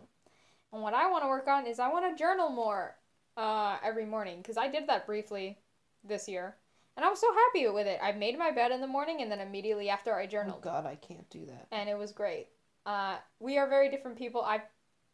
And 0.71 0.81
what 0.81 0.93
I 0.93 1.09
want 1.09 1.23
to 1.23 1.27
work 1.27 1.47
on 1.47 1.65
is 1.65 1.79
I 1.79 1.89
want 1.89 2.09
to 2.09 2.17
journal 2.17 2.49
more 2.49 2.95
uh, 3.35 3.77
every 3.83 4.05
morning 4.05 4.37
because 4.37 4.57
I 4.57 4.69
did 4.69 4.87
that 4.87 5.05
briefly 5.05 5.57
this 6.03 6.27
year, 6.27 6.55
and 6.97 7.05
I 7.05 7.09
was 7.09 7.19
so 7.21 7.27
happy 7.33 7.67
with 7.69 7.87
it. 7.87 7.99
I 8.03 8.11
made 8.11 8.37
my 8.37 8.51
bed 8.51 8.71
in 8.71 8.81
the 8.81 8.87
morning, 8.87 9.21
and 9.21 9.31
then 9.31 9.39
immediately 9.39 9.89
after 9.89 10.13
I 10.15 10.25
journaled. 10.25 10.57
Oh 10.59 10.63
God, 10.63 10.85
I 10.85 10.95
can't 10.95 11.29
do 11.29 11.45
that. 11.45 11.67
and 11.71 11.87
it 11.87 11.97
was 11.97 12.11
great. 12.11 12.47
Uh, 12.85 13.17
we 13.39 13.57
are 13.57 13.69
very 13.69 13.89
different 13.89 14.17
people. 14.17 14.41
I, 14.41 14.61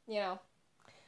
you 0.07 0.19
know, 0.19 0.39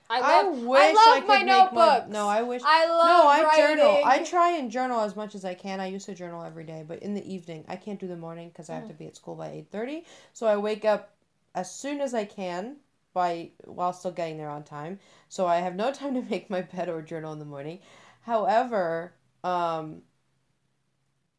I 0.10 0.20
I 0.20 0.42
love 0.44 0.58
wish 0.60 0.80
I 0.82 0.94
love 0.94 1.20
could 1.22 1.28
my 1.28 1.42
notebooks. 1.42 2.10
no, 2.10 2.28
I 2.28 2.42
wish. 2.44 2.62
I 2.66 2.86
love 2.88 3.08
no, 3.08 3.28
I 3.28 3.44
writing. 3.44 3.78
journal. 3.78 4.02
I 4.06 4.20
try 4.24 4.52
and 4.58 4.70
journal 4.70 5.02
as 5.02 5.16
much 5.16 5.34
as 5.36 5.46
I 5.46 5.54
can. 5.56 5.80
I 5.80 5.88
used 5.88 6.06
to 6.08 6.14
journal 6.16 6.44
every 6.44 6.64
day, 6.64 6.84
but 6.88 7.00
in 7.00 7.14
the 7.16 7.34
evening, 7.34 7.66
I 7.68 7.76
can't 7.76 8.00
do 8.00 8.08
the 8.08 8.18
morning 8.18 8.50
because 8.50 8.70
I 8.70 8.76
have 8.76 8.84
Mm. 8.84 8.88
to 8.90 8.94
be 8.94 9.08
at 9.08 9.16
school 9.16 9.36
by 9.36 9.50
eight 9.50 9.72
thirty. 9.72 10.06
So 10.34 10.46
I 10.48 10.58
wake 10.58 10.86
up 10.86 11.14
as 11.56 11.74
soon 11.74 12.02
as 12.02 12.14
I 12.14 12.26
can 12.26 12.78
by 13.14 13.52
while 13.64 13.94
still 13.94 14.12
getting 14.12 14.38
there 14.38 14.50
on 14.50 14.64
time. 14.64 15.00
So 15.30 15.46
I 15.48 15.58
have 15.58 15.76
no 15.76 15.92
time 16.00 16.14
to 16.16 16.22
make 16.30 16.50
my 16.50 16.62
bed 16.62 16.90
or 16.90 17.02
journal 17.02 17.34
in 17.34 17.40
the 17.40 17.46
morning. 17.46 17.80
However, 18.22 19.14
um, 19.44 20.02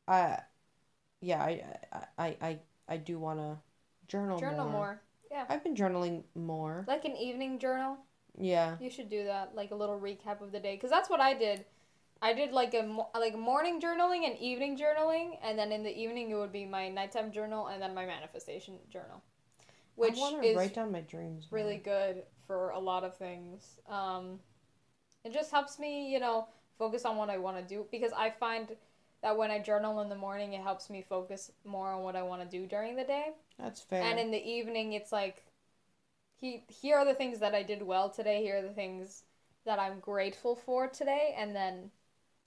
I, 0.09 0.41
yeah, 1.21 1.43
I, 1.43 1.63
I, 2.19 2.37
I, 2.41 2.59
I 2.89 2.97
do 2.97 3.19
want 3.19 3.41
to 3.41 3.57
journal. 4.09 4.39
journal 4.39 4.65
more. 4.65 4.73
more. 4.73 5.03
Yeah, 5.31 5.45
I've 5.49 5.65
been 5.65 5.75
journaling 5.75 6.23
more. 6.35 6.85
like 6.87 7.05
an 7.05 7.17
evening 7.17 7.59
journal. 7.59 7.99
Yeah. 8.39 8.77
You 8.81 8.91
should 8.91 9.09
do 9.09 9.25
that, 9.25 9.55
like 9.55 9.71
a 9.71 9.75
little 9.75 9.99
recap 9.99 10.41
of 10.41 10.53
the 10.53 10.61
day, 10.61 10.75
because 10.75 10.91
that's 10.91 11.11
what 11.11 11.21
I 11.21 11.35
did. 11.35 11.65
I 12.23 12.33
did 12.33 12.53
like 12.53 12.75
a 12.75 12.83
mo- 12.83 13.09
like 13.15 13.37
morning 13.37 13.81
journaling 13.81 14.27
and 14.27 14.39
evening 14.39 14.79
journaling, 14.79 15.39
and 15.43 15.59
then 15.59 15.73
in 15.73 15.83
the 15.83 15.95
evening 15.95 16.31
it 16.31 16.35
would 16.35 16.53
be 16.53 16.65
my 16.65 16.89
nighttime 16.89 17.31
journal 17.31 17.67
and 17.67 17.83
then 17.83 17.95
my 17.95 18.07
manifestation 18.07 18.79
journal, 18.91 19.23
which 19.97 20.17
I 20.17 20.19
want 20.19 20.43
to 20.43 20.49
is 20.49 20.57
write 20.57 20.75
down 20.75 20.93
my 20.93 21.03
dreams. 21.03 21.47
really 21.51 21.77
good 21.77 22.23
for 22.47 22.71
a 22.71 22.79
lot 22.79 23.05
of 23.05 23.17
things. 23.17 23.81
Um, 23.89 24.41
it 25.25 25.33
just 25.33 25.51
helps 25.51 25.79
me, 25.79 26.11
you 26.11 26.21
know, 26.21 26.47
focus 26.79 27.05
on 27.05 27.17
what 27.17 27.29
I 27.29 27.37
want 27.37 27.57
to 27.57 27.63
do 27.63 27.87
because 27.91 28.13
I 28.17 28.31
find 28.31 28.69
that 29.27 29.37
when 29.37 29.51
I 29.51 29.59
journal 29.59 30.01
in 30.03 30.09
the 30.09 30.15
morning, 30.15 30.53
it 30.53 30.63
helps 30.63 30.89
me 30.89 31.03
focus 31.03 31.51
more 31.65 31.91
on 31.91 32.03
what 32.03 32.15
I 32.15 32.23
want 32.23 32.49
to 32.49 32.59
do 32.59 32.65
during 32.67 32.95
the 32.95 33.03
day. 33.03 33.31
That's 33.59 33.81
fair. 33.81 34.05
And 34.05 34.21
in 34.21 34.31
the 34.31 34.39
evening, 34.49 34.93
it's 34.93 35.11
like, 35.11 35.43
he 36.41 36.63
here 36.69 36.97
are 36.99 37.05
the 37.05 37.15
things 37.15 37.41
that 37.41 37.55
I 37.55 37.65
did 37.65 37.83
well 37.83 38.09
today. 38.09 38.43
Here 38.43 38.59
are 38.59 38.63
the 38.63 38.69
things 38.69 39.25
that 39.65 39.81
I'm 39.81 39.99
grateful 39.99 40.55
for 40.55 40.87
today, 40.87 41.35
and 41.37 41.57
then 41.57 41.91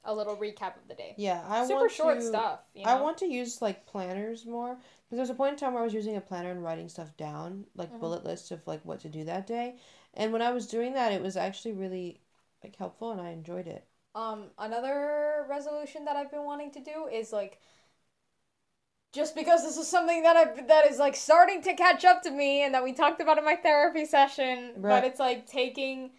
a 0.06 0.16
little 0.16 0.38
recap 0.38 0.78
of 0.78 0.88
the 0.88 0.96
day. 0.96 1.18
yeah, 1.18 1.44
I 1.48 1.66
Super 1.66 1.90
want 1.90 1.92
short 1.92 2.24
to, 2.24 2.30
stuff. 2.30 2.62
You 2.74 2.86
know? 2.86 2.92
I 2.92 3.02
want 3.02 3.18
to 3.20 3.26
use 3.28 3.62
like 3.62 3.86
planners 3.86 4.46
more 4.46 4.76
because 4.76 5.18
there's 5.18 5.30
a 5.30 5.34
point 5.36 5.54
in 5.54 5.60
time 5.60 5.74
where 5.74 5.82
I 5.82 5.86
was 5.86 5.94
using 5.94 6.16
a 6.16 6.22
planner 6.22 6.52
and 6.52 6.64
writing 6.64 6.88
stuff 6.90 7.18
down, 7.18 7.66
like 7.76 7.90
Mhm. 7.90 8.00
bullet 8.00 8.24
lists 8.24 8.52
of 8.52 8.66
like 8.68 8.86
what 8.86 9.02
to 9.02 9.10
do 9.10 9.26
that 9.26 9.48
day. 9.48 9.76
And 10.14 10.32
when 10.32 10.42
I 10.42 10.52
was 10.52 10.68
doing 10.68 10.94
that, 10.94 11.12
it 11.12 11.22
was 11.22 11.36
actually 11.36 11.74
really 11.74 12.22
like 12.64 12.76
helpful, 12.78 13.12
and 13.12 13.22
I 13.22 13.32
enjoyed 13.32 13.68
it. 13.68 13.86
Um, 14.16 14.46
another 14.58 15.46
resolution 15.50 16.06
that 16.06 16.16
I've 16.16 16.32
been 16.32 16.44
wanting 16.44 16.72
to 16.72 16.80
do 16.80 17.08
is 17.12 17.32
like 17.32 17.60
just 19.12 19.36
because 19.36 19.64
this 19.64 19.78
is 19.78 19.88
something 19.88 20.24
that 20.24 20.36
I 20.36 20.62
that 20.68 20.86
is 20.90 20.98
like 21.00 21.16
starting 21.16 21.62
to 21.64 21.74
catch 21.76 22.06
up 22.06 22.22
to 22.24 22.32
me 22.32 22.64
and 22.64 22.74
that 22.74 22.84
we 22.84 22.94
talked 22.94 23.22
about 23.22 23.38
in 23.38 23.46
my 23.46 23.56
therapy 23.56 24.06
session, 24.06 24.74
Right. 24.78 25.02
but 25.02 25.04
it's 25.04 25.20
like 25.20 25.48
taking 25.48 26.12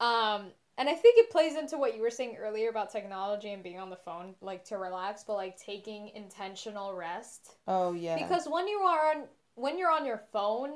um 0.00 0.52
and 0.78 0.90
I 0.90 0.94
think 0.94 1.18
it 1.18 1.30
plays 1.30 1.56
into 1.56 1.78
what 1.78 1.96
you 1.96 2.02
were 2.02 2.10
saying 2.10 2.36
earlier 2.38 2.68
about 2.68 2.92
technology 2.92 3.50
and 3.52 3.62
being 3.62 3.78
on 3.80 3.88
the 3.88 3.96
phone 3.96 4.34
like 4.42 4.64
to 4.66 4.76
relax, 4.76 5.24
but 5.24 5.34
like 5.34 5.56
taking 5.58 6.10
intentional 6.14 6.94
rest. 6.94 7.56
Oh 7.66 7.92
yeah. 7.92 8.16
Because 8.16 8.46
when 8.46 8.68
you 8.68 8.78
are 8.80 9.10
on 9.16 9.24
when 9.54 9.78
you're 9.78 9.90
on 9.90 10.04
your 10.04 10.22
phone, 10.32 10.74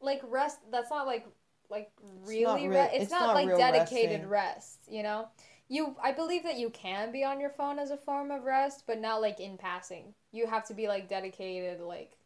like 0.00 0.22
rest 0.28 0.58
that's 0.70 0.90
not 0.90 1.06
like 1.06 1.26
like 1.70 1.90
It's 2.20 2.28
really 2.28 2.44
not 2.44 2.54
re- 2.70 2.76
real- 2.76 2.88
it's, 2.92 3.02
it's 3.04 3.10
not, 3.10 3.34
not 3.34 3.34
like 3.34 3.56
dedicated 3.56 4.24
resting. 4.24 4.28
rest, 4.28 4.78
you 4.88 5.02
know? 5.02 5.28
You 5.68 5.96
I 6.02 6.12
believe 6.12 6.42
that 6.44 6.56
you 6.58 6.70
can 6.70 7.12
be 7.12 7.22
on 7.22 7.38
your 7.40 7.50
phone 7.50 7.78
as 7.78 7.90
a 7.90 7.98
form 7.98 8.30
of 8.30 8.44
rest, 8.44 8.84
but 8.86 8.98
not 8.98 9.20
like 9.20 9.40
in 9.40 9.58
passing. 9.58 10.14
You 10.32 10.46
have 10.46 10.66
to 10.68 10.74
be 10.74 10.88
like 10.88 11.08
dedicated 11.08 11.80
like 11.80 12.16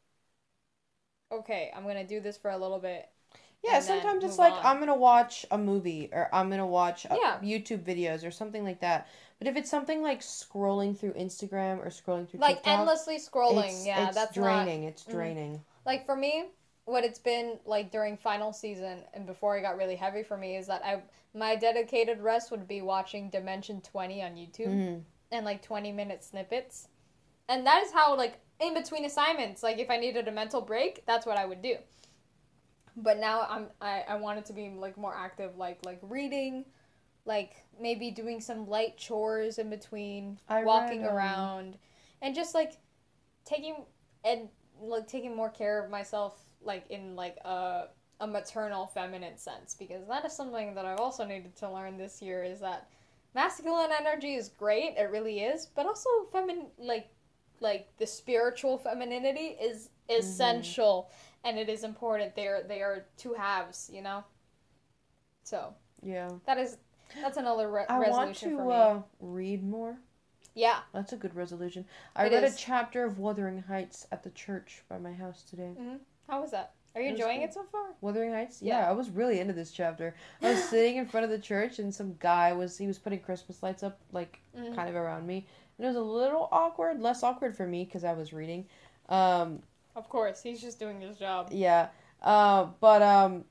okay, 1.30 1.70
I'm 1.76 1.82
going 1.82 1.96
to 1.96 2.06
do 2.06 2.20
this 2.20 2.36
for 2.36 2.50
a 2.50 2.58
little 2.58 2.78
bit. 2.78 3.08
yeah, 3.64 3.80
sometimes 3.80 4.24
it's 4.24 4.38
like 4.38 4.54
on. 4.54 4.64
I'm 4.64 4.78
gonna 4.78 4.96
watch 4.96 5.44
a 5.50 5.58
movie 5.58 6.08
or 6.12 6.28
I'm 6.32 6.48
gonna 6.48 6.66
watch 6.66 7.06
uh 7.06 7.16
Yeah. 7.20 7.38
YouTube 7.42 7.82
videos 7.84 8.26
or 8.26 8.30
something 8.30 8.64
like 8.64 8.80
that. 8.80 9.08
But 9.38 9.48
if 9.48 9.56
it's 9.56 9.70
something 9.70 10.02
like 10.02 10.20
scrolling 10.20 10.96
through 10.96 11.12
Instagram 11.14 11.78
or 11.78 11.86
scrolling 11.88 12.28
through 12.28 12.40
Like 12.40 12.56
TikTok, 12.56 12.80
endlessly 12.80 13.16
scrolling. 13.18 13.68
it's, 13.72 13.86
yeah, 13.86 14.06
it's 14.06 14.14
that's 14.14 14.36
not 14.36 14.42
draining. 14.44 14.84
It's 14.84 15.02
Mhm. 15.02 15.10
draining. 15.10 15.60
like 15.84 16.06
for 16.06 16.16
me 16.16 16.46
what 16.88 17.04
it's 17.04 17.18
been 17.18 17.58
like 17.66 17.90
during 17.92 18.16
final 18.16 18.52
season 18.52 19.00
and 19.12 19.26
before 19.26 19.58
it 19.58 19.62
got 19.62 19.76
really 19.76 19.94
heavy 19.96 20.22
for 20.22 20.36
me 20.36 20.56
is 20.56 20.66
that 20.66 20.82
i 20.84 21.02
my 21.34 21.54
dedicated 21.54 22.20
rest 22.20 22.50
would 22.50 22.66
be 22.66 22.80
watching 22.80 23.28
dimension 23.28 23.80
20 23.82 24.22
on 24.22 24.32
youtube 24.32 24.68
Mhm. 24.74 25.02
and 25.30 25.44
like 25.44 25.60
20 25.62 25.92
minute 25.92 26.24
snippets 26.24 26.88
and 27.48 27.66
that 27.66 27.82
is 27.84 27.92
how 27.92 28.16
like 28.16 28.38
in 28.58 28.72
between 28.74 29.04
assignments 29.04 29.62
like 29.62 29.78
if 29.78 29.90
i 29.90 29.98
needed 29.98 30.28
a 30.28 30.32
mental 30.32 30.62
break 30.62 31.04
that's 31.06 31.26
what 31.26 31.36
i 31.36 31.44
would 31.44 31.60
do 31.60 31.76
but 32.96 33.18
now 33.18 33.46
i'm 33.50 33.66
i, 33.80 34.04
I 34.08 34.16
want 34.16 34.38
it 34.38 34.46
to 34.46 34.52
be 34.54 34.70
like 34.70 34.96
more 34.96 35.14
active 35.14 35.56
like 35.58 35.84
like 35.84 35.98
reading 36.02 36.64
like 37.26 37.64
maybe 37.78 38.10
doing 38.10 38.40
some 38.40 38.66
light 38.66 38.96
chores 38.96 39.58
in 39.58 39.68
between 39.68 40.38
I 40.48 40.64
walking 40.64 41.02
read, 41.02 41.10
um, 41.10 41.16
around 41.16 41.78
and 42.22 42.34
just 42.34 42.54
like 42.54 42.72
taking 43.44 43.84
and 44.24 44.48
like 44.80 45.06
taking 45.06 45.36
more 45.36 45.50
care 45.50 45.84
of 45.84 45.90
myself 45.90 46.47
like 46.62 46.84
in 46.90 47.16
like 47.16 47.36
a 47.44 47.88
a 48.20 48.26
maternal 48.26 48.86
feminine 48.86 49.36
sense 49.38 49.74
because 49.78 50.06
that 50.08 50.24
is 50.24 50.32
something 50.32 50.74
that 50.74 50.84
I've 50.84 50.98
also 50.98 51.24
needed 51.24 51.54
to 51.56 51.70
learn 51.70 51.96
this 51.96 52.20
year 52.20 52.42
is 52.42 52.60
that 52.60 52.88
masculine 53.34 53.90
energy 53.96 54.34
is 54.34 54.48
great, 54.48 54.94
it 54.96 55.10
really 55.10 55.40
is, 55.40 55.66
but 55.66 55.86
also 55.86 56.08
feminine 56.32 56.66
like 56.78 57.08
like 57.60 57.88
the 57.98 58.06
spiritual 58.06 58.78
femininity 58.78 59.56
is 59.60 59.90
essential 60.08 61.10
and 61.44 61.58
it 61.58 61.68
is 61.68 61.84
important. 61.84 62.34
They 62.34 62.46
are 62.48 62.62
they 62.62 62.82
are 62.82 63.06
two 63.16 63.34
halves, 63.34 63.90
you 63.92 64.02
know. 64.02 64.24
So 65.44 65.74
Yeah. 66.02 66.28
that 66.46 66.58
is 66.58 66.78
that's 67.22 67.36
another 67.36 67.70
re- 67.70 67.86
I 67.88 67.98
want 67.98 68.10
resolution 68.10 68.50
to 68.50 68.56
for 68.56 68.64
me. 68.64 68.72
uh, 68.74 68.98
read 69.20 69.64
more. 69.64 69.96
yeah, 70.54 70.80
That's 70.92 71.12
a 71.12 71.16
good 71.16 71.34
resolution. 71.34 71.86
I 72.14 72.26
It 72.26 72.32
read 72.32 72.44
is. 72.44 72.54
a 72.54 72.58
chapter 72.58 73.04
of 73.04 73.18
Wuthering 73.18 73.62
Heights 73.62 74.06
at 74.12 74.22
the 74.22 74.30
church 74.30 74.82
by 74.88 74.98
my 74.98 75.12
house 75.12 75.42
today. 75.42 75.72
How 76.28 76.40
was 76.40 76.50
that? 76.52 76.72
Are 76.94 77.00
you 77.00 77.08
It 77.08 77.12
enjoying 77.12 77.40
good. 77.40 77.50
it 77.50 77.54
so 77.54 77.62
far? 77.64 77.86
Wuthering 78.00 78.32
Heights? 78.32 78.60
Yeah. 78.62 78.80
Yeah. 78.80 78.88
I 78.88 78.92
was 78.92 79.10
really 79.10 79.38
into 79.40 79.52
this 79.52 79.70
chapter. 79.70 80.14
I 80.42 80.50
was 80.50 80.62
sitting 80.70 80.96
in 80.96 81.06
front 81.06 81.24
of 81.24 81.30
the 81.30 81.38
church 81.38 81.78
and 81.78 81.94
some 81.94 82.16
guy 82.18 82.52
was 82.52 82.76
he 82.78 82.86
was 82.86 82.98
putting 82.98 83.20
Christmas 83.20 83.62
lights 83.62 83.82
up 83.82 83.98
like 84.12 84.40
Mhm. 84.56 84.74
kind 84.74 84.88
of 84.88 84.94
around 84.96 85.26
me. 85.26 85.46
And 85.78 85.84
it 85.84 85.88
was 85.88 85.96
a 85.96 86.02
little 86.02 86.48
awkward, 86.50 87.00
less 87.00 87.22
awkward 87.22 87.56
for 87.56 87.66
me 87.66 87.84
cuz 87.86 88.04
I 88.04 88.14
was 88.14 88.32
reading. 88.32 88.66
Um 89.08 89.62
Of 89.96 90.08
course, 90.08 90.42
he's 90.42 90.60
just 90.60 90.78
doing 90.78 91.00
his 91.00 91.18
job. 91.18 91.48
yeah. 91.52 91.88
Uh, 92.22 92.64
but 92.80 93.00
um 93.02 93.44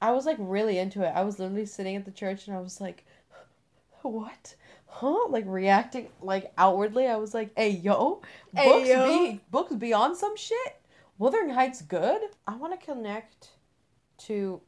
I 0.00 0.12
was 0.12 0.26
like 0.26 0.36
really 0.38 0.78
into 0.78 1.02
it. 1.02 1.12
I 1.14 1.22
was 1.22 1.38
literally 1.38 1.66
sitting 1.66 1.96
at 1.96 2.04
the 2.04 2.10
church 2.12 2.46
and 2.46 2.56
I 2.56 2.60
was 2.60 2.80
like 2.80 3.04
what? 4.02 4.54
Huh? 4.86 5.28
Like 5.28 5.44
reacting 5.46 6.08
like 6.22 6.52
outwardly. 6.56 7.06
I 7.08 7.16
was 7.16 7.34
like, 7.34 7.50
"Hey, 7.56 7.70
yo, 7.70 8.22
Hey, 8.54 8.64
books 8.70 8.88
yo. 8.88 9.04
be 9.04 9.40
books 9.50 9.72
be 9.74 9.92
on 9.92 10.14
some 10.14 10.36
shit. 10.36 10.76
Wuthering 11.18 11.50
Heights 11.50 11.82
good. 11.82 12.20
I 12.46 12.56
want 12.56 12.78
to 12.78 12.84
connect 12.84 13.50
to 14.18 14.60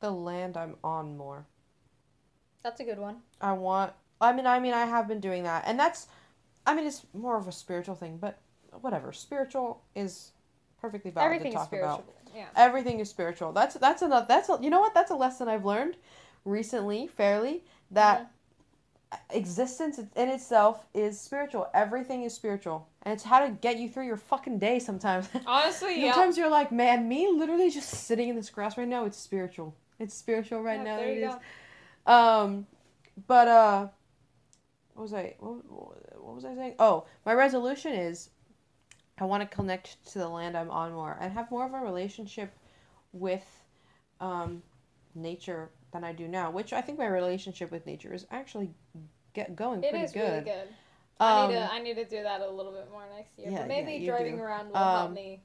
the 0.00 0.10
land 0.10 0.56
I'm 0.56 0.76
on 0.82 1.16
more. 1.16 1.46
That's 2.62 2.80
a 2.80 2.84
good 2.84 2.98
one. 2.98 3.16
I 3.40 3.52
want. 3.52 3.92
I 4.20 4.32
mean, 4.32 4.46
I 4.46 4.58
mean, 4.58 4.72
I 4.72 4.86
have 4.86 5.06
been 5.08 5.20
doing 5.20 5.42
that, 5.44 5.64
and 5.66 5.78
that's. 5.78 6.08
I 6.66 6.74
mean, 6.74 6.86
it's 6.86 7.02
more 7.14 7.36
of 7.36 7.46
a 7.46 7.52
spiritual 7.52 7.94
thing, 7.94 8.16
but 8.18 8.38
whatever. 8.80 9.12
Spiritual 9.12 9.82
is 9.94 10.32
perfectly 10.80 11.10
valid 11.10 11.26
Everything 11.26 11.52
to 11.52 11.58
is 11.58 11.60
talk 11.60 11.66
spiritual. 11.68 11.94
about. 11.94 12.06
Yeah. 12.34 12.46
Everything 12.56 13.00
is 13.00 13.08
spiritual. 13.08 13.52
That's 13.52 13.76
that's 13.76 14.02
enough. 14.02 14.26
That's 14.28 14.48
a, 14.48 14.58
you 14.60 14.70
know 14.70 14.80
what? 14.80 14.94
That's 14.94 15.10
a 15.10 15.14
lesson 15.14 15.48
I've 15.48 15.64
learned 15.64 15.96
recently, 16.44 17.06
fairly 17.06 17.64
that 17.90 18.18
Mm-hmm. 18.20 18.28
Existence 19.30 19.98
in 19.98 20.28
itself 20.28 20.86
is 20.94 21.20
spiritual. 21.20 21.68
Everything 21.74 22.24
is 22.24 22.34
spiritual, 22.34 22.88
and 23.02 23.12
it's 23.14 23.22
how 23.22 23.44
to 23.44 23.52
get 23.52 23.78
you 23.78 23.88
through 23.88 24.06
your 24.06 24.16
fucking 24.16 24.58
day. 24.58 24.78
Sometimes. 24.78 25.28
Honestly, 25.46 26.00
yeah. 26.02 26.12
Sometimes 26.12 26.38
you're 26.38 26.50
like, 26.50 26.72
man, 26.72 27.08
me 27.08 27.28
literally 27.28 27.70
just 27.70 27.88
sitting 27.88 28.28
in 28.28 28.36
this 28.36 28.50
grass 28.50 28.76
right 28.76 28.88
now. 28.88 29.04
It's 29.04 29.18
spiritual. 29.18 29.74
It's 29.98 30.14
spiritual 30.14 30.62
right 30.62 30.78
Yeah, 30.78 30.84
now. 30.84 30.96
There 30.98 31.08
It 31.08 31.18
you 31.18 31.26
is. 31.28 31.34
go. 32.06 32.12
Um, 32.12 32.66
but 33.26 33.48
uh, 33.48 33.88
what 34.94 35.02
was 35.02 35.14
I? 35.14 35.34
What, 35.38 35.64
what 35.70 36.34
was 36.34 36.44
I 36.44 36.54
saying? 36.54 36.74
Oh, 36.78 37.06
my 37.24 37.32
resolution 37.34 37.92
is, 37.92 38.30
I 39.18 39.24
want 39.24 39.48
to 39.48 39.56
connect 39.56 40.04
to 40.12 40.18
the 40.18 40.28
land 40.28 40.56
I'm 40.56 40.70
on 40.70 40.92
more 40.92 41.16
and 41.20 41.32
have 41.32 41.50
more 41.50 41.64
of 41.64 41.72
a 41.72 41.78
relationship 41.80 42.52
with, 43.12 43.44
um, 44.20 44.62
nature 45.14 45.70
than 45.92 46.04
I 46.04 46.12
do 46.12 46.28
now. 46.28 46.50
Which 46.50 46.72
I 46.72 46.80
think 46.80 46.98
my 46.98 47.06
relationship 47.06 47.70
with 47.70 47.86
nature 47.86 48.12
is 48.12 48.26
actually 48.30 48.70
get 49.32 49.54
going 49.56 49.82
It 49.84 49.90
pretty 49.90 50.04
is 50.04 50.12
good. 50.12 50.20
really 50.30 50.40
good. 50.44 50.68
I 51.18 51.42
Um, 51.44 51.48
need 51.50 51.54
to 51.56 51.72
I 51.72 51.78
need 51.82 51.94
to 51.94 52.04
do 52.04 52.22
that 52.22 52.40
a 52.42 52.50
little 52.50 52.72
bit 52.72 52.90
more 52.90 53.04
next 53.16 53.38
year. 53.38 53.50
yeah, 53.50 53.58
but 53.58 53.68
maybe 53.68 53.92
yeah, 53.94 54.10
driving 54.10 54.36
do. 54.36 54.42
around 54.42 54.68
will 54.68 54.76
help 54.76 55.08
Um, 55.08 55.14
me 55.14 55.42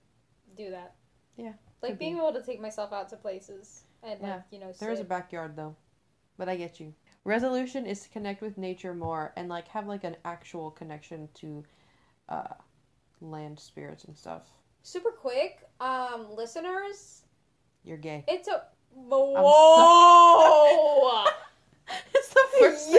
do 0.58 0.70
that. 0.72 0.96
Yeah, 1.38 1.54
Like 1.82 1.98
being 1.98 2.16
be. 2.16 2.20
able 2.20 2.34
to 2.34 2.44
take 2.44 2.60
myself 2.60 2.92
out 2.92 3.08
to 3.10 3.16
places 3.16 3.84
and 4.04 4.20
Yeah, 4.22 4.36
like, 4.36 4.44
you 4.52 4.60
know, 4.60 4.72
There 4.74 4.92
is 4.92 5.00
a 5.00 5.06
backyard 5.06 5.56
though, 5.56 5.76
but 6.38 6.50
I 6.50 6.58
get 6.58 6.80
you. 6.80 6.94
Resolution 7.24 7.86
is 7.86 8.02
to 8.04 8.10
connect 8.10 8.42
with 8.42 8.58
nature 8.58 8.94
more 8.94 9.32
and 9.38 9.48
like 9.48 9.68
have 9.70 9.88
like 9.88 10.04
an 10.04 10.18
actual 10.26 10.72
connection 10.72 11.30
to, 11.36 11.64
uh, 12.28 12.54
land 13.22 13.60
spirits 13.60 14.04
and 14.06 14.18
stuff. 14.18 14.50
super 14.84 15.12
quick, 15.12 15.64
um, 15.80 16.36
listeners, 16.36 17.22
You're 17.84 17.98
gay. 17.98 18.26
it's 18.28 18.48
a 18.48 18.64
whoa. 18.94 21.26
it's 22.14 22.30
the 22.30 22.44
first. 22.60 22.90
Yo! 22.90 22.98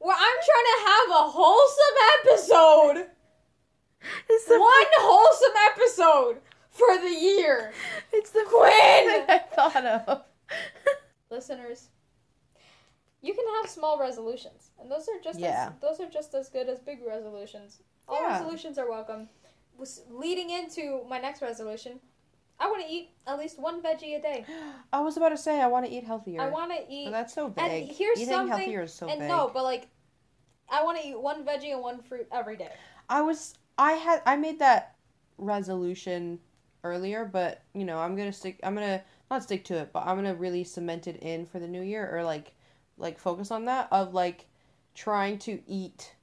Well, 0.00 0.16
I'm 0.18 0.38
trying 0.48 0.68
to 0.72 0.78
have 0.86 1.08
a 1.10 1.30
wholesome 1.30 1.96
episode. 2.20 3.06
It's 4.28 4.46
the 4.46 4.58
One 4.58 4.86
wholesome 4.98 5.56
episode 5.70 6.36
for 6.70 6.98
the 6.98 7.10
year. 7.14 7.72
It's 8.12 8.30
the 8.30 8.44
Quinn! 8.48 8.72
first 8.72 9.26
thing 9.26 9.28
I 9.28 9.38
thought 9.38 9.84
of. 10.08 10.22
Listeners, 11.30 11.88
you 13.20 13.32
can 13.34 13.44
have 13.62 13.70
small 13.70 13.98
resolutions, 13.98 14.70
and 14.80 14.90
those 14.90 15.08
are 15.08 15.20
just 15.22 15.38
Yeah. 15.38 15.68
as 15.68 15.72
those 15.80 16.00
are 16.00 16.10
just 16.10 16.34
as 16.34 16.48
good 16.48 16.68
as 16.68 16.80
big 16.80 16.98
resolutions. 17.06 17.80
All 18.08 18.20
Yeah. 18.20 18.32
resolutions 18.38 18.78
are 18.78 18.88
welcome. 18.90 19.28
Was 19.78 20.02
leading 20.10 20.50
into 20.50 21.04
my 21.08 21.18
next 21.18 21.40
resolution, 21.42 22.00
I 22.62 22.66
want 22.68 22.86
to 22.86 22.88
eat 22.92 23.10
at 23.26 23.38
least 23.38 23.58
one 23.58 23.82
veggie 23.82 24.16
a 24.18 24.22
day. 24.22 24.46
I 24.92 25.00
was 25.00 25.16
about 25.16 25.30
to 25.30 25.36
say 25.36 25.60
I 25.60 25.66
want 25.66 25.84
to 25.86 25.90
eat 25.92 26.04
healthier. 26.04 26.40
I 26.40 26.48
want 26.48 26.70
to 26.70 26.78
eat 26.88 27.06
But 27.06 27.10
that's 27.10 27.34
so 27.34 27.48
vague. 27.48 27.90
here's 27.92 28.18
Eating 28.20 28.32
something- 28.32 28.56
healthier 28.56 28.82
is 28.82 28.94
so 28.94 29.08
and 29.08 29.18
vague. 29.20 29.28
no, 29.28 29.50
but 29.52 29.64
like 29.64 29.88
I 30.70 30.84
want 30.84 31.00
to 31.00 31.06
eat 31.06 31.20
one 31.20 31.44
veggie 31.44 31.72
and 31.72 31.82
one 31.82 32.00
fruit 32.00 32.28
every 32.30 32.56
day. 32.56 32.72
I 33.08 33.20
was 33.22 33.54
I 33.76 33.92
had 33.92 34.22
I 34.26 34.36
made 34.36 34.60
that 34.60 34.94
resolution 35.38 36.38
earlier, 36.84 37.24
but 37.24 37.62
you 37.74 37.84
know, 37.84 37.98
I'm 37.98 38.14
gonna 38.16 38.32
stick 38.32 38.60
I'm 38.62 38.74
gonna 38.74 39.02
not 39.30 39.42
stick 39.42 39.64
to 39.66 39.74
it, 39.78 39.92
but 39.92 40.06
I'm 40.06 40.16
gonna 40.16 40.34
really 40.34 40.62
cement 40.64 41.06
it 41.08 41.16
in 41.22 41.46
for 41.46 41.58
the 41.58 41.66
new 41.68 41.82
year 41.82 42.08
or 42.16 42.22
like 42.22 42.52
like 42.96 43.18
focus 43.18 43.50
on 43.50 43.64
that 43.64 43.88
of 43.90 44.14
like 44.14 44.46
trying 44.94 45.38
to 45.40 45.60
eat 45.66 46.14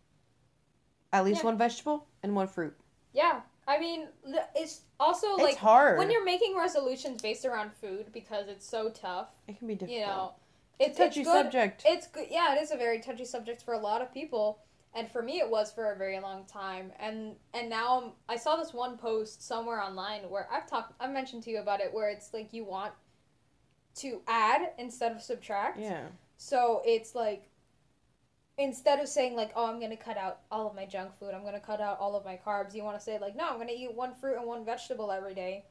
at 1.12 1.26
least 1.26 1.42
Yeah. 1.42 1.46
one 1.48 1.58
vegetable 1.58 2.08
and 2.24 2.36
one 2.36 2.48
fruit. 2.48 2.76
Yeah. 3.14 3.42
I 3.70 3.80
mean, 3.80 4.08
it's 4.56 4.82
also 5.00 5.28
it's 5.36 5.44
like 5.44 5.58
hard. 5.58 6.00
when 6.00 6.10
you're 6.10 6.26
making 6.26 6.58
resolutions 6.58 7.22
based 7.22 7.46
around 7.46 7.72
food 7.72 8.08
because 8.12 8.48
it's 8.48 8.68
so 8.68 8.90
tough, 8.90 9.30
it 9.48 9.60
can 9.60 9.68
be 9.68 9.76
difficult. 9.76 10.00
you 10.00 10.06
know. 10.06 10.34
it's 10.80 10.90
It's 10.90 11.00
a 11.00 11.04
touchy 11.04 11.20
it's 11.22 11.30
good. 11.30 11.44
subject. 11.46 11.84
It's 11.86 12.08
good. 12.08 12.28
Yeah, 12.32 12.56
it 12.56 12.62
is 12.64 12.72
a 12.72 12.78
very 12.78 13.00
touchy 13.00 13.26
subject 13.26 13.62
for 13.62 13.76
a 13.76 13.80
lot 13.80 14.02
of 14.02 14.12
people, 14.12 14.60
and 14.96 15.08
for 15.12 15.22
me, 15.22 15.40
it 15.40 15.50
was 15.50 15.72
for 15.72 15.92
a 15.92 15.96
very 15.96 16.20
long 16.20 16.46
time. 16.46 16.92
And 17.00 17.36
and 17.54 17.70
now 17.70 18.02
I'm, 18.02 18.12
I 18.28 18.38
saw 18.38 18.56
this 18.56 18.74
one 18.74 18.98
post 18.98 19.46
somewhere 19.48 19.80
online 19.80 20.22
where 20.32 20.48
I've 20.52 20.68
talked, 20.68 20.94
I've 21.00 21.12
mentioned 21.12 21.44
to 21.44 21.52
you 21.52 21.60
about 21.60 21.80
it, 21.80 21.94
where 21.94 22.10
it's 22.10 22.34
like 22.34 22.52
you 22.54 22.66
want 22.66 22.94
to 23.98 24.22
add 24.28 24.72
instead 24.80 25.12
of 25.12 25.22
subtract. 25.22 25.80
yeah. 25.80 26.08
So 26.38 26.82
it's 26.86 27.14
like 27.14 27.50
instead 28.60 29.00
of 29.00 29.08
saying 29.08 29.36
like, 29.36 29.52
oh, 29.56 29.66
I'm 29.66 29.80
gonna 29.80 29.98
cut 29.98 30.18
out 30.18 30.42
all 30.52 30.68
of 30.68 30.76
my 30.76 30.86
junk 30.86 31.18
food, 31.18 31.32
I'm 31.34 31.44
gonna 31.44 31.60
cut 31.60 31.82
out 31.82 32.00
all 32.00 32.16
of 32.16 32.26
my 32.26 32.40
carbs. 32.46 32.76
You 32.76 32.84
want 32.84 32.98
to 33.00 33.04
say 33.04 33.18
like, 33.18 33.36
no, 33.36 33.48
I'm 33.50 33.58
gonna 33.58 33.72
eat 33.76 33.96
one 33.96 34.14
fruit 34.14 34.38
and 34.38 34.46
one 34.46 34.66
vegetable 34.66 35.12
every 35.12 35.34
day, 35.34 35.66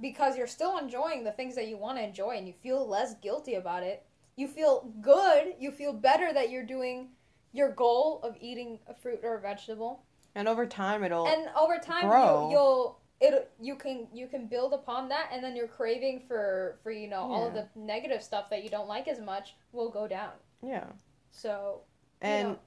because 0.00 0.36
you're 0.36 0.46
still 0.46 0.78
enjoying 0.78 1.24
the 1.24 1.32
things 1.32 1.54
that 1.56 1.66
you 1.66 1.76
want 1.76 1.98
to 1.98 2.04
enjoy, 2.04 2.36
and 2.36 2.46
you 2.46 2.52
feel 2.52 2.86
less 2.86 3.14
guilty 3.14 3.54
about 3.54 3.82
it. 3.82 4.04
You 4.36 4.46
feel 4.46 4.92
good. 5.00 5.54
You 5.58 5.72
feel 5.72 5.92
better 5.92 6.32
that 6.32 6.50
you're 6.50 6.66
doing 6.66 7.08
your 7.52 7.72
goal 7.72 8.20
of 8.22 8.36
eating 8.40 8.78
a 8.86 8.94
fruit 8.94 9.20
or 9.22 9.36
a 9.36 9.40
vegetable, 9.40 10.04
And 10.34 10.46
over 10.46 10.66
time 10.66 11.02
it'll 11.02 11.26
and 11.26 11.48
over 11.58 11.78
time 11.78 12.08
grow. 12.08 12.48
you, 12.50 12.56
you'll. 12.56 12.98
It, 13.20 13.50
you 13.60 13.74
can 13.74 14.06
you 14.14 14.28
can 14.28 14.46
build 14.46 14.72
upon 14.72 15.08
that 15.08 15.30
and 15.32 15.42
then 15.42 15.56
your 15.56 15.66
craving 15.66 16.22
for 16.28 16.78
for 16.84 16.92
you 16.92 17.08
know 17.08 17.22
all 17.22 17.48
of 17.48 17.52
the 17.52 17.66
negative 17.74 18.22
stuff 18.22 18.48
that 18.50 18.62
you 18.62 18.70
don't 18.70 18.86
like 18.86 19.08
as 19.08 19.18
much 19.18 19.56
will 19.72 19.90
go 19.90 20.06
down 20.06 20.30
yeah. 20.62 20.84
so 21.32 21.80
And 22.20 22.48
know. 22.50 22.58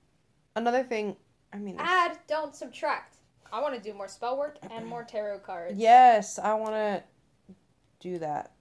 another 0.56 0.84
thing, 0.84 1.16
I 1.54 1.58
mean 1.58 1.76
add, 1.80 2.18
don't 2.28 2.56
subtract. 2.56 3.18
I 3.54 3.62
want 3.62 3.76
to 3.76 3.82
do 3.82 3.94
more 3.94 4.08
spell 4.08 4.38
work 4.38 4.58
and 4.72 4.86
more 4.88 5.04
tarot 5.04 5.40
cards. 5.40 5.78
Yes, 5.78 6.40
I 6.40 6.54
want 6.54 6.72
to 6.74 7.04
do 8.00 8.18
that. 8.20 8.54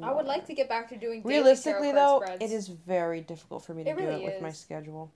I 0.00 0.12
would 0.12 0.26
like 0.26 0.46
to 0.46 0.54
get 0.54 0.68
back 0.68 0.88
to 0.90 0.96
doing 0.96 1.22
daily 1.22 1.34
Realistically, 1.38 1.90
though, 1.92 2.20
spreads. 2.22 2.44
it 2.44 2.54
is 2.54 2.68
very 2.68 3.20
difficult 3.20 3.64
for 3.64 3.74
me 3.74 3.82
to 3.84 3.90
It 3.90 3.96
do 3.96 4.06
really 4.06 4.24
it 4.24 4.32
with 4.34 4.42
my 4.42 4.52
schedule, 4.52 5.10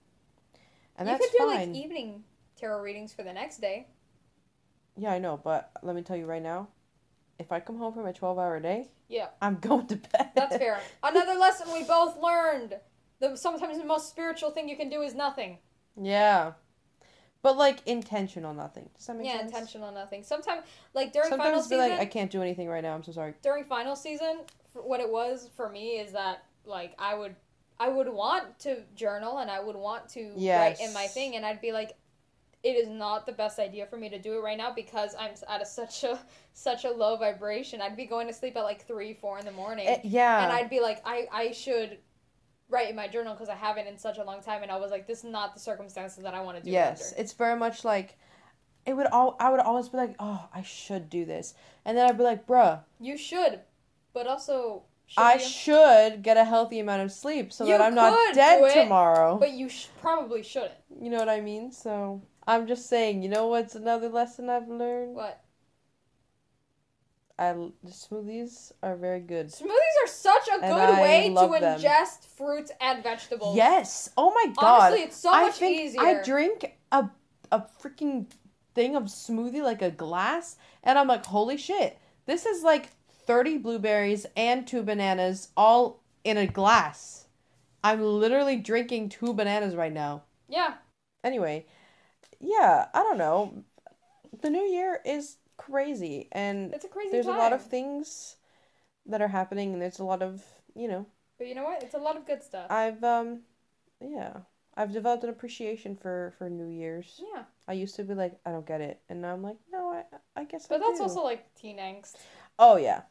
and 0.97 1.07
you 1.07 1.13
that's 1.13 1.25
could 1.29 1.37
do 1.37 1.45
fine. 1.45 1.69
like 1.73 1.77
evening 1.83 2.23
tarot 2.57 2.81
readings 2.81 3.13
for 3.13 3.23
the 3.23 3.31
next 3.31 3.61
day. 3.61 3.87
yeah, 4.97 5.11
I 5.13 5.19
know, 5.19 5.39
but 5.41 5.71
let 5.83 5.95
me 5.95 6.01
tell 6.01 6.17
you 6.17 6.25
right 6.25 6.41
now, 6.43 6.67
if 7.39 7.51
I 7.51 7.59
come 7.61 7.77
home 7.77 7.93
from 7.93 8.05
a 8.07 8.13
twelve-hour 8.13 8.59
day, 8.59 8.89
Yeah. 9.07 9.27
I'm 9.41 9.55
going 9.61 9.87
to 9.87 9.95
bed. 9.95 10.31
That's 10.35 10.57
fair. 10.57 10.81
Another 11.01 11.35
lesson 11.35 11.71
we 11.71 11.83
both 11.83 12.17
learned. 12.21 12.75
The 13.23 13.37
sometimes 13.37 13.77
the 13.77 13.85
most 13.85 14.09
spiritual 14.09 14.51
thing 14.51 14.67
you 14.67 14.75
can 14.75 14.89
do 14.89 15.01
is 15.01 15.15
nothing. 15.15 15.57
yeah, 15.95 16.53
but 17.41 17.55
like 17.57 17.79
intentional 17.85 18.53
nothing. 18.53 18.89
Does 18.97 19.07
that 19.07 19.15
make 19.17 19.27
yeah, 19.27 19.37
sense? 19.37 19.51
intentional 19.51 19.91
nothing. 19.93 20.23
Sometimes, 20.23 20.63
like 20.93 21.13
during 21.13 21.29
final 21.29 21.45
Sometimes 21.45 21.67
be 21.69 21.75
season, 21.75 21.89
like, 21.91 21.99
I 21.99 22.05
can't 22.05 22.29
do 22.31 22.41
anything 22.41 22.67
right 22.67 22.83
now. 22.83 22.93
I'm 22.95 23.03
so 23.03 23.13
sorry. 23.13 23.33
during 23.41 23.63
final 23.63 23.95
season, 23.95 24.39
what 24.73 24.99
it 24.99 25.09
was 25.09 25.49
for 25.55 25.69
me 25.69 25.99
is 25.99 26.11
that 26.11 26.43
like 26.65 26.95
I 26.99 27.15
would 27.15 27.35
I 27.79 27.87
would 27.89 28.09
want 28.09 28.59
to 28.59 28.81
journal 28.95 29.37
and 29.39 29.49
I 29.49 29.59
would 29.61 29.75
want 29.75 30.09
to 30.09 30.33
write 30.37 30.79
in 30.81 30.93
my 30.93 31.07
thing 31.07 31.35
and 31.37 31.45
I'd 31.45 31.61
be 31.61 31.71
like 31.71 31.95
it 32.63 32.75
is 32.77 32.87
not 32.87 33.25
the 33.25 33.31
best 33.33 33.59
idea 33.59 33.85
for 33.85 33.97
me 33.97 34.09
to 34.09 34.19
do 34.19 34.37
it 34.37 34.41
right 34.41 34.57
now 34.57 34.73
because 34.73 35.15
I'm 35.19 35.31
at 35.49 35.61
a, 35.61 35.65
such 35.65 36.03
a 36.03 36.19
such 36.53 36.85
a 36.85 36.89
low 36.89 37.15
vibration. 37.17 37.81
I'd 37.81 37.97
be 37.97 38.05
going 38.05 38.27
to 38.27 38.33
sleep 38.33 38.55
at 38.57 38.63
like 38.63 38.85
three, 38.85 39.13
four 39.13 39.39
in 39.39 39.45
the 39.45 39.51
morning, 39.51 39.87
Eh, 39.87 39.99
yeah. 40.03 40.43
and 40.43 40.51
I'd 40.51 40.69
be 40.69 40.79
like, 40.81 41.01
I 41.05 41.27
I 41.31 41.51
should 41.51 41.97
write 42.69 42.89
in 42.89 42.95
my 42.95 43.07
journal 43.07 43.33
because 43.33 43.49
I 43.49 43.55
haven't 43.55 43.87
in 43.87 43.97
such 43.97 44.17
a 44.17 44.23
long 44.23 44.41
time, 44.41 44.63
and 44.63 44.71
I 44.71 44.77
was 44.77 44.91
like, 44.91 45.07
this 45.07 45.19
is 45.19 45.29
not 45.29 45.53
the 45.53 45.59
circumstances 45.59 46.23
that 46.23 46.33
I 46.33 46.41
want 46.41 46.57
to 46.57 46.63
do. 46.63 46.69
it 46.69 46.73
yes, 46.73 47.11
under. 47.11 47.21
it's 47.21 47.33
very 47.33 47.57
much 47.57 47.83
like 47.85 48.17
it 48.85 48.93
would 48.93 49.07
all. 49.07 49.35
I 49.39 49.49
would 49.49 49.59
always 49.59 49.89
be 49.89 49.97
like, 49.97 50.15
oh, 50.19 50.47
I 50.53 50.61
should 50.61 51.09
do 51.09 51.25
this, 51.25 51.53
and 51.85 51.97
then 51.97 52.07
I'd 52.09 52.17
be 52.17 52.23
like, 52.23 52.47
bruh, 52.47 52.81
you 52.99 53.17
should, 53.17 53.61
but 54.13 54.27
also. 54.27 54.83
Should 55.05 55.21
I 55.21 55.33
you? 55.33 55.39
should 55.41 56.23
get 56.23 56.37
a 56.37 56.45
healthy 56.45 56.79
amount 56.79 57.01
of 57.01 57.11
sleep 57.11 57.51
so 57.51 57.65
You 57.65 57.73
that 57.73 57.81
I'm 57.81 57.93
not 57.93 58.33
dead 58.33 58.63
it, 58.63 58.83
tomorrow. 58.83 59.37
But 59.37 59.51
you 59.51 59.67
sh- 59.67 59.87
probably 59.99 60.41
shouldn't. 60.41 60.71
You 61.01 61.09
know 61.09 61.17
what 61.17 61.27
I 61.27 61.41
mean? 61.41 61.73
So 61.73 62.21
I'm 62.47 62.67
just 62.67 62.87
saying. 62.87 63.21
You 63.21 63.27
know 63.27 63.47
what's 63.47 63.75
another 63.75 64.07
lesson 64.07 64.49
I've 64.49 64.69
learned? 64.69 65.13
What? 65.13 65.43
I 67.37 67.53
smoothies 67.87 68.71
are 68.83 68.95
very 68.95 69.19
good. 69.19 69.47
Smoothies 69.47 70.03
are 70.03 70.07
such 70.07 70.47
a 70.55 70.59
good 70.59 71.01
way 71.01 71.29
to 71.29 71.59
them. 71.59 71.79
ingest 71.79 72.25
fruits 72.37 72.71
and 72.79 73.01
vegetables. 73.01 73.55
Yes. 73.55 74.09
Oh 74.17 74.31
my 74.31 74.53
god. 74.53 74.81
Honestly, 74.81 75.03
it's 75.03 75.17
so 75.17 75.31
I 75.33 75.43
much 75.43 75.61
easier. 75.61 76.01
I 76.01 76.23
drink 76.23 76.77
a 76.91 77.09
a 77.51 77.65
freaking 77.81 78.27
thing 78.75 78.95
of 78.95 79.03
smoothie 79.03 79.63
like 79.63 79.81
a 79.81 79.91
glass, 79.91 80.57
and 80.83 80.99
I'm 80.99 81.07
like, 81.07 81.25
holy 81.25 81.57
shit! 81.57 81.97
This 82.27 82.45
is 82.45 82.63
like 82.63 82.89
thirty 83.25 83.57
blueberries 83.57 84.27
and 84.37 84.67
two 84.67 84.83
bananas 84.83 85.49
all 85.57 86.03
in 86.23 86.37
a 86.37 86.45
glass. 86.45 87.25
I'm 87.83 88.01
literally 88.01 88.57
drinking 88.57 89.09
two 89.09 89.33
bananas 89.33 89.75
right 89.75 89.91
now. 89.91 90.23
Yeah. 90.47 90.75
Anyway, 91.23 91.65
yeah, 92.39 92.87
I 92.93 93.01
don't 93.03 93.17
know. 93.17 93.63
The 94.41 94.49
new 94.49 94.63
year 94.63 94.99
is 95.05 95.37
crazy, 95.57 96.27
and 96.31 96.73
It's 96.73 96.85
a 96.85 96.87
crazy 96.87 97.11
there's 97.11 97.25
time. 97.25 97.35
a 97.35 97.37
lot 97.37 97.53
of 97.53 97.61
things 97.63 98.35
that 99.05 99.21
are 99.21 99.27
happening, 99.27 99.73
and 99.73 99.81
there's 99.81 99.99
a 99.99 100.03
lot 100.03 100.21
of 100.21 100.43
you 100.75 100.87
know. 100.87 101.05
But 101.37 101.47
you 101.47 101.55
know 101.55 101.63
what? 101.63 101.83
It's 101.83 101.93
a 101.93 101.97
lot 101.99 102.15
of 102.17 102.25
good 102.25 102.43
stuff. 102.43 102.69
I've 102.69 103.03
um, 103.03 103.41
yeah, 103.99 104.37
I've 104.75 104.93
developed 104.93 105.23
an 105.23 105.29
appreciation 105.29 105.95
for 105.95 106.33
for 106.37 106.49
New 106.49 106.67
Year's. 106.67 107.21
yeah. 107.33 107.43
I 107.67 107.73
used 107.73 107.95
to 107.95 108.03
be 108.03 108.13
like, 108.13 108.39
I 108.45 108.51
don't 108.51 108.67
get 108.67 108.81
it, 108.81 108.99
and 109.09 109.21
now 109.21 109.33
I'm 109.33 109.43
like, 109.43 109.57
no, 109.71 109.89
I 109.89 110.03
I 110.35 110.43
guess. 110.45 110.67
But 110.67 110.75
I 110.75 110.87
that's 110.87 110.99
do. 110.99 111.03
also 111.03 111.23
like 111.23 111.53
teen 111.55 111.77
angst. 111.77 112.15
Oh 112.59 112.77
yeah. 112.77 113.03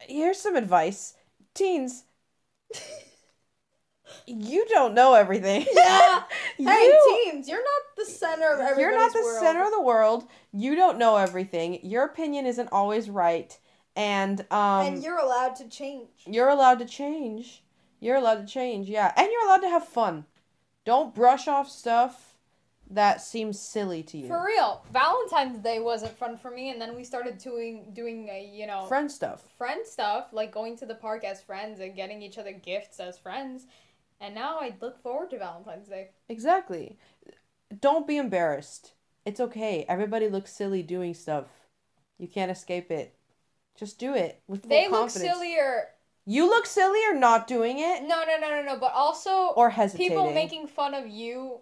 Here's 0.00 0.38
some 0.40 0.56
advice, 0.56 1.14
teens. 1.54 2.04
you 4.26 4.66
don't 4.68 4.94
know 4.94 5.14
everything. 5.14 5.66
Yeah. 5.74 6.22
you, 6.58 6.68
Hey, 6.68 6.92
teens, 7.24 7.48
you're 7.48 7.58
not 7.58 7.96
the 7.96 8.04
center 8.04 8.46
of 8.52 8.60
everybody's 8.60 8.78
you're 8.78 8.92
not 8.94 9.12
the 9.12 9.22
world. 9.22 9.40
center 9.42 9.64
of 9.64 9.70
the 9.72 9.82
world. 9.82 10.24
You 10.52 10.74
don't 10.76 10.98
know 10.98 11.16
everything. 11.16 11.80
Your 11.82 12.04
opinion 12.04 12.46
isn't 12.46 12.68
always 12.70 13.10
right, 13.10 13.58
and 13.96 14.40
um, 14.50 14.86
and 14.86 15.02
you're 15.02 15.18
allowed 15.18 15.56
to 15.56 15.68
change. 15.68 16.08
You're 16.26 16.48
allowed 16.48 16.78
to 16.80 16.84
change. 16.86 17.62
You're 18.00 18.16
allowed 18.16 18.46
to 18.46 18.52
change, 18.52 18.88
yeah. 18.88 19.12
And 19.16 19.28
you're 19.32 19.46
allowed 19.46 19.62
to 19.62 19.68
have 19.70 19.86
fun. 19.88 20.26
Don't 20.84 21.14
brush 21.14 21.48
off 21.48 21.70
stuff 21.70 22.34
that 22.90 23.22
seems 23.22 23.58
silly 23.58 24.02
to 24.02 24.18
you. 24.18 24.28
For 24.28 24.44
real, 24.44 24.84
Valentine's 24.92 25.58
Day 25.58 25.78
wasn't 25.80 26.16
fun 26.16 26.36
for 26.36 26.50
me, 26.50 26.70
and 26.70 26.80
then 26.80 26.94
we 26.94 27.02
started 27.04 27.38
doing 27.38 27.92
doing 27.94 28.28
a 28.28 28.44
you 28.52 28.66
know 28.66 28.84
Friend 28.86 29.10
stuff. 29.10 29.42
friend 29.56 29.84
stuff 29.86 30.32
like 30.32 30.52
going 30.52 30.76
to 30.78 30.86
the 30.86 30.94
park 30.94 31.24
as 31.24 31.40
friends 31.42 31.80
and 31.80 31.96
getting 31.96 32.20
each 32.22 32.36
other 32.38 32.52
gifts 32.52 33.00
as 33.00 33.18
friends. 33.18 33.66
And 34.20 34.34
now 34.34 34.58
I 34.60 34.74
look 34.80 35.02
forward 35.02 35.30
to 35.30 35.38
Valentine's 35.38 35.88
Day. 35.88 36.10
Exactly. 36.28 36.98
Don't 37.80 38.06
be 38.06 38.16
embarrassed. 38.16 38.92
It's 39.24 39.40
okay. 39.40 39.84
Everybody 39.88 40.28
looks 40.28 40.52
silly 40.52 40.82
doing 40.82 41.14
stuff. 41.14 41.46
You 42.18 42.28
can't 42.28 42.50
escape 42.50 42.90
it. 42.90 43.14
Just 43.76 43.98
do 43.98 44.14
it 44.14 44.40
with 44.46 44.62
full 44.62 44.70
They 44.70 44.88
look 44.88 45.10
sillier. 45.10 45.88
You 46.26 46.48
look 46.48 46.64
sillier 46.64 47.14
not 47.14 47.46
doing 47.46 47.80
it 47.80 48.02
No, 48.02 48.24
no, 48.24 48.38
no, 48.40 48.48
no, 48.48 48.62
no. 48.62 48.78
But 48.78 48.92
also, 48.94 49.48
or 49.56 49.70
hesitating. 49.70 50.10
people 50.10 50.32
making 50.32 50.68
fun 50.68 50.94
of 50.94 51.06
you 51.06 51.58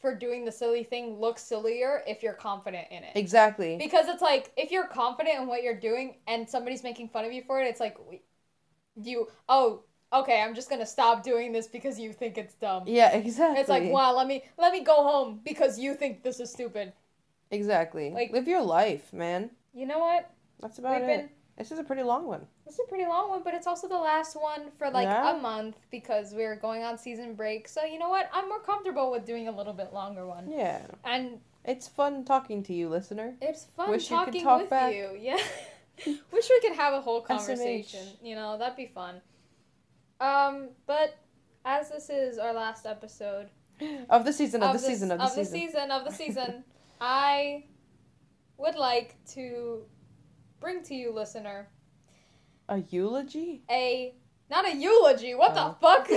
for 0.00 0.14
doing 0.14 0.44
the 0.44 0.52
silly 0.52 0.84
thing 0.84 1.18
look 1.18 1.38
sillier 1.38 2.02
if 2.06 2.22
you're 2.22 2.34
confident 2.34 2.86
in 2.90 3.02
it. 3.02 3.12
Exactly. 3.14 3.76
Because 3.76 4.08
it's 4.08 4.22
like 4.22 4.52
if 4.56 4.70
you're 4.70 4.86
confident 4.86 5.40
in 5.40 5.46
what 5.46 5.62
you're 5.62 5.78
doing 5.78 6.16
and 6.26 6.48
somebody's 6.48 6.82
making 6.82 7.08
fun 7.08 7.24
of 7.24 7.32
you 7.32 7.42
for 7.42 7.60
it, 7.60 7.66
it's 7.66 7.80
like 7.80 7.96
you 9.00 9.28
oh 9.48 9.82
okay, 10.12 10.40
I'm 10.42 10.54
just 10.54 10.70
gonna 10.70 10.86
stop 10.86 11.22
doing 11.22 11.52
this 11.52 11.66
because 11.66 11.98
you 11.98 12.12
think 12.12 12.38
it's 12.38 12.54
dumb. 12.54 12.84
Yeah, 12.86 13.10
exactly. 13.12 13.60
It's 13.60 13.68
like 13.68 13.90
wow, 13.90 14.14
let 14.16 14.26
me 14.26 14.44
let 14.58 14.72
me 14.72 14.82
go 14.84 14.96
home 15.02 15.40
because 15.44 15.78
you 15.78 15.94
think 15.94 16.22
this 16.22 16.40
is 16.40 16.50
stupid. 16.50 16.92
Exactly. 17.50 18.10
like- 18.10 18.30
Live 18.32 18.46
your 18.48 18.62
life, 18.62 19.12
man. 19.12 19.50
You 19.72 19.86
know 19.86 19.98
what? 19.98 20.30
That's 20.60 20.78
about 20.78 21.00
We've 21.00 21.08
it. 21.08 21.16
been 21.16 21.28
This 21.56 21.72
is 21.72 21.78
a 21.78 21.84
pretty 21.84 22.02
long 22.02 22.26
one. 22.26 22.46
this 22.66 22.74
is 22.74 22.80
a 22.84 22.88
pretty 22.88 23.06
long 23.06 23.30
one, 23.30 23.42
but 23.42 23.54
it's 23.54 23.66
also 23.66 23.88
the 23.88 23.96
last 23.96 24.36
one 24.36 24.70
for 24.76 24.90
like 24.90 25.06
Yeah. 25.06 25.36
a 25.36 25.40
month 25.40 25.76
because 25.90 26.34
we're 26.34 26.56
going 26.56 26.82
on 26.82 26.98
season 26.98 27.34
break. 27.34 27.66
So 27.68 27.84
you 27.84 27.98
know 27.98 28.10
what? 28.10 28.28
I'm 28.32 28.48
more 28.48 28.60
comfortable 28.60 29.10
with 29.10 29.24
doing 29.24 29.48
a 29.48 29.52
little 29.52 29.72
bit 29.72 29.92
longer 29.94 30.26
one. 30.26 30.50
Yeah. 30.50 30.82
And 31.04 31.40
It's 31.64 31.88
fun 31.88 32.24
talking 32.24 32.62
to 32.64 32.72
you, 32.74 32.88
listener. 32.88 33.36
It's 33.40 33.64
fun 33.64 33.90
Wish 33.90 34.10
you 34.10 34.16
could 34.18 34.24
talking 34.26 34.42
talk 34.44 34.60
with 34.62 34.70
back. 34.70 34.94
you. 34.94 35.16
Yeah. 35.18 35.38
Wish 36.32 36.48
we 36.50 36.60
could 36.60 36.76
have 36.76 36.92
a 36.94 37.00
whole 37.00 37.22
SMH. 37.24 37.26
conversation. 37.26 38.06
You 38.22 38.34
know, 38.36 38.56
that'd 38.58 38.76
be 38.76 38.86
fun. 38.86 39.20
Um, 40.20 40.70
but 40.86 41.16
as 41.64 41.90
this 41.90 42.10
is 42.10 42.38
our 42.38 42.52
last 42.52 42.86
episode 42.86 43.48
Of 44.10 44.24
the 44.24 44.32
season, 44.32 44.62
of, 44.62 44.72
the 44.72 44.78
season, 44.78 45.10
of 45.12 45.18
the 45.18 45.24
of 45.24 45.30
season. 45.30 45.52
the 45.52 45.58
season, 45.66 45.90
of 45.92 46.04
the 46.04 46.10
season, 46.22 46.64
I 47.00 47.64
would 48.56 48.74
like 48.74 49.14
to 49.34 49.82
bring 50.60 50.82
to 50.84 50.94
you, 50.94 51.12
listener, 51.12 51.68
A 52.68 52.78
eulogy? 52.90 53.62
a 53.70 54.14
not 54.50 54.66
a 54.66 54.74
eulogy. 54.74 55.34
What 55.34 55.52
Oh. 55.54 55.54
the 55.54 55.74
fuck? 55.80 56.08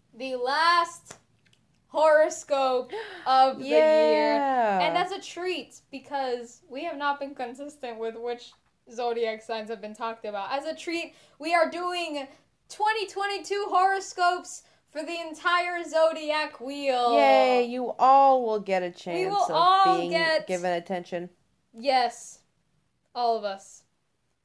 the 0.16 0.36
last 0.36 1.18
horoscope 1.88 2.92
of 3.26 3.58
the 3.58 3.64
year. 3.66 4.34
And 4.80 4.96
as 4.96 5.10
a 5.12 5.20
treat, 5.20 5.80
because 5.90 6.62
we 6.70 6.84
have 6.84 6.96
not 6.96 7.18
been 7.20 7.34
consistent 7.34 7.98
with 7.98 8.14
which 8.16 8.52
zodiac 8.92 9.42
signs 9.42 9.68
have 9.70 9.80
been 9.80 9.94
talked 9.94 10.24
about, 10.24 10.52
as 10.52 10.64
a 10.66 10.74
treat, 10.74 11.14
we 11.38 11.52
are 11.52 11.68
doing 11.70 12.26
2022 12.70 13.66
horoscopes 13.68 14.62
for 14.88 15.02
the 15.02 15.20
entire 15.20 15.82
zodiac 15.84 16.60
wheel. 16.60 17.14
Yay, 17.14 17.64
you 17.64 17.92
all 17.98 18.44
will 18.44 18.60
get 18.60 18.82
a 18.82 18.90
chance 18.90 19.34
of 19.48 19.98
being 19.98 20.10
get- 20.12 20.46
given 20.46 20.72
attention. 20.72 21.30
Yes, 21.72 22.40
all 23.14 23.36
of 23.36 23.44
us. 23.44 23.84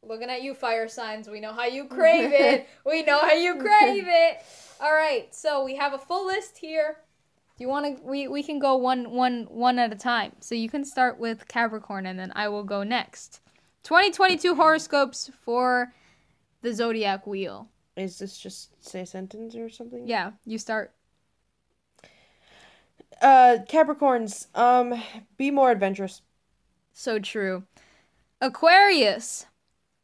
Looking 0.03 0.29
at 0.29 0.43
you, 0.43 0.53
fire 0.53 0.87
signs. 0.87 1.27
We 1.27 1.39
know 1.39 1.51
how 1.53 1.65
you 1.65 1.85
crave 1.85 2.31
it. 2.31 2.67
we 2.85 3.03
know 3.03 3.19
how 3.19 3.33
you 3.33 3.55
crave 3.55 4.05
it. 4.07 4.37
All 4.79 4.93
right, 4.93 5.33
so 5.33 5.63
we 5.63 5.75
have 5.77 5.93
a 5.93 5.97
full 5.97 6.27
list 6.27 6.57
here. 6.57 6.97
Do 7.57 7.63
you 7.63 7.69
want 7.69 7.97
to? 7.97 8.03
We 8.03 8.27
we 8.27 8.43
can 8.43 8.59
go 8.59 8.75
one 8.75 9.11
one 9.11 9.47
one 9.49 9.79
at 9.79 9.91
a 9.91 9.95
time. 9.95 10.33
So 10.41 10.53
you 10.53 10.69
can 10.69 10.83
start 10.85 11.19
with 11.19 11.47
Capricorn, 11.47 12.05
and 12.05 12.19
then 12.19 12.31
I 12.35 12.49
will 12.49 12.63
go 12.63 12.83
next. 12.83 13.39
2022 13.83 14.55
horoscopes 14.55 15.31
for 15.41 15.93
the 16.61 16.73
zodiac 16.73 17.25
wheel. 17.25 17.69
Is 17.95 18.19
this 18.19 18.37
just 18.37 18.83
say 18.85 19.01
a 19.01 19.05
sentence 19.05 19.55
or 19.55 19.69
something? 19.69 20.07
Yeah, 20.07 20.31
you 20.45 20.57
start. 20.57 20.93
Uh, 23.21 23.59
Capricorns, 23.69 24.47
um, 24.55 25.01
be 25.37 25.49
more 25.51 25.71
adventurous. 25.71 26.21
So 26.93 27.19
true. 27.19 27.63
Aquarius, 28.41 29.45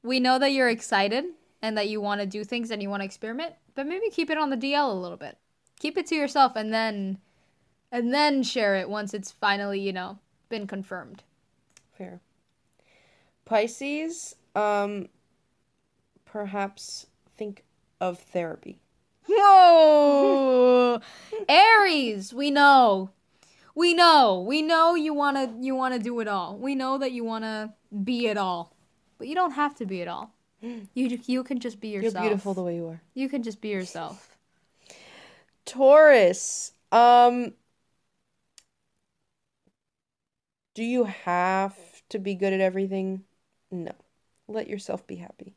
we 0.03 0.19
know 0.19 0.39
that 0.39 0.53
you're 0.53 0.69
excited 0.69 1.25
and 1.61 1.77
that 1.77 1.89
you 1.89 1.99
want 1.99 2.21
to 2.21 2.27
do 2.27 2.43
things 2.43 2.71
and 2.71 2.81
you 2.81 2.89
want 2.89 3.01
to 3.01 3.05
experiment, 3.05 3.53
but 3.75 3.85
maybe 3.85 4.09
keep 4.09 4.29
it 4.29 4.37
on 4.37 4.49
the 4.49 4.57
DL 4.57 4.89
a 4.89 4.93
little 4.93 5.17
bit. 5.17 5.37
Keep 5.79 5.97
it 5.97 6.07
to 6.07 6.15
yourself 6.15 6.53
and 6.55 6.73
then 6.73 7.17
and 7.91 8.13
then 8.13 8.41
share 8.41 8.75
it 8.75 8.89
once 8.89 9.13
it's 9.13 9.31
finally, 9.31 9.79
you 9.79 9.91
know, 9.91 10.17
been 10.47 10.65
confirmed. 10.65 11.23
Fair. 11.97 12.21
Pisces, 13.43 14.35
um, 14.55 15.09
perhaps 16.23 17.07
think 17.37 17.63
of 18.01 18.19
therapy. 18.19 18.81
Whoa! 19.29 20.99
Aries, 21.47 22.33
we 22.33 22.51
know. 22.51 23.11
We 23.75 23.93
know. 23.93 24.43
We 24.45 24.61
know 24.61 24.95
you 24.95 25.13
want 25.13 25.37
to 25.37 25.65
you 25.65 25.75
want 25.75 25.93
to 25.93 25.99
do 25.99 26.19
it 26.19 26.27
all. 26.27 26.57
We 26.57 26.75
know 26.75 26.97
that 26.97 27.13
you 27.13 27.23
want 27.23 27.45
to 27.45 27.71
be 28.03 28.27
it 28.27 28.35
all. 28.35 28.75
But 29.17 29.27
you 29.27 29.35
don't 29.35 29.51
have 29.51 29.75
to 29.75 29.85
be 29.85 30.01
it 30.01 30.07
all. 30.07 30.33
You 30.61 31.19
you 31.25 31.43
can 31.43 31.59
just 31.59 31.79
be 31.79 31.89
yourself. 31.89 32.13
You're 32.15 32.23
beautiful 32.23 32.53
the 32.53 32.63
way 32.63 32.75
you 32.75 32.87
are. 32.87 33.01
You 33.13 33.29
can 33.29 33.43
just 33.43 33.61
be 33.61 33.69
yourself. 33.69 34.37
Taurus, 35.65 36.73
um, 36.91 37.53
do 40.73 40.83
you 40.83 41.05
have 41.05 41.75
to 42.09 42.19
be 42.19 42.35
good 42.35 42.51
at 42.51 42.59
everything? 42.59 43.23
No. 43.69 43.93
Let 44.47 44.67
yourself 44.67 45.05
be 45.07 45.15
happy. 45.15 45.55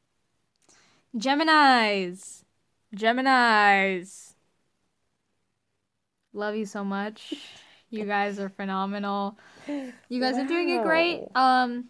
Geminis. 1.16 2.44
Geminis. 2.94 4.34
Love 6.32 6.56
you 6.56 6.66
so 6.66 6.84
much. 6.84 7.34
You 7.90 8.04
guys 8.06 8.40
are 8.40 8.48
phenomenal. 8.48 9.38
You 10.08 10.20
guys 10.20 10.36
are 10.36 10.46
doing 10.46 10.68
it 10.70 10.82
great. 10.82 11.22
Um, 11.36 11.84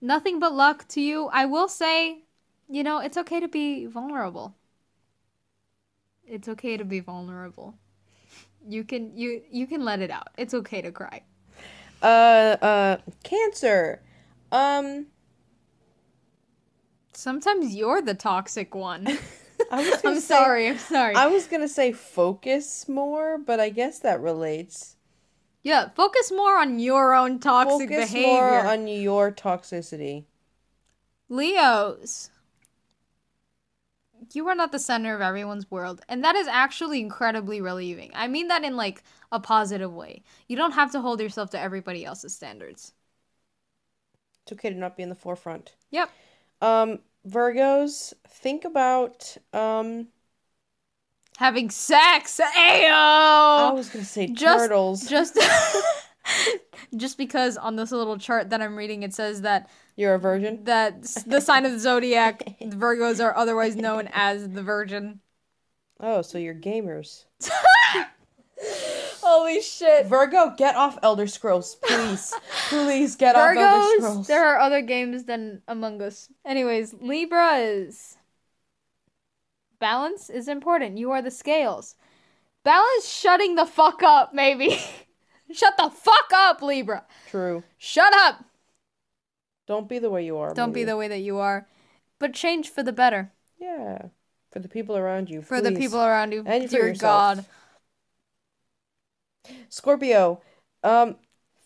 nothing 0.00 0.38
but 0.38 0.54
luck 0.54 0.86
to 0.88 1.00
you. 1.00 1.26
I 1.32 1.46
will 1.46 1.68
say, 1.68 2.22
you 2.68 2.84
know, 2.84 3.00
it's 3.00 3.16
okay 3.16 3.40
to 3.40 3.48
be 3.48 3.86
vulnerable. 3.86 4.54
It's 6.24 6.48
okay 6.48 6.76
to 6.76 6.84
be 6.84 7.00
vulnerable. 7.00 7.74
You 8.68 8.84
can 8.84 9.16
you 9.16 9.42
you 9.50 9.66
can 9.66 9.84
let 9.84 10.00
it 10.00 10.10
out. 10.10 10.28
It's 10.38 10.54
okay 10.54 10.80
to 10.82 10.92
cry. 10.92 11.22
Uh, 12.00 12.56
uh, 12.62 12.96
cancer. 13.24 14.02
Um, 14.52 15.06
Sometimes 17.20 17.74
you're 17.74 18.00
the 18.00 18.14
toxic 18.14 18.74
one. 18.74 19.06
I 19.70 19.90
was 19.90 20.04
I'm 20.04 20.14
say- 20.14 20.20
sorry. 20.20 20.68
I'm 20.68 20.78
sorry. 20.78 21.14
I 21.14 21.26
was 21.26 21.46
gonna 21.46 21.68
say 21.68 21.92
focus 21.92 22.88
more, 22.88 23.36
but 23.36 23.60
I 23.60 23.68
guess 23.68 23.98
that 24.00 24.20
relates. 24.20 24.96
yeah, 25.62 25.90
focus 25.90 26.32
more 26.34 26.56
on 26.58 26.78
your 26.78 27.14
own 27.14 27.38
toxic 27.38 27.90
focus 27.90 28.10
behavior. 28.10 28.30
more 28.32 28.66
on 28.66 28.88
your 28.88 29.30
toxicity. 29.30 30.24
Leos. 31.28 32.30
You 34.32 34.48
are 34.48 34.54
not 34.54 34.72
the 34.72 34.78
center 34.78 35.14
of 35.14 35.20
everyone's 35.20 35.70
world, 35.70 36.02
and 36.08 36.24
that 36.24 36.36
is 36.36 36.46
actually 36.46 37.00
incredibly 37.00 37.60
relieving. 37.60 38.12
I 38.14 38.28
mean 38.28 38.48
that 38.48 38.64
in 38.64 38.76
like 38.76 39.02
a 39.30 39.40
positive 39.40 39.92
way. 39.92 40.22
You 40.48 40.56
don't 40.56 40.72
have 40.72 40.92
to 40.92 41.00
hold 41.00 41.20
yourself 41.20 41.50
to 41.50 41.60
everybody 41.60 42.04
else's 42.04 42.34
standards. 42.34 42.92
It's 44.42 44.52
okay 44.52 44.70
to 44.70 44.76
not 44.76 44.96
be 44.96 45.02
in 45.02 45.08
the 45.10 45.14
forefront. 45.14 45.74
Yep. 45.90 46.10
Um, 46.62 46.98
Virgos, 47.28 48.12
think 48.28 48.64
about 48.64 49.36
um. 49.52 50.08
Having 51.38 51.70
sex. 51.70 52.38
I 52.44 53.72
was 53.74 53.88
gonna 53.88 54.04
say 54.04 54.26
just- 54.26 54.58
turtles. 54.58 55.06
Just 55.08 55.38
just 56.96 57.16
because 57.16 57.56
on 57.56 57.76
this 57.76 57.92
little 57.92 58.18
chart 58.18 58.50
that 58.50 58.60
I'm 58.60 58.76
reading 58.76 59.02
it 59.04 59.14
says 59.14 59.40
that 59.40 59.70
You're 59.96 60.14
a 60.14 60.18
virgin. 60.18 60.64
that 60.64 61.02
the 61.26 61.40
sign 61.40 61.64
of 61.64 61.72
the 61.72 61.78
zodiac 61.78 62.44
the 62.60 62.66
Virgos 62.76 63.24
are 63.24 63.34
otherwise 63.34 63.74
known 63.74 64.10
as 64.12 64.50
the 64.50 64.62
virgin. 64.62 65.20
Oh, 65.98 66.20
so 66.20 66.36
you're 66.36 66.54
gamers. 66.54 67.24
Holy 69.22 69.60
shit. 69.60 70.06
Virgo, 70.06 70.54
get 70.56 70.76
off 70.76 70.98
Elder 71.02 71.26
Scrolls, 71.26 71.76
please. 71.82 72.32
please 72.68 73.16
get 73.16 73.36
off 73.36 73.56
Elder 73.56 73.60
Virgos, 73.60 73.96
Scrolls. 73.96 74.26
there 74.26 74.46
are 74.46 74.58
other 74.58 74.82
games 74.82 75.24
than 75.24 75.62
Among 75.68 76.00
Us. 76.02 76.28
Anyways, 76.44 76.94
Libra 76.94 77.56
is 77.58 78.16
balance 79.78 80.30
is 80.30 80.46
important. 80.46 80.98
You 80.98 81.10
are 81.10 81.22
the 81.22 81.30
scales. 81.30 81.96
Balance 82.62 83.08
shutting 83.08 83.54
the 83.54 83.66
fuck 83.66 84.02
up, 84.02 84.32
maybe. 84.34 84.78
Shut 85.52 85.76
the 85.76 85.90
fuck 85.90 86.30
up, 86.32 86.62
Libra. 86.62 87.04
True. 87.28 87.64
Shut 87.78 88.12
up. 88.14 88.44
Don't 89.66 89.88
be 89.88 89.98
the 89.98 90.10
way 90.10 90.24
you 90.24 90.36
are. 90.36 90.54
Don't 90.54 90.72
be 90.72 90.84
the 90.84 90.96
way 90.96 91.08
that 91.08 91.20
you 91.20 91.38
are, 91.38 91.66
but 92.18 92.34
change 92.34 92.68
for 92.68 92.82
the 92.82 92.92
better. 92.92 93.32
Yeah. 93.58 94.06
For 94.52 94.58
the 94.58 94.68
people 94.68 94.96
around 94.96 95.30
you. 95.30 95.42
For 95.42 95.60
the 95.60 95.72
people 95.72 96.00
around 96.00 96.32
you. 96.32 96.42
And 96.44 96.64
for 96.64 96.70
Dear 96.70 96.88
yourself. 96.88 97.36
God. 97.36 97.44
Scorpio, 99.68 100.40
um, 100.82 101.16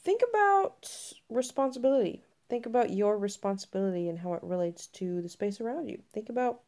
think 0.05 0.22
about 0.29 0.89
responsibility. 1.29 2.25
Think 2.49 2.66
about 2.66 2.91
your 2.91 3.18
responsibility 3.18 4.09
and 4.09 4.18
how 4.18 4.35
it 4.35 4.43
relates 4.43 4.87
to 4.89 5.22
the 5.22 5.29
space 5.29 5.61
around 5.61 5.89
you. 5.89 6.03
Think 6.12 6.29
about 6.29 6.61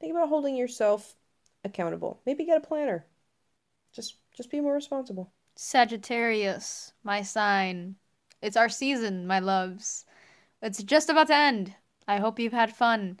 think 0.00 0.12
about 0.12 0.28
holding 0.28 0.56
yourself 0.56 1.16
accountable. 1.64 2.20
Maybe 2.26 2.44
get 2.44 2.58
a 2.58 2.66
planner. 2.66 3.06
Just 3.92 4.16
just 4.36 4.50
be 4.50 4.60
more 4.60 4.74
responsible. 4.74 5.32
Sagittarius, 5.56 6.92
my 7.02 7.22
sign. 7.22 7.96
It's 8.42 8.56
our 8.56 8.68
season, 8.68 9.26
my 9.26 9.38
loves. 9.38 10.04
It's 10.60 10.82
just 10.82 11.08
about 11.08 11.28
to 11.28 11.34
end. 11.34 11.74
I 12.06 12.18
hope 12.18 12.38
you've 12.38 12.52
had 12.52 12.74
fun. 12.74 13.18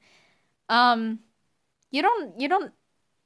Um 0.68 1.20
you 1.90 2.02
don't 2.02 2.38
you 2.38 2.48
don't 2.48 2.72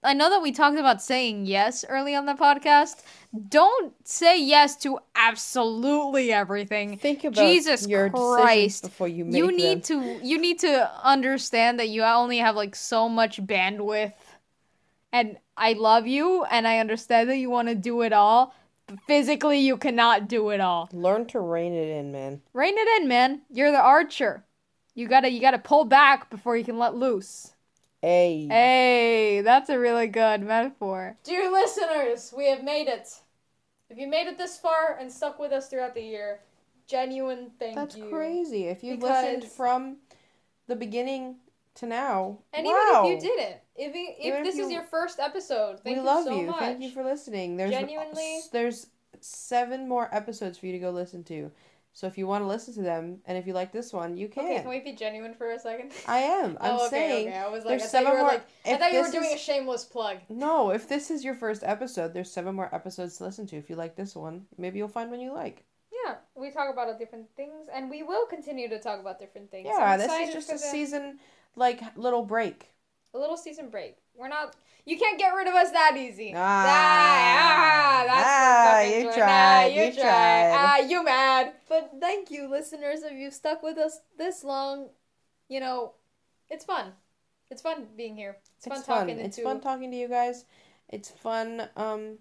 I 0.02 0.14
know 0.14 0.30
that 0.30 0.42
we 0.42 0.52
talked 0.52 0.78
about 0.78 1.02
saying 1.02 1.46
yes 1.46 1.84
early 1.88 2.14
on 2.14 2.26
the 2.26 2.34
podcast. 2.34 3.02
Don't 3.48 3.94
say 4.06 4.40
yes 4.40 4.76
to 4.76 5.00
absolutely 5.16 6.32
everything. 6.32 6.96
Think 6.98 7.24
about 7.24 7.40
Jesus 7.40 7.86
your 7.86 8.08
Christ. 8.08 8.84
before 8.84 9.08
you 9.08 9.24
make 9.24 9.36
You 9.36 9.50
need 9.50 9.82
them. 9.84 10.02
to 10.20 10.26
you 10.26 10.38
need 10.40 10.60
to 10.60 10.90
understand 11.02 11.80
that 11.80 11.88
you 11.88 12.04
only 12.04 12.38
have 12.38 12.54
like 12.54 12.76
so 12.76 13.08
much 13.08 13.44
bandwidth. 13.44 14.12
And 15.12 15.36
I 15.56 15.72
love 15.72 16.06
you 16.06 16.44
and 16.44 16.66
I 16.68 16.78
understand 16.78 17.28
that 17.30 17.38
you 17.38 17.50
want 17.50 17.68
to 17.68 17.74
do 17.74 18.02
it 18.02 18.12
all. 18.12 18.54
But 18.86 19.00
physically 19.06 19.58
you 19.58 19.76
cannot 19.76 20.28
do 20.28 20.50
it 20.50 20.60
all. 20.60 20.88
Learn 20.92 21.26
to 21.26 21.40
rein 21.40 21.74
it 21.74 21.88
in, 21.88 22.12
man. 22.12 22.40
Rein 22.54 22.74
it 22.76 23.02
in, 23.02 23.08
man. 23.08 23.42
You're 23.50 23.72
the 23.72 23.80
archer. 23.80 24.44
You 24.94 25.08
gotta 25.08 25.28
you 25.30 25.40
gotta 25.40 25.58
pull 25.58 25.84
back 25.84 26.30
before 26.30 26.56
you 26.56 26.64
can 26.64 26.78
let 26.78 26.94
loose. 26.94 27.52
Hey. 28.02 28.46
Hey, 28.48 29.40
that's 29.40 29.68
a 29.70 29.78
really 29.78 30.06
good 30.06 30.42
metaphor. 30.42 31.16
Dear 31.24 31.50
listeners, 31.50 32.32
we 32.36 32.48
have 32.48 32.62
made 32.62 32.86
it. 32.88 33.08
If 33.90 33.98
you 33.98 34.06
made 34.06 34.28
it 34.28 34.38
this 34.38 34.56
far 34.58 34.96
and 35.00 35.10
stuck 35.10 35.38
with 35.38 35.50
us 35.52 35.68
throughout 35.68 35.94
the 35.94 36.02
year, 36.02 36.40
genuine 36.86 37.50
thank 37.58 37.74
That's 37.74 37.96
you. 37.96 38.08
crazy. 38.08 38.64
If 38.68 38.84
you 38.84 38.94
Because- 38.96 39.24
listened 39.24 39.44
from 39.52 39.96
the 40.68 40.76
beginning 40.76 41.36
to 41.76 41.86
now, 41.86 42.38
And 42.52 42.66
wow. 42.66 43.02
even 43.06 43.16
if 43.16 43.22
you 43.24 43.30
didn't, 43.30 43.56
if 43.76 43.94
you, 43.96 44.08
if 44.18 44.24
Even 44.26 44.38
if 44.40 44.44
this 44.44 44.58
is 44.58 44.70
your 44.70 44.82
first 44.84 45.18
episode, 45.18 45.80
thank 45.80 45.96
we 45.96 46.00
you 46.00 46.06
love 46.06 46.24
so 46.24 46.38
you. 46.40 46.46
much. 46.46 46.58
Thank 46.60 46.82
you 46.82 46.90
for 46.90 47.02
listening. 47.02 47.56
There's 47.56 47.70
Genuinely- 47.70 48.40
there's 48.52 48.86
seven 49.20 49.88
more 49.88 50.08
episodes 50.14 50.58
for 50.58 50.66
you 50.66 50.72
to 50.72 50.78
go 50.78 50.90
listen 50.90 51.24
to. 51.24 51.50
So 51.98 52.06
if 52.06 52.16
you 52.16 52.28
want 52.28 52.44
to 52.44 52.46
listen 52.46 52.74
to 52.74 52.82
them, 52.82 53.18
and 53.26 53.36
if 53.36 53.44
you 53.44 53.52
like 53.54 53.72
this 53.72 53.92
one, 53.92 54.16
you 54.16 54.28
can. 54.28 54.44
Okay, 54.44 54.60
can 54.60 54.68
we 54.68 54.78
be 54.78 54.92
genuine 54.92 55.34
for 55.34 55.50
a 55.50 55.58
second? 55.58 55.90
I 56.06 56.18
am. 56.18 56.56
I'm 56.60 56.74
oh, 56.74 56.86
okay, 56.86 56.90
saying 56.90 57.28
okay. 57.30 57.36
I 57.36 57.48
was 57.48 57.64
like, 57.64 57.80
there's 57.80 57.82
I 57.82 57.84
thought 57.86 57.90
seven 57.90 58.06
you 58.06 58.12
were 58.12 58.20
more. 58.20 58.28
like, 58.28 58.46
I 58.64 58.76
thought 58.76 58.92
you 58.92 59.02
were 59.02 59.10
doing 59.10 59.34
a 59.34 59.36
shameless 59.36 59.84
plug. 59.84 60.18
No, 60.28 60.70
if 60.70 60.88
this 60.88 61.10
is 61.10 61.24
your 61.24 61.34
first 61.34 61.64
episode, 61.64 62.14
there's 62.14 62.30
seven 62.30 62.54
more 62.54 62.72
episodes 62.72 63.18
to 63.18 63.24
listen 63.24 63.48
to. 63.48 63.56
If 63.56 63.68
you 63.68 63.74
like 63.74 63.96
this 63.96 64.14
one, 64.14 64.46
maybe 64.56 64.78
you'll 64.78 64.86
find 64.86 65.10
one 65.10 65.18
you 65.18 65.34
like. 65.34 65.64
Yeah, 65.90 66.18
we 66.36 66.52
talk 66.52 66.72
about 66.72 66.96
different 67.00 67.26
things, 67.36 67.66
and 67.74 67.90
we 67.90 68.04
will 68.04 68.26
continue 68.26 68.68
to 68.68 68.78
talk 68.78 69.00
about 69.00 69.18
different 69.18 69.50
things. 69.50 69.66
Yeah, 69.68 69.96
this 69.96 70.12
is 70.12 70.32
just 70.32 70.52
a 70.52 70.58
season 70.58 71.18
like 71.56 71.82
little 71.96 72.22
break. 72.22 72.68
a 73.12 73.18
little 73.18 73.36
season 73.36 73.70
break. 73.70 73.96
We're 74.18 74.28
not. 74.28 74.54
You 74.84 74.98
can't 74.98 75.18
get 75.18 75.28
rid 75.34 75.46
of 75.46 75.54
us 75.54 75.70
that 75.70 75.96
easy. 75.96 76.32
Ah. 76.34 76.64
ah, 77.38 78.04
that's 78.06 78.90
the 78.90 78.96
Ah, 78.96 78.96
you 78.98 79.02
joy. 79.04 79.12
tried, 79.16 79.62
Nah, 79.62 79.66
you, 79.74 79.82
you 79.86 79.92
tried. 79.92 80.02
tried. 80.02 80.54
Ah, 80.56 80.78
you 80.78 81.04
mad? 81.04 81.52
But 81.68 81.92
thank 82.00 82.30
you, 82.30 82.48
listeners, 82.50 83.02
if 83.02 83.12
you've 83.12 83.34
stuck 83.34 83.62
with 83.62 83.78
us 83.78 84.00
this 84.16 84.42
long. 84.44 84.88
You 85.48 85.60
know, 85.60 85.92
it's 86.50 86.64
fun. 86.64 86.92
It's 87.50 87.62
fun 87.62 87.86
being 87.96 88.16
here. 88.16 88.36
It's 88.56 88.66
fun 88.66 88.78
It's 88.78 88.86
fun. 88.86 88.98
talking 89.00 89.18
It's 89.18 89.38
into 89.38 89.48
fun 89.48 89.60
talking 89.60 89.90
to 89.90 89.96
you 89.96 90.08
guys. 90.08 90.44
It's 90.90 91.10
fun. 91.10 91.68
Um, 91.76 92.18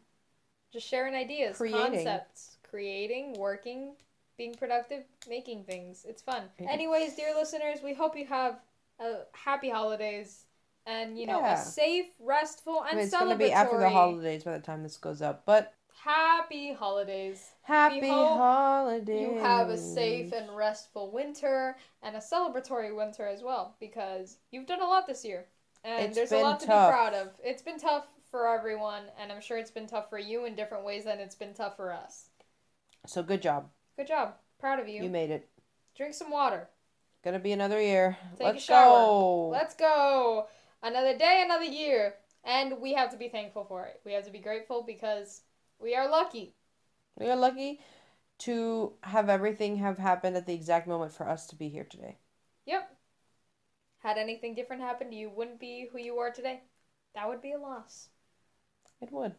just 0.71 0.87
sharing 0.87 1.15
ideas, 1.15 1.57
Creating. 1.57 1.81
concepts, 1.81 2.57
creating, 2.69 3.33
working, 3.39 3.93
being 4.37 4.53
productive, 4.55 5.03
making 5.27 5.63
things. 5.63 6.05
It's 6.07 6.21
fun. 6.21 6.43
Yeah. 6.59 6.69
Anyways, 6.69 7.15
dear 7.15 7.33
listeners, 7.35 7.79
we 7.83 7.93
hope 7.93 8.15
you 8.17 8.25
have 8.27 8.59
a 8.99 9.19
happy 9.33 9.69
holidays 9.69 10.45
and 10.87 11.19
you 11.19 11.27
know 11.27 11.39
Yeah. 11.39 11.61
a 11.61 11.63
safe, 11.63 12.07
restful, 12.19 12.79
I 12.79 12.89
and 12.89 12.97
mean, 12.97 13.05
it's 13.05 13.13
celebratory. 13.15 13.19
gonna 13.19 13.35
be 13.37 13.51
after 13.51 13.77
the 13.77 13.89
holidays 13.89 14.43
by 14.43 14.53
the 14.57 14.63
time 14.63 14.81
this 14.81 14.97
goes 14.97 15.21
up, 15.21 15.45
but 15.45 15.73
Happy 16.03 16.73
holidays. 16.73 17.51
happy 17.63 18.07
hope 18.07 18.37
holidays. 18.37 19.21
You 19.21 19.37
have 19.39 19.69
a 19.69 19.77
safe 19.77 20.31
and 20.31 20.55
restful 20.55 21.11
winter 21.11 21.75
and 22.01 22.15
a 22.15 22.19
celebratory 22.19 22.95
winter 22.95 23.25
as 23.27 23.43
well 23.43 23.75
because 23.79 24.37
you've 24.51 24.67
done 24.67 24.81
a 24.81 24.85
lot 24.87 25.05
this 25.07 25.25
year. 25.25 25.45
And 25.83 26.05
It's 26.05 26.15
there's 26.15 26.31
a 26.31 26.41
lot 26.41 26.59
to 26.61 26.65
tough. 26.67 26.89
be 26.89 26.93
proud 26.93 27.13
of. 27.13 27.29
It's 27.43 27.61
been 27.61 27.79
tough 27.79 28.05
for 28.31 28.47
everyone, 28.47 29.03
and 29.19 29.31
I'm 29.31 29.41
sure 29.41 29.57
it's 29.57 29.71
been 29.71 29.87
tough 29.87 30.09
for 30.09 30.19
you 30.19 30.45
in 30.45 30.55
different 30.55 30.83
ways 30.85 31.03
than 31.05 31.19
it's 31.19 31.35
been 31.35 31.53
tough 31.53 31.75
for 31.77 31.91
us. 31.93 32.29
So 33.05 33.23
good 33.23 33.41
job. 33.41 33.69
Good 33.97 34.07
job. 34.07 34.35
Proud 34.59 34.79
of 34.79 34.87
you. 34.87 35.03
You 35.03 35.09
made 35.09 35.31
it. 35.31 35.49
Drink 35.95 36.13
some 36.13 36.29
water. 36.31 36.69
Gonna 37.23 37.39
be 37.39 37.51
another 37.51 37.81
year. 37.81 38.17
Take 38.37 38.41
a 38.47 38.51
Let's 38.51 38.63
shower. 38.63 39.05
go. 39.05 39.47
Let's 39.49 39.75
go. 39.75 40.47
Another 40.83 41.17
day, 41.17 41.43
another 41.45 41.65
year. 41.65 42.15
And 42.43 42.79
we 42.79 42.93
have 42.93 43.11
to 43.11 43.17
be 43.17 43.29
thankful 43.29 43.65
for 43.65 43.85
it. 43.85 43.99
We 44.05 44.13
have 44.13 44.25
to 44.25 44.31
be 44.31 44.39
grateful 44.39 44.83
because 44.83 45.41
we 45.79 45.95
are 45.95 46.09
lucky. 46.09 46.55
We 47.19 47.29
are 47.29 47.35
lucky 47.35 47.81
to 48.39 48.93
have 49.01 49.29
everything 49.29 49.77
have 49.77 49.97
happened 49.97 50.37
at 50.37 50.45
the 50.45 50.53
exact 50.53 50.87
moment 50.87 51.11
for 51.11 51.27
us 51.27 51.47
to 51.47 51.55
be 51.55 51.69
here 51.69 51.83
today. 51.83 52.17
Yep. 52.65 52.95
Had 53.99 54.17
anything 54.17 54.53
different 54.53 54.81
happened, 54.81 55.13
you 55.13 55.29
wouldn't 55.29 55.59
be 55.59 55.87
who 55.91 55.97
you 55.97 56.17
are 56.19 56.31
today. 56.31 56.61
That 57.15 57.27
would 57.27 57.41
be 57.41 57.53
a 57.53 57.57
loss. 57.57 58.09
It 59.01 59.11
would. 59.11 59.35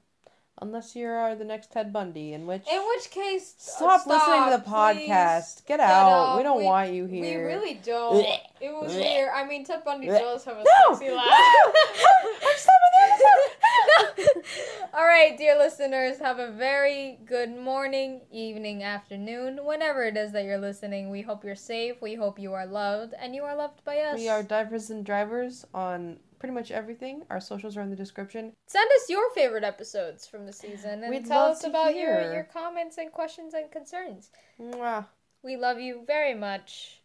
Unless 0.60 0.96
you're 0.96 1.36
the 1.36 1.44
next 1.44 1.70
Ted 1.72 1.92
Bundy, 1.92 2.32
in 2.32 2.44
which 2.46 2.66
In 2.70 2.80
which 2.88 3.10
case, 3.10 3.54
stop, 3.58 4.06
uh, 4.06 4.10
listening 4.10 4.50
to 4.50 4.64
the 4.64 4.68
podcast. 4.70 5.64
Get, 5.66 5.78
Get 5.78 5.80
out. 5.80 6.10
out. 6.10 6.36
We 6.36 6.42
don't 6.42 6.58
We- 6.58 6.64
want 6.64 6.92
you 6.92 7.06
here. 7.06 7.22
We 7.22 7.44
really 7.44 7.74
don't. 7.74 8.26
It 8.60 8.72
was 8.72 8.92
weird. 8.92 9.30
I 9.32 9.44
mean, 9.46 9.64
Ted 9.64 9.84
Bundy 9.84 10.08
does 10.08 10.44
have 10.44 10.56
a 10.56 10.64
No! 10.64 10.94
sexy 10.94 11.10
laugh. 11.12 11.26
I'm 11.28 12.56
stopping 12.56 12.92
the 12.92 13.02
episode. 13.12 14.44
All 14.94 15.04
right, 15.04 15.38
dear 15.38 15.56
listeners, 15.56 16.18
have 16.18 16.40
a 16.40 16.50
very 16.50 17.18
good 17.24 17.56
morning, 17.56 18.22
evening, 18.32 18.82
afternoon, 18.82 19.60
whenever 19.64 20.02
it 20.04 20.16
is 20.16 20.32
that 20.32 20.42
you're 20.44 20.58
listening. 20.58 21.10
We 21.10 21.22
hope 21.22 21.44
you're 21.44 21.54
safe. 21.54 22.02
We 22.02 22.14
hope 22.16 22.38
you 22.40 22.52
are 22.54 22.66
loved, 22.66 23.14
and 23.20 23.32
you 23.34 23.44
are 23.44 23.54
loved 23.54 23.84
by 23.84 23.98
us. 23.98 24.18
We 24.18 24.28
are 24.28 24.42
divers 24.42 24.90
and 24.90 25.04
drivers 25.06 25.64
on 25.72 26.18
pretty 26.38 26.54
much 26.54 26.70
everything. 26.70 27.22
Our 27.30 27.40
socials 27.40 27.76
are 27.76 27.82
in 27.82 27.90
the 27.90 27.96
description. 27.96 28.52
Send 28.66 28.88
us 28.96 29.08
your 29.08 29.30
favorite 29.34 29.64
episodes 29.64 30.26
from 30.26 30.46
the 30.46 30.52
season 30.52 31.02
and 31.02 31.10
We'd 31.10 31.26
tell 31.26 31.46
us 31.46 31.64
about 31.64 31.92
hear. 31.92 32.20
your, 32.20 32.34
your 32.34 32.44
comments 32.44 32.98
and 32.98 33.12
questions 33.12 33.54
and 33.54 33.70
concerns. 33.70 34.30
Mwah. 34.60 35.06
We 35.42 35.56
love 35.56 35.78
you 35.78 36.02
very 36.06 36.34
much. 36.34 37.00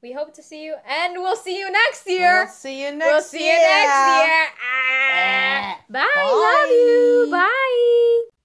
We 0.00 0.12
hope 0.12 0.32
to 0.34 0.42
see 0.44 0.64
you, 0.64 0.76
and 0.86 1.14
we'll 1.14 1.34
see 1.34 1.58
you 1.58 1.72
next 1.72 2.06
year. 2.06 2.44
We'll 2.44 2.52
see 2.52 2.82
you 2.84 2.92
next 2.92 3.04
year. 3.04 3.12
We'll 3.14 3.22
see 3.22 3.44
year. 3.44 3.54
you 3.54 3.60
next 3.60 4.26
year. 4.26 4.46
Ah. 4.62 5.80
Bye. 5.90 6.06
Bye. 6.14 6.60
Love 6.60 6.70
you. 6.70 7.28
Bye. 7.32 8.37